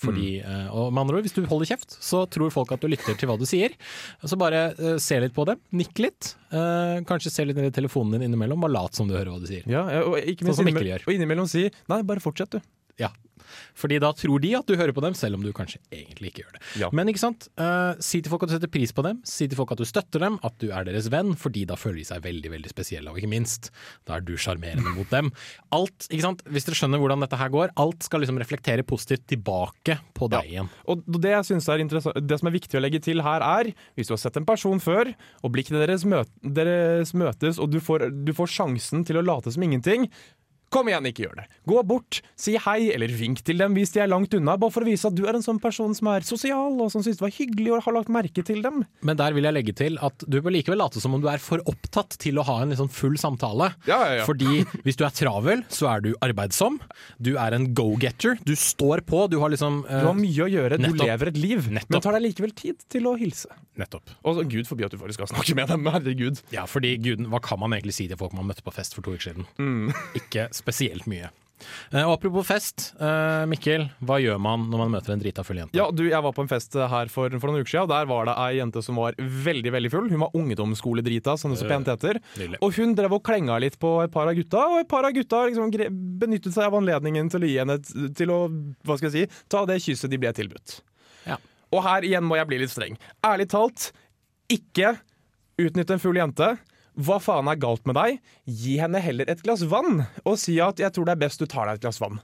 Fordi, 0.02 0.28
mm. 0.42 0.70
og 0.74 0.88
med 0.92 1.04
andre 1.04 1.18
ord, 1.18 1.26
Hvis 1.26 1.36
du 1.36 1.44
holder 1.46 1.70
kjeft, 1.70 1.96
så 2.02 2.24
tror 2.26 2.50
folk 2.54 2.72
at 2.74 2.82
du 2.82 2.88
lytter 2.90 3.14
til 3.18 3.30
hva 3.30 3.36
du 3.38 3.46
sier. 3.48 3.76
Så 4.24 4.38
bare 4.40 4.66
uh, 4.78 4.96
se 5.02 5.20
litt 5.22 5.34
på 5.36 5.46
dem, 5.48 5.60
nikk 5.76 6.02
litt. 6.02 6.34
Uh, 6.50 7.00
kanskje 7.08 7.32
se 7.32 7.46
litt 7.46 7.58
ned 7.58 7.70
i 7.70 7.74
telefonen 7.74 8.18
din 8.18 8.28
innimellom, 8.28 8.66
og 8.66 8.74
lat 8.74 8.98
som 8.98 9.10
du 9.10 9.14
hører 9.16 9.32
hva 9.32 9.42
de 9.42 9.50
sier. 9.50 9.68
Ja, 9.70 9.86
og, 10.02 10.18
ikke 10.18 10.48
Sånn 10.50 10.62
som 10.62 10.70
Mikkel 10.70 10.90
gjør. 10.90 11.06
og 11.06 11.14
innimellom 11.14 11.50
si 11.50 11.68
'nei, 11.70 12.02
bare 12.06 12.22
fortsett, 12.24 12.58
du'. 12.58 12.64
Ja. 13.00 13.10
Fordi 13.78 13.98
da 14.02 14.10
tror 14.16 14.42
de 14.42 14.52
at 14.58 14.68
du 14.68 14.76
hører 14.78 14.94
på 14.96 15.02
dem, 15.04 15.16
selv 15.18 15.38
om 15.38 15.44
du 15.44 15.52
kanskje 15.56 15.80
egentlig 15.92 16.30
ikke 16.30 16.44
gjør 16.44 16.56
det. 16.56 16.62
Ja. 16.82 16.90
Men 16.94 17.10
ikke 17.10 17.22
sant? 17.22 17.48
Uh, 17.60 17.94
si 18.02 18.20
til 18.22 18.32
folk 18.32 18.46
at 18.46 18.52
du 18.52 18.56
setter 18.56 18.72
pris 18.72 18.94
på 18.94 19.04
dem, 19.06 19.20
si 19.28 19.48
til 19.50 19.58
folk 19.58 19.74
at 19.74 19.80
du 19.80 19.86
støtter 19.88 20.22
dem, 20.22 20.38
at 20.46 20.56
du 20.62 20.68
er 20.70 20.86
deres 20.88 21.10
venn, 21.12 21.34
fordi 21.38 21.64
da 21.68 21.78
føler 21.78 22.00
de 22.00 22.08
seg 22.08 22.24
veldig 22.24 22.52
veldig 22.54 22.72
spesielle, 22.72 23.12
og 23.12 23.20
ikke 23.20 23.30
minst, 23.30 23.70
da 24.08 24.18
er 24.18 24.26
du 24.26 24.34
sjarmerende 24.40 24.94
mot 24.96 25.10
dem. 25.12 25.32
Alt, 25.74 26.08
ikke 26.08 26.26
sant? 26.26 26.44
Hvis 26.50 26.68
dere 26.68 26.78
skjønner 26.80 27.02
hvordan 27.02 27.24
dette 27.24 27.40
her 27.40 27.52
går, 27.54 27.74
alt 27.84 28.06
skal 28.06 28.24
liksom 28.24 28.40
reflektere 28.42 28.86
positivt 28.86 29.26
tilbake 29.34 29.98
på 30.16 30.30
deg 30.32 30.54
igjen. 30.54 30.70
Og 30.90 31.04
det 31.18 31.34
jeg 31.34 31.48
synes 31.50 31.68
er 31.70 31.82
interessant 31.82 32.18
Det 32.24 32.36
som 32.40 32.48
er 32.48 32.54
viktig 32.54 32.78
å 32.78 32.82
legge 32.82 33.00
til 33.02 33.22
her, 33.24 33.44
er 33.44 33.72
hvis 33.94 34.10
du 34.10 34.14
har 34.14 34.22
sett 34.22 34.38
en 34.40 34.48
person 34.48 34.80
før, 34.82 35.12
og 35.42 35.54
blikkene 35.54 35.82
deres, 35.82 36.06
mø 36.08 36.22
deres 36.42 37.12
møtes, 37.16 37.58
og 37.60 37.72
du 37.72 37.80
får, 37.82 38.08
du 38.24 38.32
får 38.36 38.52
sjansen 38.54 39.04
til 39.06 39.18
å 39.18 39.24
late 39.24 39.52
som 39.54 39.64
ingenting 39.66 40.08
Kom 40.74 40.88
igjen, 40.90 41.06
ikke 41.06 41.24
gjør 41.28 41.36
det. 41.38 41.44
Gå 41.70 41.80
bort, 41.86 42.18
si 42.40 42.56
hei, 42.60 42.90
eller 42.94 43.12
vink 43.14 43.44
til 43.46 43.60
dem 43.62 43.76
hvis 43.78 43.92
de 43.94 44.02
er 44.02 44.10
langt 44.10 44.34
unna, 44.34 44.56
bare 44.60 44.74
for 44.74 44.82
å 44.82 44.88
vise 44.88 45.06
at 45.06 45.14
du 45.16 45.22
er 45.30 45.38
en 45.38 45.44
sånn 45.44 45.60
person 45.62 45.94
som 45.94 46.10
er 46.10 46.26
sosial, 46.26 46.74
og 46.82 46.90
som 46.92 47.04
synes 47.04 47.20
det 47.20 47.24
var 47.24 47.34
hyggelig 47.36 47.70
og 47.76 47.84
har 47.86 47.94
lagt 48.00 48.10
merke 48.12 48.42
til 48.46 48.58
dem. 48.64 48.82
Men 49.06 49.18
der 49.20 49.36
vil 49.36 49.46
jeg 49.46 49.54
legge 49.56 49.74
til 49.78 49.98
at 50.02 50.26
du 50.26 50.40
bør 50.42 50.56
likevel 50.56 50.80
late 50.82 51.02
som 51.02 51.14
om 51.14 51.22
du 51.22 51.28
er 51.30 51.38
for 51.42 51.62
opptatt 51.70 52.18
til 52.20 52.40
å 52.42 52.46
ha 52.48 52.58
en 52.64 52.74
liksom 52.74 52.90
full 52.92 53.14
samtale. 53.20 53.70
Ja, 53.86 54.00
ja, 54.08 54.18
ja. 54.20 54.26
Fordi 54.26 54.64
hvis 54.84 54.98
du 54.98 55.04
er 55.06 55.14
travel, 55.14 55.62
så 55.72 55.88
er 55.94 56.04
du 56.04 56.10
arbeidsom. 56.24 56.80
Du 57.22 57.36
er 57.38 57.54
en 57.56 57.68
go-getter. 57.76 58.40
Du 58.44 58.54
står 58.58 59.04
på. 59.06 59.24
Du 59.30 59.38
har 59.42 59.52
liksom 59.54 59.82
uh, 59.86 60.00
Du 60.02 60.08
har 60.10 60.18
mye 60.18 60.46
å 60.46 60.50
gjøre, 60.50 60.80
du 60.80 60.88
nettopp. 60.88 61.06
lever 61.06 61.30
et 61.32 61.38
liv, 61.40 61.68
Nettopp. 61.70 61.94
men 61.94 62.04
tar 62.08 62.18
deg 62.18 62.26
likevel 62.26 62.54
tid 62.58 62.82
til 62.90 63.06
å 63.10 63.14
hilse. 63.20 63.50
Nettopp. 63.78 64.12
Og 64.26 64.36
så 64.38 64.44
gud 64.46 64.68
forby 64.68 64.84
at 64.86 64.92
du 64.94 64.98
faktisk 65.00 65.20
skal 65.22 65.30
snakke 65.32 65.56
med 65.58 65.70
dem, 65.70 65.86
herregud. 65.94 66.42
Ja, 66.54 66.66
fordi 66.70 66.94
guden, 67.02 67.30
hva 67.32 67.40
kan 67.44 67.60
man 67.62 67.74
egentlig 67.76 67.96
si 67.96 68.08
til 68.10 68.18
folk 68.20 68.34
man 68.36 68.46
møtte 68.50 68.62
på 68.66 68.74
fest 68.74 68.94
for 68.96 69.06
to 69.06 69.14
uker 69.16 69.30
siden? 69.32 69.48
Mm. 69.58 69.90
Ikke 70.18 70.48
spesielt 70.64 71.08
mye. 71.10 71.30
Eh, 71.92 72.02
og 72.02 72.16
apropos 72.16 72.46
fest, 72.46 72.90
eh, 73.00 73.44
Mikkel, 73.48 73.86
hva 74.04 74.18
gjør 74.20 74.40
man 74.42 74.66
når 74.70 74.80
man 74.82 74.92
møter 74.96 75.14
en 75.14 75.22
drita 75.22 75.44
full 75.46 75.60
jente? 75.60 75.76
Ja, 75.78 75.86
du, 75.94 76.02
Jeg 76.08 76.22
var 76.24 76.34
på 76.36 76.44
en 76.44 76.50
fest 76.50 76.74
her 76.74 77.10
for, 77.12 77.32
for 77.40 77.50
noen 77.50 77.62
uker 77.64 77.70
siden. 77.70 77.90
Der 77.92 78.08
var 78.10 78.28
det 78.28 78.34
ei 78.42 78.58
jente 78.58 78.82
som 78.84 78.98
var 79.00 79.16
veldig 79.18 79.72
veldig 79.74 79.92
full. 79.92 80.10
Hun 80.10 80.24
var 80.24 80.34
ungdomsskoledrita, 80.36 81.36
som 81.40 81.54
det 81.54 81.60
så 81.62 81.70
pent 81.70 81.90
heter. 81.90 82.20
Nydelig. 82.40 82.60
Og 82.64 82.74
hun 82.78 82.94
drev 82.98 83.16
og 83.18 83.24
klenga 83.26 83.58
litt 83.62 83.78
på 83.82 83.94
et 84.04 84.12
par 84.14 84.30
av 84.30 84.36
gutta, 84.38 84.66
og 84.72 84.82
et 84.82 84.90
par 84.90 85.06
av 85.08 85.14
gutta 85.16 85.44
liksom 85.48 85.72
benyttet 86.20 86.54
seg 86.54 86.68
av 86.68 86.78
anledningen 86.80 87.30
til 87.32 87.46
å 87.46 87.50
gi 87.50 87.58
henne 87.62 87.78
til 88.18 88.34
å 88.34 88.40
hva 88.84 88.98
skal 88.98 89.10
jeg 89.10 89.30
si, 89.30 89.42
ta 89.52 89.64
det 89.68 89.80
kysset 89.84 90.12
de 90.12 90.20
ble 90.20 90.34
tilbudt. 90.36 90.78
Ja. 91.28 91.40
Og 91.74 91.82
her 91.86 92.06
igjen 92.06 92.26
må 92.26 92.38
jeg 92.38 92.50
bli 92.50 92.60
litt 92.62 92.74
streng. 92.74 92.98
Ærlig 93.24 93.48
talt, 93.54 93.90
ikke 94.52 94.96
utnytt 95.60 95.90
en 95.94 96.02
full 96.02 96.18
jente. 96.18 96.54
Hva 96.94 97.18
faen 97.18 97.48
er 97.50 97.58
galt 97.58 97.86
med 97.88 97.96
deg? 97.98 98.20
Gi 98.46 98.76
henne 98.78 99.00
heller 99.02 99.30
et 99.30 99.42
glass 99.42 99.64
vann, 99.66 100.06
og 100.22 100.38
si 100.38 100.60
at 100.60 100.78
'jeg 100.78 100.92
tror 100.94 101.06
det 101.06 101.16
er 101.16 101.24
best 101.26 101.40
du 101.42 101.46
tar 101.46 101.66
deg 101.66 101.74
et 101.74 101.80
glass 101.82 101.98
vann'. 101.98 102.20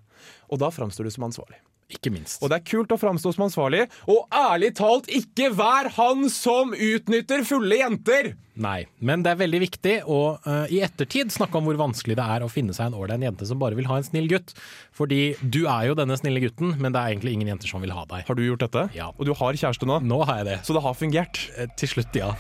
Og 0.51 0.59
da 0.59 0.71
framstår 0.71 1.05
du 1.05 1.11
som 1.11 1.25
ansvarlig. 1.25 1.59
Ikke 1.91 2.13
minst. 2.15 2.39
Og 2.43 2.51
det 2.51 2.61
er 2.61 2.67
kult 2.71 2.93
å 2.95 2.99
framstå 3.01 3.33
som 3.35 3.49
ansvarlig, 3.49 3.89
og 4.07 4.29
ærlig 4.31 4.77
talt, 4.79 5.09
ikke 5.11 5.51
vær 5.59 5.91
han 5.97 6.29
som 6.31 6.71
utnytter 6.71 7.43
fulle 7.43 7.81
jenter! 7.81 8.37
Nei, 8.61 8.85
men 9.01 9.25
det 9.25 9.33
er 9.33 9.41
veldig 9.41 9.61
viktig 9.63 9.95
å 10.05 10.37
uh, 10.45 10.67
i 10.71 10.83
ettertid 10.85 11.33
snakke 11.33 11.57
om 11.59 11.65
hvor 11.65 11.79
vanskelig 11.81 12.15
det 12.19 12.27
er 12.35 12.45
å 12.45 12.51
finne 12.53 12.77
seg 12.77 12.91
en 12.91 12.99
ålreit 12.99 13.25
jente 13.25 13.49
som 13.49 13.59
bare 13.59 13.75
vil 13.75 13.89
ha 13.89 13.97
en 13.97 14.07
snill 14.07 14.29
gutt. 14.29 14.53
Fordi 14.93 15.35
du 15.41 15.65
er 15.65 15.89
jo 15.89 15.97
denne 15.99 16.19
snille 16.21 16.43
gutten, 16.45 16.77
men 16.79 16.93
det 16.93 17.01
er 17.01 17.15
egentlig 17.15 17.35
ingen 17.39 17.55
jenter 17.55 17.73
som 17.73 17.83
vil 17.83 17.95
ha 17.97 18.05
deg. 18.07 18.27
Har 18.29 18.39
du 18.39 18.45
gjort 18.45 18.67
dette? 18.69 18.87
Ja. 18.95 19.11
Og 19.17 19.27
du 19.27 19.35
har 19.35 19.57
kjæreste 19.57 19.89
nå? 19.89 20.03
Nå 20.05 20.23
har 20.29 20.43
jeg 20.43 20.51
det. 20.53 20.61
Så 20.69 20.77
det 20.77 20.85
har 20.85 20.95
fungert? 20.95 21.43
Eh, 21.57 21.73
Til 21.81 21.95
slutt, 21.97 22.21
ja. 22.21 22.35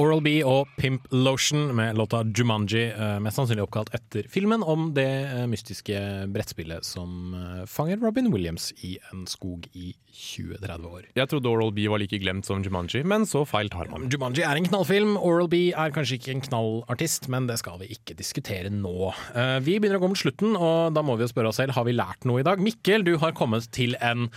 Oral 0.00 0.22
B 0.24 0.38
og 0.48 0.70
Pimp 0.80 1.04
Lotion 1.12 1.66
med 1.76 1.98
låta 2.00 2.22
Jumanji, 2.24 2.86
eh, 2.88 3.18
mest 3.20 3.36
sannsynlig 3.36 3.66
oppkalt 3.66 3.90
etter 3.92 4.24
filmen 4.32 4.62
om 4.64 4.86
det 4.96 5.04
eh, 5.04 5.42
mystiske 5.50 5.98
brettspillet 6.32 6.86
som 6.86 7.34
eh, 7.36 7.58
fanger 7.68 8.00
Robin 8.00 8.30
Williams 8.32 8.70
i 8.86 8.94
en 9.10 9.26
skog 9.28 9.66
i 9.76 9.90
20-30 10.12 10.86
år. 10.88 11.02
Jeg 11.16 11.28
trodde 11.28 11.50
Oral 11.50 11.74
B 11.76 11.84
var 11.92 12.00
like 12.00 12.16
glemt 12.22 12.48
som 12.48 12.64
Jumanji, 12.64 13.02
men 13.04 13.26
så 13.28 13.42
feil 13.48 13.68
tar 13.72 13.90
man. 13.92 14.06
Jumanji 14.12 14.46
er 14.46 14.56
en 14.56 14.68
knallfilm. 14.70 15.18
Oral 15.20 15.50
B 15.52 15.60
er 15.76 15.92
kanskje 15.92 16.16
ikke 16.16 16.32
en 16.38 16.44
knallartist, 16.46 17.28
men 17.32 17.50
det 17.50 17.58
skal 17.60 17.76
vi 17.82 17.90
ikke 17.92 18.16
diskutere 18.16 18.72
nå. 18.72 19.12
Vi 19.64 19.76
begynner 19.80 20.00
å 20.00 20.02
gå 20.06 20.10
mot 20.12 20.20
slutten, 20.20 20.56
og 20.56 20.92
da 20.96 21.04
må 21.04 21.16
vi 21.16 21.24
jo 21.26 21.30
spørre 21.32 21.52
oss 21.52 21.60
selv 21.60 21.76
har 21.76 21.86
vi 21.88 21.96
lært 21.96 22.24
noe 22.28 22.40
i 22.40 22.46
dag. 22.48 22.60
Mikkel, 22.60 23.04
du 23.08 23.14
har 23.22 23.32
kommet 23.36 23.68
til 23.72 23.96
en 24.04 24.28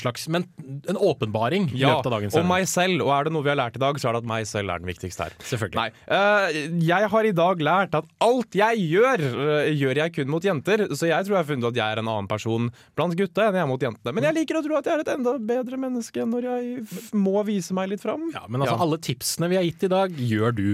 slags 0.00 0.24
men, 0.32 0.46
en 0.88 1.00
åpenbaring 1.00 1.68
i 1.72 1.82
Ja, 1.82 1.96
løpet 1.96 2.08
av 2.08 2.16
dagens 2.16 2.36
og 2.40 2.48
meg 2.48 2.64
selv, 2.70 3.04
og 3.04 3.12
er 3.16 3.28
det 3.28 3.34
noe 3.36 3.44
vi 3.44 3.52
har 3.52 3.60
lært 3.60 3.76
i 3.76 3.84
dag, 3.84 4.00
så 4.00 4.08
er 4.10 4.16
det 4.16 4.24
at 4.24 4.32
meg 4.32 4.48
selv 4.48 4.72
er 4.72 4.80
den 4.80 4.89
viktigste 4.90 5.26
her. 5.28 5.36
Selvfølgelig. 5.46 5.80
Nei, 5.80 5.88
eh, 6.18 6.60
jeg 6.90 7.10
har 7.14 7.28
i 7.30 7.32
dag 7.40 7.64
lært 7.70 7.96
at 7.98 8.10
alt 8.26 8.58
jeg 8.60 8.84
gjør, 8.90 9.24
eh, 9.30 9.70
gjør 9.80 10.02
jeg 10.04 10.14
kun 10.18 10.30
mot 10.34 10.44
jenter, 10.44 10.86
så 10.92 11.08
jeg 11.10 11.26
tror 11.26 11.38
jeg 11.38 11.42
har 11.44 11.48
funnet 11.54 11.70
at 11.72 11.80
jeg 11.80 11.96
er 11.96 12.02
en 12.04 12.12
annen 12.12 12.30
person 12.30 12.68
blant 12.98 13.16
gutta 13.18 13.48
enn 13.48 13.58
jeg 13.60 13.64
er 13.66 13.70
mot 13.72 13.86
jentene. 13.88 14.14
Men 14.18 14.28
jeg 14.30 14.38
liker 14.42 14.60
å 14.60 14.64
tro 14.66 14.78
at 14.80 14.90
jeg 14.90 14.98
er 14.98 15.04
et 15.06 15.12
enda 15.16 15.36
bedre 15.38 15.80
menneske 15.80 16.26
når 16.28 16.50
jeg 16.50 17.02
må 17.16 17.40
vise 17.48 17.74
meg 17.76 17.90
litt 17.94 18.02
fram. 18.04 18.28
Ja, 18.34 18.44
men 18.48 18.62
altså, 18.66 18.78
alle 18.84 18.98
tipsene 19.02 19.48
vi 19.52 19.58
har 19.60 19.66
gitt 19.66 19.88
i 19.88 19.92
dag, 19.92 20.14
gjør 20.34 20.54
du. 20.56 20.68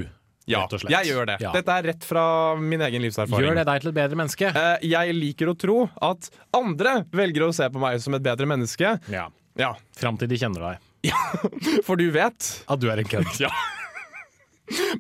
Ja, 0.47 0.61
jeg 0.71 1.09
gjør 1.11 1.27
det. 1.27 1.41
Ja. 1.43 1.51
Dette 1.57 1.75
er 1.75 1.89
rett 1.89 2.05
fra 2.07 2.23
min 2.55 2.79
egen 2.87 3.03
livserfaring. 3.03 3.49
Gjør 3.49 3.57
det 3.59 3.65
deg 3.67 3.81
til 3.83 3.91
et 3.91 3.97
bedre 3.97 4.19
menneske? 4.21 4.51
Eh, 4.55 4.85
Jeg 4.87 5.15
liker 5.17 5.51
å 5.51 5.57
tro 5.59 5.79
at 6.07 6.29
andre 6.55 7.01
velger 7.11 7.49
å 7.49 7.55
se 7.57 7.67
på 7.67 7.83
meg 7.83 7.99
som 8.05 8.15
et 8.15 8.23
bedre 8.23 8.47
menneske. 8.47 8.93
Ja. 9.11 9.25
Ja, 9.59 9.73
Fram 9.97 10.19
til 10.21 10.29
de 10.31 10.39
kjenner 10.39 10.63
deg. 10.69 10.85
Ja, 11.11 11.19
for 11.87 11.99
du 11.99 12.07
vet. 12.15 12.47
At 12.71 12.79
du 12.79 12.87
er 12.93 13.03
en 13.03 13.11
kødd. 13.11 13.27
Ja. 13.43 13.51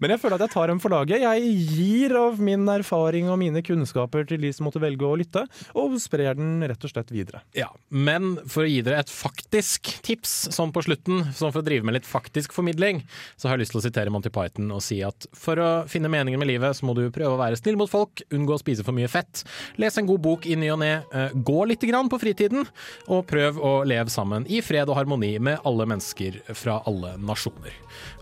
Men 0.00 0.12
jeg 0.12 0.22
føler 0.22 0.38
at 0.38 0.46
jeg 0.46 0.55
tar 0.55 0.70
dem 0.70 0.81
for 0.83 0.94
laget. 0.94 1.22
Jeg 1.24 1.52
gir 1.72 2.14
av 2.18 2.40
min 2.42 2.66
erfaring 2.70 3.31
og 3.33 3.38
mine 3.40 3.62
kunnskaper 3.66 4.26
til 4.29 4.42
de 4.44 4.52
som 4.55 4.68
måtte 4.68 4.83
velge 4.83 5.07
å 5.07 5.16
lytte, 5.18 5.46
og 5.76 5.96
sprer 6.02 6.37
den 6.38 6.61
rett 6.66 6.87
og 6.87 6.92
slett 6.92 7.12
videre. 7.14 7.42
Ja, 7.57 7.70
Men 7.90 8.37
for 8.50 8.64
å 8.64 8.70
gi 8.70 8.83
dere 8.87 9.00
et 9.02 9.12
faktisk 9.12 9.90
tips 10.07 10.35
sånn 10.55 10.72
på 10.74 10.85
slutten, 10.87 11.24
sånn 11.37 11.52
for 11.55 11.62
å 11.62 11.66
drive 11.66 11.87
med 11.87 11.98
litt 11.98 12.09
faktisk 12.09 12.55
formidling, 12.57 13.02
så 13.37 13.48
har 13.48 13.57
jeg 13.57 13.66
lyst 13.66 13.76
til 13.76 13.83
å 13.83 13.87
sitere 13.87 14.12
Monty 14.14 14.33
Python 14.35 14.70
og 14.74 14.83
si 14.85 15.00
at 15.07 15.29
for 15.37 15.61
å 15.62 15.70
finne 15.90 16.11
meningen 16.12 16.40
med 16.40 16.50
livet, 16.50 16.76
så 16.79 16.87
må 16.87 16.94
du 16.96 17.07
prøve 17.14 17.35
å 17.35 17.40
være 17.40 17.59
snill 17.61 17.79
mot 17.81 17.90
folk, 17.90 18.22
unngå 18.35 18.57
å 18.57 18.62
spise 18.62 18.87
for 18.87 18.96
mye 18.96 19.11
fett, 19.11 19.44
les 19.81 19.98
en 19.98 20.09
god 20.09 20.22
bok 20.24 20.46
i 20.46 20.59
ny 20.59 20.70
og 20.74 20.81
ne, 20.83 20.92
eh, 21.12 21.35
gå 21.35 21.66
litt 21.70 21.85
grann 21.87 22.11
på 22.12 22.20
fritiden, 22.22 22.66
og 23.09 23.26
prøv 23.31 23.59
å 23.62 23.74
leve 23.88 24.12
sammen 24.12 24.46
i 24.50 24.62
fred 24.64 24.90
og 24.90 24.98
harmoni 25.00 25.37
med 25.42 25.62
alle 25.66 25.88
mennesker 25.88 26.42
fra 26.55 26.81
alle 26.87 27.16
nasjoner. 27.18 27.74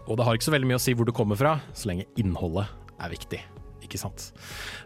Og 0.08 0.18
det 0.18 0.26
har 0.26 0.36
ikke 0.36 0.48
så 0.50 0.54
veldig 0.54 0.68
mye 0.68 0.78
å 0.80 0.84
si 0.84 0.94
hvor 0.96 1.08
du 1.08 1.12
kommer 1.16 1.38
fra, 1.40 1.56
så 1.76 1.88
lenge 1.90 2.06
innholdet 2.20 2.68
er 3.00 3.12
viktig. 3.14 3.40
Ikke 3.84 4.00
sant? 4.00 4.30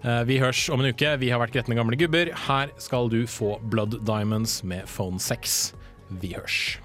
Eh, 0.02 0.22
Vi 0.28 0.38
hørs 0.42 0.64
om 0.74 0.82
en 0.82 0.90
uke. 0.92 1.16
Vi 1.22 1.30
har 1.30 1.40
vært 1.42 1.54
gretne 1.54 1.78
gamle 1.78 1.98
gubber. 1.98 2.30
Her 2.46 2.72
skal 2.82 3.10
du 3.10 3.22
få 3.30 3.56
Blood 3.70 4.00
Diamonds 4.06 4.60
med 4.66 4.86
Phone 4.90 5.18
6. 5.22 5.58
Vi 6.22 6.34
hørs. 6.34 6.78